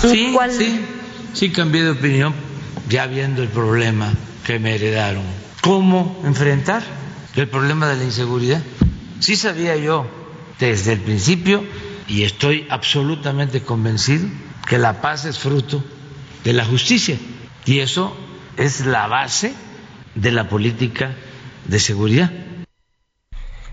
Sí, 0.00 0.34
sí, 0.50 0.80
sí 1.34 1.52
cambié 1.52 1.82
de 1.82 1.90
opinión 1.90 2.32
ya 2.88 3.06
viendo 3.06 3.42
el 3.42 3.48
problema 3.48 4.14
que 4.46 4.58
me 4.58 4.74
heredaron. 4.74 5.24
¿Cómo 5.60 6.18
enfrentar 6.24 6.82
el 7.36 7.46
problema 7.46 7.88
de 7.88 7.96
la 7.96 8.04
inseguridad? 8.04 8.62
Sí 9.20 9.36
sabía 9.36 9.76
yo 9.76 10.06
desde 10.58 10.94
el 10.94 11.00
principio 11.00 11.62
y 12.06 12.22
estoy 12.22 12.66
absolutamente 12.70 13.62
convencido 13.62 14.26
que 14.68 14.78
la 14.78 15.00
paz 15.00 15.24
es 15.24 15.38
fruto 15.38 15.82
de 16.44 16.52
la 16.52 16.64
justicia 16.64 17.18
y 17.64 17.80
eso 17.80 18.14
es 18.56 18.84
la 18.84 19.06
base 19.06 19.54
de 20.14 20.30
la 20.30 20.48
política 20.48 21.14
de 21.66 21.80
seguridad. 21.80 22.30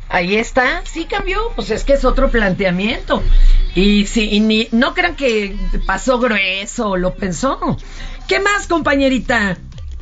Ahí 0.08 0.36
está, 0.36 0.82
sí 0.86 1.06
cambió, 1.06 1.52
pues 1.56 1.72
es 1.72 1.84
que 1.84 1.94
es 1.94 2.06
otro 2.06 2.30
planteamiento. 2.30 3.22
Y 3.74 4.06
si 4.06 4.30
y 4.30 4.40
ni, 4.40 4.68
no 4.72 4.94
crean 4.94 5.16
que 5.16 5.58
pasó 5.86 6.20
grueso 6.20 6.96
lo 6.96 7.16
pensó. 7.16 7.78
¿Qué 8.28 8.40
más, 8.40 8.68
compañerita? 8.68 9.58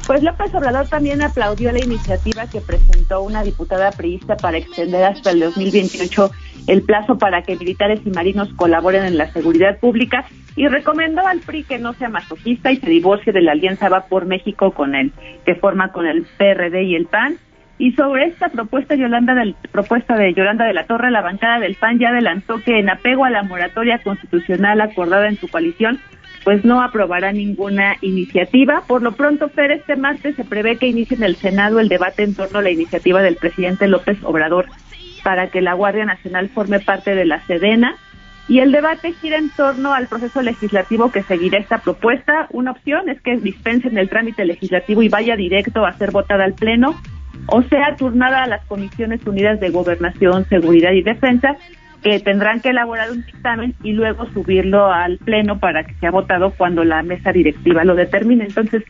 Pues 0.05 0.21
López 0.21 0.53
Obrador 0.53 0.87
también 0.89 1.21
aplaudió 1.21 1.71
la 1.71 1.83
iniciativa 1.83 2.45
que 2.47 2.59
presentó 2.59 3.21
una 3.21 3.41
diputada 3.41 3.89
priista 3.91 4.35
para 4.35 4.57
extender 4.57 5.03
hasta 5.05 5.31
el 5.31 5.39
2028 5.39 6.29
el 6.67 6.81
plazo 6.81 7.17
para 7.17 7.41
que 7.43 7.55
militares 7.55 8.01
y 8.05 8.09
marinos 8.09 8.49
colaboren 8.55 9.05
en 9.05 9.17
la 9.17 9.31
seguridad 9.31 9.79
pública 9.79 10.25
y 10.55 10.67
recomendó 10.67 11.25
al 11.25 11.39
PRI 11.39 11.63
que 11.63 11.79
no 11.79 11.93
sea 11.93 12.09
masoquista 12.09 12.71
y 12.71 12.77
se 12.77 12.89
divorcie 12.89 13.33
de 13.33 13.41
la 13.41 13.53
alianza 13.53 13.89
Va 13.89 14.05
por 14.05 14.25
México 14.25 14.71
con 14.71 14.93
él, 14.95 15.11
que 15.45 15.55
forma 15.55 15.91
con 15.91 16.05
el 16.05 16.25
PRD 16.37 16.83
y 16.83 16.95
el 16.95 17.05
PAN. 17.07 17.37
Y 17.79 17.93
sobre 17.93 18.25
esta 18.25 18.49
propuesta, 18.49 18.95
Yolanda 18.95 19.33
del, 19.33 19.55
propuesta 19.71 20.15
de 20.15 20.33
Yolanda 20.33 20.65
de 20.65 20.73
la 20.73 20.85
Torre, 20.85 21.11
la 21.11 21.21
bancada 21.21 21.59
del 21.59 21.75
PAN 21.75 21.97
ya 21.97 22.09
adelantó 22.09 22.61
que 22.61 22.79
en 22.79 22.89
apego 22.89 23.25
a 23.25 23.29
la 23.29 23.43
moratoria 23.43 23.99
constitucional 24.03 24.79
acordada 24.79 25.27
en 25.27 25.37
su 25.37 25.47
coalición, 25.47 25.99
pues 26.43 26.65
no 26.65 26.81
aprobará 26.81 27.31
ninguna 27.31 27.95
iniciativa. 28.01 28.83
Por 28.87 29.01
lo 29.01 29.13
pronto, 29.13 29.49
Fer, 29.49 29.71
este 29.71 29.95
martes 29.95 30.35
se 30.35 30.43
prevé 30.43 30.77
que 30.77 30.87
inicie 30.87 31.17
en 31.17 31.23
el 31.23 31.35
Senado 31.35 31.79
el 31.79 31.89
debate 31.89 32.23
en 32.23 32.35
torno 32.35 32.59
a 32.59 32.61
la 32.61 32.71
iniciativa 32.71 33.21
del 33.21 33.37
presidente 33.37 33.87
López 33.87 34.17
Obrador 34.23 34.67
para 35.23 35.47
que 35.47 35.61
la 35.61 35.73
Guardia 35.73 36.05
Nacional 36.05 36.49
forme 36.49 36.79
parte 36.79 37.15
de 37.15 37.25
la 37.25 37.45
Sedena. 37.45 37.95
Y 38.49 38.59
el 38.59 38.73
debate 38.73 39.13
gira 39.13 39.37
en 39.37 39.49
torno 39.51 39.93
al 39.93 40.07
proceso 40.07 40.41
legislativo 40.41 41.11
que 41.11 41.23
seguirá 41.23 41.59
esta 41.59 41.77
propuesta. 41.77 42.47
Una 42.51 42.71
opción 42.71 43.07
es 43.07 43.21
que 43.21 43.37
dispensen 43.37 43.97
el 43.97 44.09
trámite 44.09 44.43
legislativo 44.43 45.01
y 45.01 45.07
vaya 45.07 45.37
directo 45.37 45.85
a 45.85 45.93
ser 45.93 46.11
votada 46.11 46.43
al 46.43 46.53
Pleno, 46.53 46.93
o 47.47 47.61
sea, 47.63 47.95
turnada 47.95 48.43
a 48.43 48.47
las 48.47 48.65
Comisiones 48.65 49.25
Unidas 49.25 49.61
de 49.61 49.69
Gobernación, 49.69 50.45
Seguridad 50.49 50.91
y 50.91 51.03
Defensa, 51.03 51.55
que 52.03 52.19
tendrán 52.19 52.59
que 52.59 52.69
elaborar 52.69 53.11
un 53.11 53.25
dictamen 53.25 53.75
y 53.81 53.93
luego 53.93 54.27
subirlo 54.33 54.91
al 54.91 55.17
Pleno 55.17 55.59
para 55.59 55.85
que 55.85 55.95
sea 55.95 56.11
votado 56.11 56.51
cuando 56.51 56.83
la 56.83 57.01
mesa 57.01 57.31
directiva 57.31 57.83
lo 57.83 57.95
determine. 57.95 58.43
Entonces, 58.43 58.83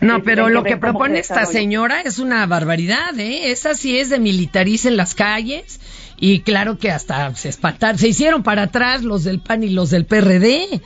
No, 0.00 0.18
eh, 0.18 0.22
pero 0.24 0.48
lo 0.48 0.62
que 0.62 0.76
propone 0.76 1.18
esta 1.18 1.46
señora 1.46 2.02
es 2.02 2.18
una 2.18 2.46
barbaridad, 2.46 3.18
¿eh? 3.18 3.50
Esa 3.50 3.74
sí 3.74 3.98
es 3.98 4.10
de 4.10 4.20
militaricen 4.20 4.96
las 4.96 5.14
calles 5.14 5.80
y 6.18 6.40
claro 6.40 6.78
que 6.78 6.90
hasta 6.90 7.34
se 7.34 7.48
espantar, 7.48 7.98
se 7.98 8.08
hicieron 8.08 8.42
para 8.42 8.64
atrás 8.64 9.02
los 9.02 9.24
del 9.24 9.40
PAN 9.40 9.64
y 9.64 9.70
los 9.70 9.90
del 9.90 10.04
PRD. 10.04 10.80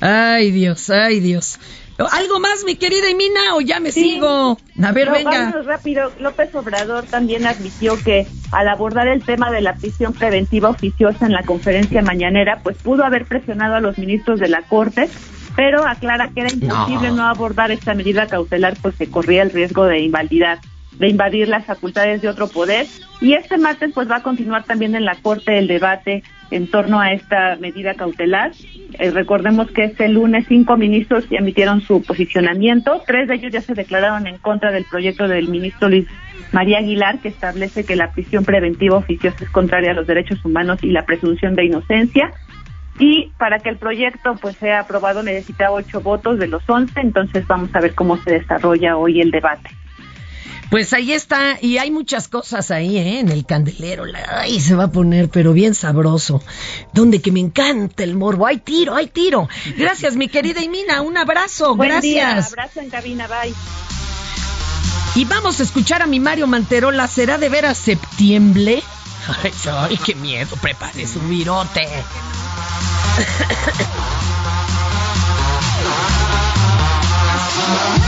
Ay, 0.00 0.52
Dios, 0.52 0.88
ay, 0.90 1.20
Dios. 1.20 1.58
¿Algo 2.06 2.38
más, 2.38 2.62
mi 2.64 2.76
querida 2.76 3.08
Emina, 3.10 3.56
o 3.56 3.60
ya 3.60 3.80
me 3.80 3.90
Sí. 3.90 4.02
sigo? 4.14 4.58
A 4.82 4.92
ver, 4.92 5.08
No, 5.08 5.14
venga. 5.14 5.50
rápido. 5.64 6.12
López 6.20 6.54
Obrador 6.54 7.06
también 7.06 7.44
admitió 7.46 7.96
que 7.96 8.26
al 8.52 8.68
abordar 8.68 9.08
el 9.08 9.24
tema 9.24 9.50
de 9.50 9.60
la 9.60 9.74
prisión 9.74 10.12
preventiva 10.12 10.68
oficiosa 10.70 11.26
en 11.26 11.32
la 11.32 11.42
conferencia 11.44 12.00
mañanera, 12.02 12.60
pues 12.62 12.76
pudo 12.78 13.04
haber 13.04 13.26
presionado 13.26 13.74
a 13.74 13.80
los 13.80 13.98
ministros 13.98 14.38
de 14.38 14.48
la 14.48 14.62
Corte, 14.62 15.10
pero 15.56 15.84
aclara 15.84 16.30
que 16.32 16.40
era 16.42 16.52
imposible 16.52 17.08
No. 17.10 17.16
no, 17.16 17.28
abordar 17.28 17.72
esta 17.72 17.94
medida 17.94 18.28
cautelar 18.28 18.76
porque 18.80 19.10
corría 19.10 19.42
el 19.42 19.50
riesgo 19.50 19.84
de 19.86 19.98
invalidar 20.00 20.58
de 20.98 21.08
invadir 21.08 21.48
las 21.48 21.64
facultades 21.64 22.22
de 22.22 22.28
otro 22.28 22.48
poder 22.48 22.86
y 23.20 23.34
este 23.34 23.58
martes 23.58 23.92
pues 23.94 24.10
va 24.10 24.16
a 24.16 24.22
continuar 24.22 24.64
también 24.64 24.94
en 24.94 25.04
la 25.04 25.16
Corte 25.16 25.58
el 25.58 25.66
debate 25.66 26.22
en 26.50 26.70
torno 26.70 27.00
a 27.00 27.12
esta 27.12 27.56
medida 27.56 27.94
cautelar. 27.94 28.52
Eh, 28.98 29.10
recordemos 29.10 29.70
que 29.70 29.84
este 29.84 30.08
lunes 30.08 30.46
cinco 30.48 30.76
ministros 30.76 31.28
ya 31.28 31.38
emitieron 31.38 31.80
su 31.80 32.02
posicionamiento, 32.02 33.02
tres 33.06 33.28
de 33.28 33.34
ellos 33.34 33.52
ya 33.52 33.60
se 33.60 33.74
declararon 33.74 34.26
en 34.26 34.38
contra 34.38 34.72
del 34.72 34.84
proyecto 34.84 35.28
del 35.28 35.48
ministro 35.48 35.88
Luis 35.88 36.06
María 36.52 36.78
Aguilar 36.78 37.18
que 37.18 37.28
establece 37.28 37.84
que 37.84 37.96
la 37.96 38.12
prisión 38.12 38.44
preventiva 38.44 38.96
oficiosa 38.96 39.44
es 39.44 39.50
contraria 39.50 39.90
a 39.90 39.94
los 39.94 40.06
derechos 40.06 40.42
humanos 40.44 40.78
y 40.82 40.90
la 40.90 41.04
presunción 41.04 41.54
de 41.54 41.66
inocencia. 41.66 42.32
Y 42.98 43.30
para 43.38 43.60
que 43.60 43.68
el 43.68 43.76
proyecto 43.76 44.34
pues 44.40 44.56
sea 44.56 44.80
aprobado 44.80 45.22
necesita 45.22 45.70
ocho 45.70 46.00
votos 46.00 46.38
de 46.38 46.48
los 46.48 46.68
once, 46.68 46.98
entonces 47.00 47.46
vamos 47.46 47.72
a 47.74 47.80
ver 47.80 47.94
cómo 47.94 48.16
se 48.16 48.32
desarrolla 48.32 48.96
hoy 48.96 49.20
el 49.20 49.30
debate. 49.30 49.70
Pues 50.70 50.92
ahí 50.92 51.12
está, 51.12 51.58
y 51.62 51.78
hay 51.78 51.90
muchas 51.90 52.28
cosas 52.28 52.70
ahí, 52.70 52.98
¿eh? 52.98 53.20
En 53.20 53.30
el 53.30 53.46
candelero. 53.46 54.04
Ay, 54.30 54.60
se 54.60 54.74
va 54.74 54.84
a 54.84 54.92
poner, 54.92 55.30
pero 55.30 55.54
bien 55.54 55.74
sabroso. 55.74 56.42
Donde 56.92 57.22
que 57.22 57.32
me 57.32 57.40
encanta 57.40 58.04
el 58.04 58.16
morbo. 58.16 58.46
¡Hay 58.46 58.58
tiro, 58.58 58.94
hay 58.94 59.06
tiro! 59.06 59.48
Gracias, 59.76 60.16
mi 60.16 60.28
querida 60.28 60.60
Emina. 60.60 61.00
Un 61.00 61.16
abrazo, 61.16 61.74
Buen 61.74 61.88
gracias. 61.88 62.12
día, 62.12 62.38
abrazo 62.38 62.80
en 62.80 62.90
cabina, 62.90 63.26
bye. 63.26 63.54
Y 65.14 65.24
vamos 65.24 65.58
a 65.60 65.62
escuchar 65.62 66.02
a 66.02 66.06
mi 66.06 66.20
Mario 66.20 66.46
Manterola. 66.46 67.08
¿Será 67.08 67.38
de 67.38 67.48
veras 67.48 67.78
septiembre? 67.78 68.82
Ay, 69.42 69.52
ay, 69.72 69.98
qué 70.04 70.14
miedo. 70.14 70.54
Prepare 70.60 71.06
su 71.06 71.18
virote. 71.20 71.88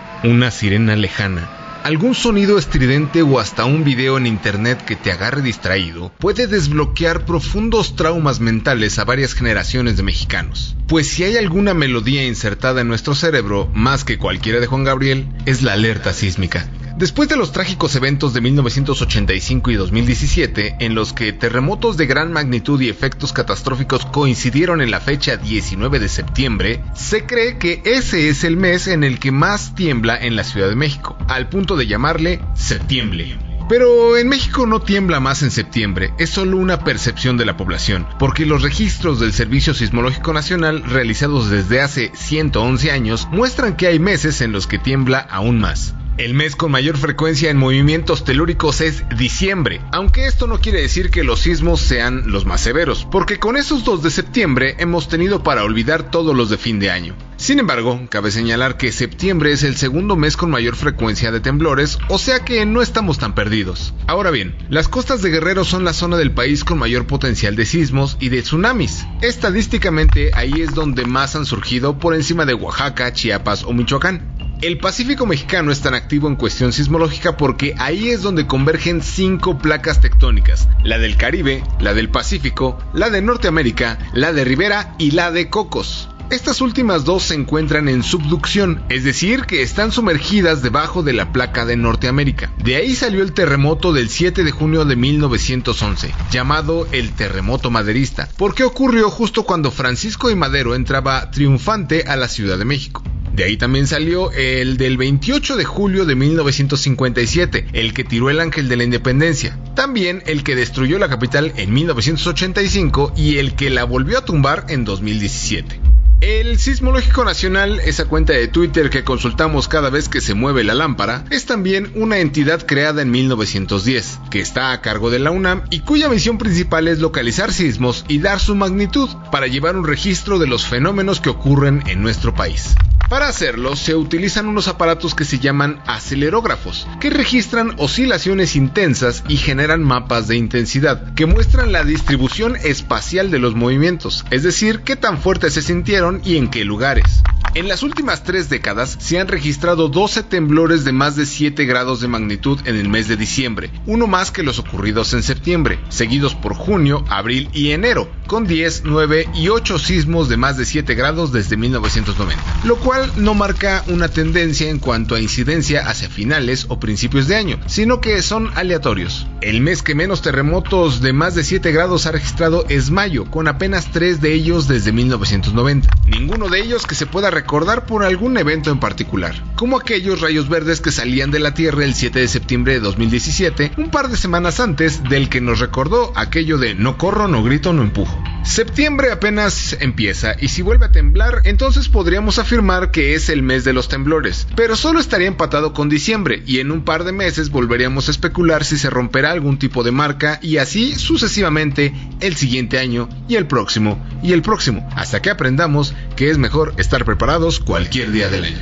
una 0.23 0.51
sirena 0.51 0.95
lejana, 0.95 1.49
algún 1.83 2.13
sonido 2.13 2.59
estridente 2.59 3.23
o 3.23 3.39
hasta 3.39 3.65
un 3.65 3.83
video 3.83 4.17
en 4.17 4.27
internet 4.27 4.83
que 4.85 4.95
te 4.95 5.11
agarre 5.11 5.41
distraído 5.41 6.11
puede 6.19 6.45
desbloquear 6.45 7.25
profundos 7.25 7.95
traumas 7.95 8.39
mentales 8.39 8.99
a 8.99 9.03
varias 9.03 9.33
generaciones 9.33 9.97
de 9.97 10.03
mexicanos. 10.03 10.75
Pues 10.87 11.07
si 11.07 11.23
hay 11.23 11.37
alguna 11.37 11.73
melodía 11.73 12.23
insertada 12.23 12.81
en 12.81 12.87
nuestro 12.87 13.15
cerebro, 13.15 13.69
más 13.73 14.03
que 14.03 14.19
cualquiera 14.19 14.59
de 14.59 14.67
Juan 14.67 14.83
Gabriel, 14.83 15.27
es 15.45 15.63
la 15.63 15.73
alerta 15.73 16.13
sísmica. 16.13 16.69
Después 17.01 17.27
de 17.29 17.35
los 17.35 17.51
trágicos 17.51 17.95
eventos 17.95 18.31
de 18.31 18.41
1985 18.41 19.71
y 19.71 19.75
2017, 19.75 20.75
en 20.81 20.93
los 20.93 21.13
que 21.13 21.33
terremotos 21.33 21.97
de 21.97 22.05
gran 22.05 22.31
magnitud 22.31 22.79
y 22.79 22.89
efectos 22.89 23.33
catastróficos 23.33 24.05
coincidieron 24.05 24.81
en 24.81 24.91
la 24.91 24.99
fecha 24.99 25.35
19 25.35 25.97
de 25.97 26.07
septiembre, 26.07 26.83
se 26.93 27.25
cree 27.25 27.57
que 27.57 27.81
ese 27.85 28.29
es 28.29 28.43
el 28.43 28.55
mes 28.55 28.85
en 28.85 29.03
el 29.03 29.17
que 29.17 29.31
más 29.31 29.73
tiembla 29.73 30.15
en 30.15 30.35
la 30.35 30.43
Ciudad 30.43 30.69
de 30.69 30.75
México, 30.75 31.17
al 31.27 31.49
punto 31.49 31.75
de 31.75 31.87
llamarle 31.87 32.39
septiembre. 32.53 33.35
Pero 33.67 34.15
en 34.15 34.29
México 34.29 34.67
no 34.67 34.81
tiembla 34.81 35.19
más 35.19 35.41
en 35.41 35.49
septiembre, 35.49 36.13
es 36.19 36.29
solo 36.29 36.57
una 36.57 36.83
percepción 36.83 37.35
de 37.35 37.45
la 37.45 37.57
población, 37.57 38.05
porque 38.19 38.45
los 38.45 38.61
registros 38.61 39.19
del 39.19 39.33
Servicio 39.33 39.73
Sismológico 39.73 40.33
Nacional 40.33 40.83
realizados 40.83 41.49
desde 41.49 41.81
hace 41.81 42.11
111 42.13 42.91
años 42.91 43.27
muestran 43.31 43.75
que 43.75 43.87
hay 43.87 43.97
meses 43.97 44.41
en 44.41 44.51
los 44.51 44.67
que 44.67 44.77
tiembla 44.77 45.17
aún 45.17 45.59
más. 45.59 45.95
El 46.17 46.33
mes 46.33 46.57
con 46.57 46.71
mayor 46.71 46.97
frecuencia 46.97 47.49
en 47.49 47.57
movimientos 47.57 48.25
telúricos 48.25 48.81
es 48.81 49.03
diciembre, 49.17 49.81
aunque 49.93 50.25
esto 50.25 50.45
no 50.45 50.59
quiere 50.59 50.81
decir 50.81 51.09
que 51.09 51.23
los 51.23 51.39
sismos 51.39 51.79
sean 51.79 52.31
los 52.31 52.45
más 52.45 52.61
severos, 52.61 53.07
porque 53.09 53.39
con 53.39 53.55
esos 53.55 53.85
2 53.85 54.03
de 54.03 54.11
septiembre 54.11 54.75
hemos 54.79 55.07
tenido 55.07 55.41
para 55.41 55.63
olvidar 55.63 56.11
todos 56.11 56.35
los 56.35 56.49
de 56.49 56.57
fin 56.57 56.79
de 56.79 56.91
año. 56.91 57.15
Sin 57.37 57.59
embargo, 57.59 58.07
cabe 58.09 58.29
señalar 58.29 58.77
que 58.77 58.91
septiembre 58.91 59.53
es 59.53 59.63
el 59.63 59.77
segundo 59.77 60.15
mes 60.15 60.37
con 60.37 60.51
mayor 60.51 60.75
frecuencia 60.75 61.31
de 61.31 61.39
temblores, 61.39 61.97
o 62.09 62.19
sea 62.19 62.41
que 62.41 62.65
no 62.65 62.81
estamos 62.81 63.17
tan 63.17 63.33
perdidos. 63.33 63.93
Ahora 64.05 64.31
bien, 64.31 64.55
las 64.69 64.89
costas 64.89 65.21
de 65.21 65.31
Guerrero 65.31 65.63
son 65.63 65.85
la 65.85 65.93
zona 65.93 66.17
del 66.17 66.31
país 66.31 66.63
con 66.65 66.77
mayor 66.77 67.07
potencial 67.07 67.55
de 67.55 67.65
sismos 67.65 68.17
y 68.19 68.29
de 68.29 68.41
tsunamis. 68.41 69.07
Estadísticamente 69.21 70.31
ahí 70.35 70.61
es 70.61 70.75
donde 70.75 71.05
más 71.05 71.35
han 71.35 71.45
surgido 71.45 71.97
por 71.97 72.13
encima 72.13 72.45
de 72.45 72.53
Oaxaca, 72.53 73.13
Chiapas 73.13 73.63
o 73.63 73.73
Michoacán. 73.73 74.40
El 74.61 74.77
Pacífico 74.77 75.25
mexicano 75.25 75.71
es 75.71 75.81
tan 75.81 75.95
activo 75.95 76.27
en 76.27 76.35
cuestión 76.35 76.71
sismológica 76.71 77.35
porque 77.35 77.73
ahí 77.79 78.09
es 78.09 78.21
donde 78.21 78.45
convergen 78.45 79.01
cinco 79.01 79.57
placas 79.57 80.01
tectónicas, 80.01 80.69
la 80.83 80.99
del 80.99 81.17
Caribe, 81.17 81.63
la 81.79 81.95
del 81.95 82.09
Pacífico, 82.09 82.77
la 82.93 83.09
de 83.09 83.23
Norteamérica, 83.23 83.97
la 84.13 84.33
de 84.33 84.43
Rivera 84.43 84.93
y 84.99 85.11
la 85.11 85.31
de 85.31 85.49
Cocos. 85.49 86.10
Estas 86.31 86.61
últimas 86.61 87.03
dos 87.03 87.23
se 87.23 87.33
encuentran 87.33 87.89
en 87.89 88.03
subducción, 88.03 88.85
es 88.87 89.03
decir, 89.03 89.41
que 89.41 89.61
están 89.61 89.91
sumergidas 89.91 90.61
debajo 90.61 91.03
de 91.03 91.11
la 91.11 91.33
placa 91.33 91.65
de 91.65 91.75
Norteamérica. 91.75 92.53
De 92.63 92.77
ahí 92.77 92.95
salió 92.95 93.21
el 93.21 93.33
terremoto 93.33 93.91
del 93.91 94.07
7 94.07 94.45
de 94.45 94.51
junio 94.51 94.85
de 94.85 94.95
1911, 94.95 96.13
llamado 96.31 96.87
el 96.93 97.11
terremoto 97.11 97.69
maderista, 97.69 98.29
porque 98.37 98.63
ocurrió 98.63 99.09
justo 99.09 99.43
cuando 99.43 99.71
Francisco 99.71 100.31
y 100.31 100.35
Madero 100.35 100.73
entraba 100.73 101.31
triunfante 101.31 102.05
a 102.07 102.15
la 102.15 102.29
Ciudad 102.29 102.57
de 102.57 102.63
México. 102.63 103.03
De 103.33 103.43
ahí 103.43 103.57
también 103.57 103.85
salió 103.85 104.31
el 104.31 104.77
del 104.77 104.95
28 104.95 105.57
de 105.57 105.65
julio 105.65 106.05
de 106.05 106.15
1957, 106.15 107.67
el 107.73 107.93
que 107.93 108.05
tiró 108.05 108.29
el 108.29 108.39
ángel 108.39 108.69
de 108.69 108.77
la 108.77 108.85
independencia. 108.85 109.59
También 109.75 110.23
el 110.25 110.45
que 110.45 110.55
destruyó 110.55 110.97
la 110.97 111.09
capital 111.09 111.51
en 111.57 111.73
1985 111.73 113.15
y 113.17 113.37
el 113.39 113.53
que 113.53 113.69
la 113.69 113.83
volvió 113.83 114.17
a 114.17 114.23
tumbar 114.23 114.67
en 114.69 114.85
2017. 114.85 115.91
El 116.21 116.59
Sismológico 116.59 117.25
Nacional, 117.25 117.79
esa 117.79 118.05
cuenta 118.05 118.33
de 118.33 118.47
Twitter 118.47 118.91
que 118.91 119.03
consultamos 119.03 119.67
cada 119.67 119.89
vez 119.89 120.07
que 120.07 120.21
se 120.21 120.35
mueve 120.35 120.63
la 120.63 120.75
lámpara, 120.75 121.25
es 121.31 121.47
también 121.47 121.91
una 121.95 122.19
entidad 122.19 122.63
creada 122.63 123.01
en 123.01 123.09
1910, 123.09 124.19
que 124.29 124.39
está 124.39 124.71
a 124.71 124.81
cargo 124.81 125.09
de 125.09 125.17
la 125.17 125.31
UNAM 125.31 125.63
y 125.71 125.79
cuya 125.79 126.09
misión 126.09 126.37
principal 126.37 126.87
es 126.87 126.99
localizar 126.99 127.51
sismos 127.51 128.05
y 128.07 128.19
dar 128.19 128.39
su 128.39 128.53
magnitud 128.53 129.09
para 129.31 129.47
llevar 129.47 129.75
un 129.75 129.87
registro 129.87 130.37
de 130.37 130.45
los 130.45 130.67
fenómenos 130.67 131.21
que 131.21 131.29
ocurren 131.29 131.81
en 131.87 132.03
nuestro 132.03 132.35
país. 132.35 132.75
Para 133.11 133.27
hacerlo 133.27 133.75
se 133.75 133.93
utilizan 133.93 134.47
unos 134.47 134.69
aparatos 134.69 135.15
que 135.15 135.25
se 135.25 135.37
llaman 135.37 135.81
acelerógrafos, 135.85 136.87
que 137.01 137.09
registran 137.09 137.73
oscilaciones 137.77 138.55
intensas 138.55 139.25
y 139.27 139.35
generan 139.35 139.83
mapas 139.83 140.29
de 140.29 140.37
intensidad, 140.37 141.13
que 141.13 141.25
muestran 141.25 141.73
la 141.73 141.83
distribución 141.83 142.55
espacial 142.55 143.29
de 143.29 143.39
los 143.39 143.53
movimientos, 143.53 144.23
es 144.31 144.43
decir, 144.43 144.83
qué 144.85 144.95
tan 144.95 145.17
fuertes 145.17 145.55
se 145.55 145.61
sintieron 145.61 146.21
y 146.23 146.37
en 146.37 146.49
qué 146.49 146.63
lugares. 146.63 147.21
En 147.53 147.67
las 147.67 147.83
últimas 147.83 148.23
tres 148.23 148.49
décadas 148.49 148.97
se 148.99 149.19
han 149.19 149.27
registrado 149.27 149.89
12 149.89 150.23
temblores 150.23 150.85
de 150.85 150.93
más 150.93 151.17
de 151.17 151.25
7 151.25 151.65
grados 151.65 151.99
de 151.99 152.07
magnitud 152.07 152.59
en 152.65 152.77
el 152.77 152.87
mes 152.87 153.09
de 153.09 153.17
diciembre, 153.17 153.71
uno 153.85 154.07
más 154.07 154.31
que 154.31 154.43
los 154.43 154.57
ocurridos 154.59 155.13
en 155.13 155.21
septiembre, 155.21 155.79
seguidos 155.89 156.33
por 156.33 156.53
junio, 156.53 157.03
abril 157.09 157.49
y 157.51 157.71
enero, 157.71 158.09
con 158.27 158.47
10, 158.47 158.83
9 158.85 159.27
y 159.35 159.49
8 159.49 159.79
sismos 159.79 160.29
de 160.29 160.37
más 160.37 160.55
de 160.55 160.65
7 160.65 160.95
grados 160.95 161.33
desde 161.33 161.57
1990, 161.57 162.41
lo 162.63 162.77
cual 162.77 163.11
no 163.17 163.33
marca 163.33 163.83
una 163.87 164.07
tendencia 164.07 164.69
en 164.69 164.79
cuanto 164.79 165.15
a 165.15 165.19
incidencia 165.19 165.89
hacia 165.89 166.09
finales 166.09 166.67
o 166.69 166.79
principios 166.79 167.27
de 167.27 167.35
año, 167.35 167.59
sino 167.65 167.99
que 167.99 168.21
son 168.21 168.49
aleatorios. 168.55 169.27
El 169.41 169.59
mes 169.59 169.81
que 169.81 169.95
menos 169.95 170.21
terremotos 170.21 171.01
de 171.01 171.11
más 171.11 171.35
de 171.35 171.43
7 171.43 171.71
grados 171.71 172.05
ha 172.05 172.11
registrado 172.11 172.65
es 172.69 172.91
mayo, 172.91 173.25
con 173.25 173.47
apenas 173.49 173.91
3 173.91 174.21
de 174.21 174.33
ellos 174.33 174.67
desde 174.69 174.93
1990. 174.93 175.89
Ninguno 176.05 176.47
de 176.47 176.61
ellos 176.61 176.85
que 176.85 176.95
se 176.95 177.07
pueda 177.07 177.30
recordar 177.31 177.85
por 177.85 178.03
algún 178.03 178.37
evento 178.37 178.69
en 178.69 178.79
particular, 178.79 179.33
como 179.55 179.77
aquellos 179.77 180.21
rayos 180.21 180.49
verdes 180.49 180.81
que 180.81 180.91
salían 180.91 181.31
de 181.31 181.39
la 181.39 181.53
Tierra 181.53 181.83
el 181.85 181.95
7 181.95 182.19
de 182.19 182.27
septiembre 182.27 182.73
de 182.73 182.81
2017, 182.81 183.71
un 183.77 183.89
par 183.89 184.09
de 184.09 184.17
semanas 184.17 184.59
antes 184.59 185.01
del 185.03 185.29
que 185.29 185.41
nos 185.41 185.59
recordó 185.59 186.13
aquello 186.15 186.57
de 186.57 186.75
no 186.75 186.97
corro, 186.97 187.27
no 187.27 187.43
grito, 187.43 187.73
no 187.73 187.81
empujo. 187.81 188.21
Septiembre 188.43 189.11
apenas 189.11 189.77
empieza 189.79 190.35
y 190.39 190.47
si 190.47 190.63
vuelve 190.63 190.87
a 190.87 190.91
temblar, 190.91 191.41
entonces 191.43 191.89
podríamos 191.89 192.39
afirmar 192.39 192.89
que 192.89 193.13
es 193.13 193.29
el 193.29 193.43
mes 193.43 193.63
de 193.63 193.71
los 193.71 193.87
temblores, 193.87 194.47
pero 194.55 194.75
solo 194.75 194.99
estaría 194.99 195.27
empatado 195.27 195.73
con 195.73 195.89
diciembre 195.89 196.41
y 196.47 196.59
en 196.59 196.71
un 196.71 196.83
par 196.83 197.03
de 197.03 197.11
meses 197.11 197.51
volveríamos 197.51 198.07
a 198.07 198.11
especular 198.11 198.65
si 198.65 198.77
se 198.77 198.89
romperá 198.89 199.31
algún 199.31 199.59
tipo 199.59 199.83
de 199.83 199.91
marca 199.91 200.39
y 200.41 200.57
así 200.57 200.95
sucesivamente 200.95 201.93
el 202.19 202.35
siguiente 202.35 202.79
año 202.79 203.07
y 203.27 203.35
el 203.35 203.45
próximo 203.45 204.03
y 204.23 204.33
el 204.33 204.41
próximo, 204.41 204.89
hasta 204.95 205.21
que 205.21 205.29
aprendamos 205.29 205.93
que 206.15 206.31
es 206.31 206.37
mejor 206.39 206.73
estar 206.77 207.05
preparados 207.05 207.20
cualquier 207.65 208.11
día 208.11 208.29
del 208.29 208.45
año. 208.45 208.57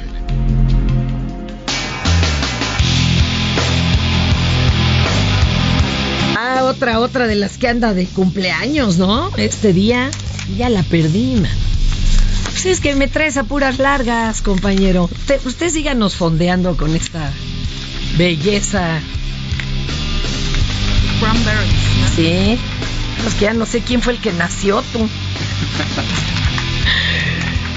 Ah, 6.38 6.64
otra, 6.66 7.00
otra 7.00 7.28
de 7.28 7.36
las 7.36 7.58
que 7.58 7.70
anda 7.70 7.94
de 7.94 8.06
cumpleaños, 8.06 8.98
¿no? 8.98 9.32
Este 9.38 9.72
día 9.72 10.12
ya 10.58 10.70
la 10.70 10.84
perdí, 10.84 11.36
man. 11.36 11.50
Pues 12.52 12.66
es 12.66 12.82
que 12.82 12.96
me 12.96 13.08
traes 13.08 13.38
a 13.38 13.46
puras 13.46 13.80
largas, 13.80 14.42
compañero. 14.42 15.10
Usted, 15.10 15.40
usted 15.46 15.70
síganos 15.70 16.18
fondeando 16.18 16.76
con 16.76 16.94
esta 16.94 17.32
belleza. 18.18 19.00
Sí. 22.14 22.60
Es 23.26 23.34
que 23.36 23.46
ya 23.46 23.54
no 23.54 23.66
sé 23.66 23.80
quién 23.82 24.02
fue 24.02 24.14
el 24.14 24.20
que 24.20 24.34
nació, 24.34 24.84
tú. 24.92 25.08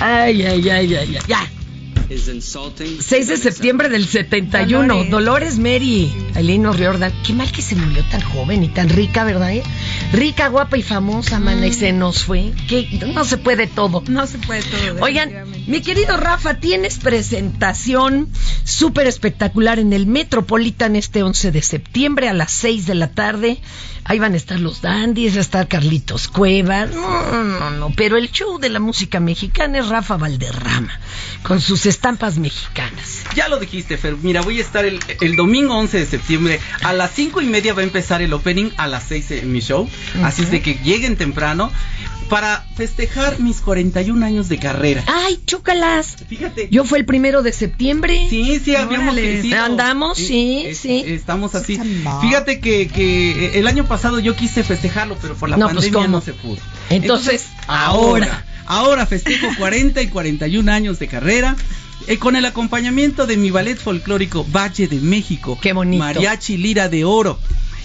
Ay, 0.04 0.42
ay, 0.42 0.68
ay, 0.68 0.94
ay, 0.96 1.16
ay. 1.16 1.18
Ya. 1.28 1.48
6 2.08 3.28
de 3.28 3.36
septiembre 3.36 3.88
del 3.88 4.06
71. 4.06 5.04
Dolores, 5.04 5.10
Dolores. 5.10 5.58
Mary. 5.58 6.12
Aileen 6.34 6.66
O'Riordan. 6.66 7.12
Qué 7.24 7.32
mal 7.32 7.50
que 7.52 7.62
se 7.62 7.76
murió 7.76 8.02
tan 8.10 8.20
joven 8.20 8.64
y 8.64 8.68
tan 8.68 8.88
rica, 8.88 9.22
¿verdad? 9.22 9.52
Eh? 10.12 10.16
Rica, 10.16 10.48
guapa 10.48 10.76
y 10.76 10.82
famosa, 10.82 11.40
mana, 11.40 11.66
y 11.66 11.72
se 11.72 11.92
nos 11.92 12.24
fue. 12.24 12.52
Que 12.68 13.00
no 13.14 13.24
se 13.24 13.38
puede 13.38 13.66
todo. 13.66 14.02
No 14.08 14.26
se 14.26 14.38
puede 14.38 14.62
todo. 14.62 15.02
Oigan, 15.02 15.32
mi 15.66 15.80
querido 15.80 16.16
Rafa, 16.16 16.54
tienes 16.54 16.98
presentación 16.98 18.28
súper 18.64 19.06
espectacular 19.06 19.78
en 19.78 19.92
el 19.92 20.06
Metropolitan 20.06 20.96
este 20.96 21.22
11 21.22 21.52
de 21.52 21.62
septiembre 21.62 22.28
a 22.28 22.32
las 22.32 22.52
6 22.52 22.86
de 22.86 22.94
la 22.94 23.08
tarde. 23.08 23.60
Ahí 24.04 24.18
van 24.18 24.34
a 24.34 24.36
estar 24.36 24.58
los 24.58 24.82
dandies, 24.82 25.34
va 25.34 25.38
a 25.38 25.42
estar 25.42 25.68
Carlitos 25.68 26.26
Cuevas. 26.26 26.90
No, 26.90 27.44
no, 27.44 27.70
no. 27.70 27.92
Pero 27.96 28.16
el 28.16 28.32
show 28.32 28.58
de 28.58 28.68
la 28.68 28.80
música 28.80 29.20
mexicana 29.20 29.78
es 29.78 29.88
Rafa 29.88 30.16
Valderrama, 30.16 30.98
con 31.44 31.60
sus 31.60 31.86
estampas 31.86 32.36
mexicanas. 32.36 33.22
Ya 33.36 33.48
lo 33.48 33.60
dijiste, 33.60 33.96
Fer. 33.96 34.16
Mira, 34.20 34.42
voy 34.42 34.58
a 34.58 34.62
estar 34.62 34.84
el, 34.84 34.98
el 35.20 35.36
domingo 35.36 35.76
11 35.76 36.00
de 36.00 36.06
septiembre. 36.06 36.60
A 36.82 36.92
las 36.92 37.12
5 37.12 37.42
y 37.42 37.46
media 37.46 37.74
va 37.74 37.82
a 37.82 37.84
empezar 37.84 38.22
el 38.22 38.32
opening, 38.32 38.70
a 38.76 38.88
las 38.88 39.04
6 39.04 39.30
en 39.30 39.52
mi 39.52 39.60
show. 39.60 39.88
Así 40.22 40.42
es 40.42 40.50
de 40.50 40.60
que 40.62 40.74
lleguen 40.84 41.16
temprano 41.16 41.70
para 42.28 42.64
festejar 42.76 43.40
mis 43.40 43.60
41 43.60 44.24
años 44.24 44.48
de 44.48 44.58
carrera. 44.58 45.04
¡Ay, 45.06 45.38
chócalas! 45.44 46.16
Fíjate. 46.28 46.68
Yo 46.70 46.84
fue 46.84 46.98
el 46.98 47.04
primero 47.04 47.42
de 47.42 47.52
septiembre. 47.52 48.26
Sí, 48.30 48.58
sí, 48.64 48.74
habíamos 48.74 49.14
crecido. 49.14 49.62
Andamos, 49.62 50.16
sí, 50.16 50.64
Es- 50.66 50.78
sí. 50.78 51.04
Estamos 51.06 51.54
así. 51.54 51.78
Fíjate 52.22 52.60
que, 52.60 52.88
que 52.88 53.58
el 53.58 53.66
año 53.66 53.84
pasado 53.86 54.18
yo 54.18 54.34
quise 54.34 54.64
festejarlo, 54.64 55.18
pero 55.20 55.34
por 55.34 55.50
la 55.50 55.56
No, 55.58 55.66
pues, 55.68 55.86
pandemia 55.86 56.08
no 56.08 56.20
se 56.22 56.32
pudo. 56.32 56.56
Entonces, 56.88 57.46
ahora, 57.66 58.44
ahora 58.66 59.04
festejo 59.06 59.48
40 59.58 60.00
y 60.00 60.06
41 60.08 60.72
años 60.72 60.98
de 60.98 61.08
carrera. 61.08 61.54
eh, 62.08 62.16
con 62.18 62.34
el 62.34 62.44
acompañamiento 62.46 63.26
de 63.26 63.36
mi 63.36 63.50
ballet 63.50 63.76
folclórico 63.78 64.44
Valle 64.50 64.88
de 64.88 64.96
México. 65.00 65.58
Qué 65.60 65.72
bonito. 65.72 66.02
Mariachi 66.02 66.56
Lira 66.56 66.88
de 66.88 67.04
Oro. 67.04 67.38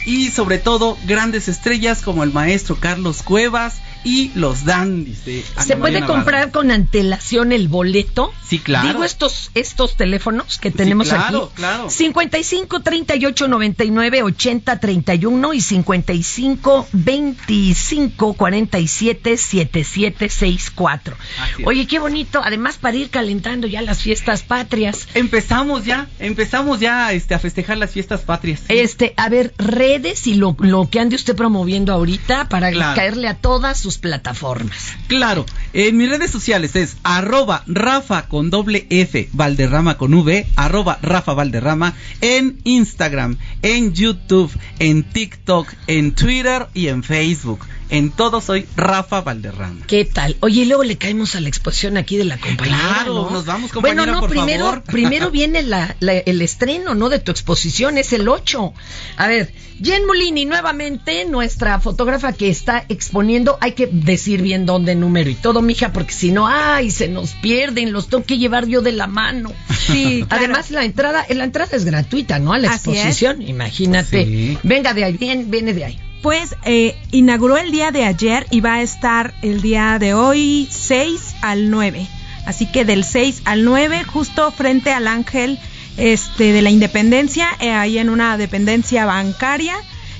Y 0.08 0.32
sobre 0.32 0.58
todo, 0.58 0.98
grandes 1.06 1.50
estrellas 1.50 2.02
como 2.02 2.24
el 2.24 2.32
maestro 2.32 2.78
Carlos 2.80 3.24
Cuevas 3.24 3.82
y 4.08 4.32
los 4.36 4.64
dandies 4.64 5.26
de 5.26 5.44
¿Se 5.60 5.76
puede 5.76 6.06
comprar 6.06 6.52
con 6.52 6.72
antelación 6.72 7.52
el 7.52 7.68
boleto? 7.68 8.32
Sí, 8.48 8.60
claro. 8.60 8.88
Digo 8.88 9.04
estos 9.04 9.52
estos 9.54 9.98
teléfonos 9.98 10.58
que 10.60 10.72
tenemos 10.72 11.10
claro, 11.10 11.46
aquí. 11.46 11.56
claro. 11.56 11.90
55 11.90 12.80
38 12.82 13.48
99 13.50 14.24
80 14.24 14.80
31 14.80 15.54
y 15.54 15.60
55 15.62 16.88
25 16.94 18.34
47 18.34 19.38
77 19.38 20.30
64. 20.30 21.18
Así 21.42 21.62
es. 21.62 21.68
Oye, 21.68 21.86
qué 21.88 22.00
bonito, 22.00 22.42
además 22.44 22.78
para 22.78 22.96
ir 22.96 23.10
calentando 23.10 23.68
ya 23.68 23.82
las 23.82 24.00
fiestas 24.02 24.44
patrias. 24.44 25.08
Empezamos 25.16 25.84
ya, 25.86 26.08
empezamos 26.20 26.80
ya 26.80 27.12
este, 27.12 27.34
a 27.36 27.40
festejar 27.40 27.78
las 27.78 27.92
fiestas 27.92 28.22
patrias. 28.22 28.62
Este, 28.70 29.14
a 29.18 29.28
ver, 29.30 29.54
redes 29.58 30.28
y 30.28 30.36
lo, 30.36 30.56
lo 30.60 30.90
que 30.90 31.00
ande 31.02 31.16
usted 31.18 31.36
promoviendo 31.36 31.92
ahorita 31.92 32.48
para 32.48 32.72
Claro. 32.72 32.96
caerle 32.96 33.28
a 33.28 33.36
todas 33.36 33.80
sus 33.80 33.97
plataformas. 33.98 34.96
Claro, 35.08 35.46
en 35.74 35.98
mis 35.98 36.10
redes 36.10 36.32
sociales 36.32 36.76
es 36.76 36.98
arroba 37.04 37.64
Rafa 37.68 38.28
con 38.28 38.50
doble 38.50 38.88
F, 38.90 39.30
Valderrama 39.34 39.98
con 39.98 40.14
V, 40.14 40.46
arroba 40.56 41.00
Rafa 41.02 41.34
Valderrama, 41.34 41.94
en 42.22 42.58
Instagram, 42.64 43.38
en 43.62 43.94
YouTube, 43.94 44.52
en 44.80 45.04
TikTok, 45.04 45.68
en 45.88 46.14
Twitter 46.14 46.68
y 46.74 46.88
en 46.88 47.04
Facebook. 47.04 47.66
En 47.90 48.12
todo 48.12 48.42
soy 48.42 48.66
Rafa 48.76 49.22
Valderrama. 49.22 49.86
¿Qué 49.88 50.04
tal? 50.04 50.36
Oye, 50.42 50.64
y 50.64 50.66
luego 50.66 50.84
le 50.84 50.98
caemos 50.98 51.36
a 51.36 51.40
la 51.42 51.48
exposición 51.48 51.96
aquí 51.96 52.18
de 52.18 52.26
la 52.26 52.38
compañera. 52.38 52.78
Claro, 52.78 53.14
¿no? 53.14 53.30
nos 53.30 53.46
vamos, 53.46 53.72
compañera, 53.72 54.02
Bueno, 54.04 54.14
no, 54.14 54.20
por 54.22 54.30
primero, 54.30 54.66
favor. 54.66 54.84
primero 54.88 55.32
viene 55.32 55.64
la- 55.64 55.96
la- 56.02 56.18
el 56.18 56.42
estreno, 56.42 56.96
¿no? 56.96 57.08
De 57.10 57.20
tu 57.20 57.32
exposición, 57.32 57.98
es 57.98 58.12
el 58.12 58.28
8. 58.28 58.74
A 59.16 59.28
ver, 59.28 59.54
Jen 59.82 60.06
Molini, 60.06 60.44
nuevamente, 60.46 61.24
nuestra 61.26 61.80
fotógrafa 61.80 62.34
que 62.34 62.50
está 62.50 62.84
exponiendo, 62.90 63.58
hay 63.62 63.72
que 63.72 63.88
decir 63.88 64.42
bien 64.42 64.66
dónde, 64.66 64.96
número 64.96 65.30
y 65.30 65.36
todo, 65.36 65.62
mija, 65.62 65.94
porque 65.94 66.14
si 66.14 66.32
no, 66.32 66.48
ay, 66.48 66.92
se 66.92 67.08
nos 67.08 67.32
pierden, 67.36 67.94
los 67.94 68.10
tengo 68.10 68.26
que 68.26 68.38
llevar 68.38 68.66
yo 68.68 68.82
de 68.82 68.92
la 68.92 69.08
mano. 69.08 69.54
Sí, 69.86 70.26
claro. 70.28 70.44
Además, 70.44 70.72
la 70.72 70.84
entrada, 70.84 71.26
la 71.30 71.44
entrada 71.46 71.78
es 71.78 71.86
gratuita, 71.86 72.40
¿no? 72.40 72.52
A 72.54 72.58
la 72.58 72.72
Así 72.72 72.92
es. 72.92 72.98
exposición, 72.98 73.42
imagínate. 73.44 74.26
Sí. 74.26 74.58
Venga 74.64 74.94
de 74.94 75.04
ahí, 75.06 75.14
bien, 75.16 75.50
viene 75.50 75.74
de 75.74 75.86
ahí. 75.86 76.00
Pues 76.22 76.56
eh, 76.64 76.96
inauguró 77.12 77.58
el 77.58 77.72
día 77.72 77.92
de 77.92 78.04
ayer 78.04 78.46
y 78.50 78.62
va 78.62 78.76
a 78.76 78.82
estar 78.82 79.34
el 79.42 79.62
día 79.62 80.00
de 80.00 80.14
hoy 80.14 80.68
6 80.70 81.36
al 81.42 81.70
9. 81.70 82.08
Así 82.46 82.66
que 82.66 82.86
del 82.86 83.04
6 83.04 83.42
al 83.46 83.66
9, 83.66 84.04
justo 84.04 84.52
frente 84.52 84.92
al 84.92 85.08
Ángel 85.08 85.60
este, 85.98 86.54
de 86.54 86.62
la 86.62 86.70
Independencia, 86.70 87.50
eh, 87.60 87.72
ahí 87.72 87.98
en 87.98 88.10
una 88.10 88.38
dependencia 88.38 89.06
bancaria. 89.06 89.76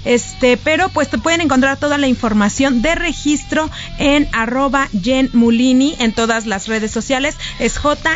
Este, 0.08 0.56
pero 0.56 0.88
pues 0.88 1.10
te 1.10 1.18
pueden 1.18 1.42
encontrar 1.42 1.76
toda 1.76 1.98
la 1.98 2.08
información 2.08 2.82
de 2.82 2.96
registro 2.96 3.70
en 4.00 4.30
arroba 4.32 4.88
Jen 5.04 5.30
Mulini 5.34 5.98
en 6.00 6.14
todas 6.14 6.46
las 6.46 6.68
redes 6.68 6.92
sociales. 6.92 7.36
Es 7.60 7.78
J-E-N-M-U-L-I-N-I. 7.78 8.12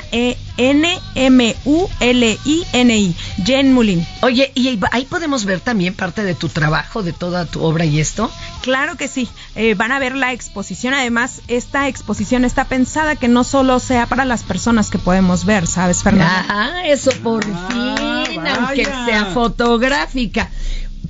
Jen 3.46 3.74
Mulini. 3.74 4.08
Oye, 4.22 4.54
¿y 4.56 4.80
ahí 4.92 5.04
podemos 5.04 5.44
ver 5.44 5.60
también 5.60 5.94
parte 5.94 6.24
de 6.24 6.34
tu 6.34 6.48
trabajo, 6.48 7.04
de 7.04 7.12
toda 7.12 7.46
tu 7.46 7.62
obra 7.62 7.84
y 7.84 8.00
esto? 8.00 8.32
Claro 8.62 8.96
que 8.96 9.10
sí. 9.10 9.28
Eh, 9.56 9.74
van 9.74 9.92
a 9.92 10.00
ver 10.00 10.16
la 10.16 10.32
exposición. 10.32 10.94
Además, 10.94 11.42
esta 11.50 11.90
exposición 11.90 12.46
está 12.46 12.64
pensada 12.66 13.18
que 13.18 13.28
no 13.28 13.44
solo 13.44 13.80
sea 13.80 14.06
para 14.06 14.24
las 14.24 14.44
personas 14.44 14.90
que 14.90 14.98
podemos 14.98 15.44
ver, 15.44 15.68
¿sabes, 15.68 16.04
Fernanda? 16.04 16.46
Ah, 16.48 16.84
eso 16.86 17.12
por 17.22 17.44
fin, 17.44 18.48
aunque 18.48 18.86
sea 18.86 19.32
fotográfica. 19.34 20.50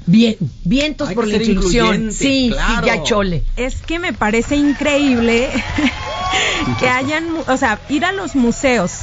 Bien, 0.05 0.35
vientos 0.63 1.09
Hay 1.09 1.15
por 1.15 1.27
la 1.27 1.37
inclusión. 1.37 2.11
Sí, 2.11 2.49
claro. 2.51 2.81
sí, 2.81 2.87
ya 2.87 3.03
chole. 3.03 3.43
Es 3.55 3.75
que 3.81 3.99
me 3.99 4.13
parece 4.13 4.55
increíble 4.55 5.49
que 6.79 6.89
hayan, 6.89 7.25
o 7.47 7.57
sea, 7.57 7.79
ir 7.89 8.05
a 8.05 8.11
los 8.11 8.35
museos, 8.35 9.01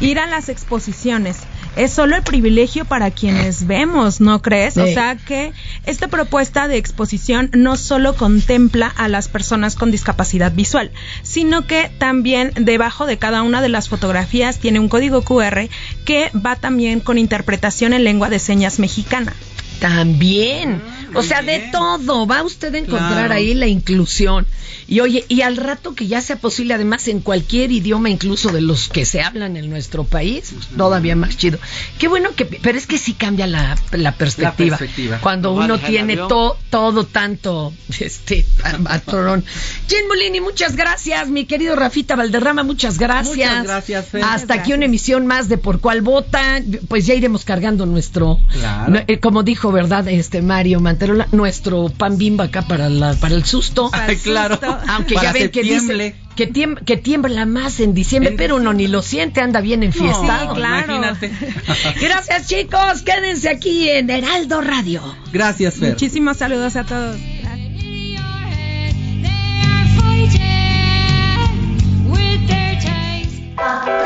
ir 0.00 0.18
a 0.18 0.26
las 0.26 0.48
exposiciones. 0.48 1.38
Es 1.76 1.92
solo 1.92 2.16
el 2.16 2.22
privilegio 2.22 2.86
para 2.86 3.12
quienes 3.12 3.68
vemos, 3.68 4.20
¿no 4.20 4.42
crees? 4.42 4.76
O 4.78 4.86
sea 4.86 5.16
que 5.16 5.52
esta 5.86 6.08
propuesta 6.08 6.66
de 6.66 6.76
exposición 6.76 7.50
no 7.54 7.76
solo 7.76 8.16
contempla 8.16 8.88
a 8.88 9.06
las 9.06 9.28
personas 9.28 9.76
con 9.76 9.92
discapacidad 9.92 10.50
visual, 10.50 10.90
sino 11.22 11.68
que 11.68 11.88
también 11.98 12.52
debajo 12.56 13.06
de 13.06 13.18
cada 13.18 13.42
una 13.42 13.62
de 13.62 13.68
las 13.68 13.88
fotografías 13.88 14.58
tiene 14.58 14.80
un 14.80 14.88
código 14.88 15.22
QR 15.22 15.68
que 16.04 16.32
va 16.34 16.56
también 16.56 16.98
con 16.98 17.16
interpretación 17.16 17.92
en 17.92 18.02
lengua 18.02 18.28
de 18.28 18.40
señas 18.40 18.80
mexicana. 18.80 19.34
También. 19.80 20.80
o 21.14 21.22
sea, 21.22 21.42
de 21.42 21.68
todo. 21.72 22.26
Va 22.26 22.42
usted 22.42 22.74
a 22.74 22.78
encontrar 22.78 23.12
Claro. 23.26 23.34
ahí 23.34 23.54
la 23.54 23.66
inclusión. 23.66 24.46
Y 24.90 25.00
oye, 25.00 25.24
y 25.28 25.42
al 25.42 25.58
rato 25.58 25.94
que 25.94 26.06
ya 26.06 26.22
sea 26.22 26.36
posible, 26.36 26.72
además 26.72 27.08
en 27.08 27.20
cualquier 27.20 27.70
idioma, 27.70 28.08
incluso 28.08 28.50
de 28.50 28.62
los 28.62 28.88
que 28.88 29.04
se 29.04 29.20
hablan 29.20 29.56
en 29.58 29.68
nuestro 29.68 30.04
país, 30.04 30.52
pues, 30.54 30.66
todavía 30.68 31.14
más 31.14 31.36
chido. 31.36 31.58
Qué 31.98 32.08
bueno 32.08 32.30
que, 32.34 32.46
pero 32.46 32.78
es 32.78 32.86
que 32.86 32.96
sí 32.96 33.12
cambia 33.12 33.46
la, 33.46 33.76
la 33.92 34.12
perspectiva. 34.12 34.78
perspectiva. 34.78 35.18
Cuando 35.20 35.52
uno 35.52 35.78
tiene 35.78 36.16
to- 36.16 36.56
todo 36.70 37.04
tanto, 37.04 37.74
este, 38.00 38.46
atorón. 38.86 39.44
Jen 39.88 40.08
Molini, 40.08 40.40
muchas 40.40 40.74
gracias. 40.74 41.28
Mi 41.28 41.44
querido 41.44 41.76
Rafita 41.76 42.16
Valderrama, 42.16 42.62
muchas 42.62 42.98
gracias. 42.98 43.36
Muchas 43.36 43.64
gracias, 43.64 44.06
Fer. 44.06 44.24
Hasta 44.24 44.54
aquí 44.54 44.72
una 44.72 44.86
emisión 44.86 45.26
más 45.26 45.48
de 45.50 45.58
Por 45.58 45.80
Cuál 45.80 46.00
Vota. 46.02 46.62
Pues 46.88 47.04
ya 47.06 47.12
iremos 47.14 47.44
cargando 47.44 47.84
nuestro, 47.86 48.38
Claro. 48.52 48.92
no, 48.92 49.00
eh, 49.06 49.18
como 49.20 49.42
dijo, 49.42 49.70
¿verdad? 49.70 50.08
Este 50.08 50.40
Mario 50.40 50.80
Manterola, 50.80 51.28
nuestro 51.32 51.90
pan 51.90 52.16
bimba 52.16 52.44
acá 52.44 52.62
para 52.62 52.88
la, 52.88 53.14
para 53.14 53.34
el 53.34 53.44
susto. 53.44 53.90
Ay, 53.92 54.16
claro. 54.16 54.58
Aunque 54.86 55.14
Para 55.14 55.28
ya 55.28 55.32
ven 55.32 55.50
que 55.50 55.62
dice 55.62 56.14
que, 56.36 56.46
tiembla, 56.46 56.84
que 56.84 56.96
tiembla 56.96 57.46
más 57.46 57.80
en 57.80 57.94
diciembre, 57.94 58.34
pero 58.36 58.56
uno 58.56 58.72
ni 58.72 58.86
lo 58.86 59.02
siente, 59.02 59.40
anda 59.40 59.60
bien 59.60 59.82
enfiestado. 59.82 60.48
No, 60.48 60.54
claro. 60.54 60.96
imagínate. 60.96 61.32
Gracias, 62.00 62.46
chicos. 62.46 63.02
Quédense 63.02 63.48
aquí 63.48 63.88
en 63.88 64.08
Heraldo 64.08 64.60
Radio. 64.60 65.02
Gracias, 65.32 65.74
Fer. 65.74 65.90
Muchísimos 65.90 66.36
saludos 66.36 66.76
a 66.76 66.84
todos. 66.84 67.16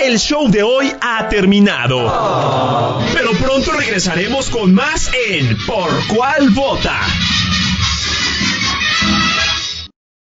El 0.01 0.19
show 0.19 0.51
de 0.51 0.63
hoy 0.63 0.93
ha 1.01 1.29
terminado. 1.29 2.99
Pero 3.15 3.33
pronto 3.33 3.73
regresaremos 3.73 4.51
con 4.51 4.75
más 4.75 5.11
en 5.29 5.57
Por 5.65 5.91
cuál 6.09 6.51
vota. 6.51 7.01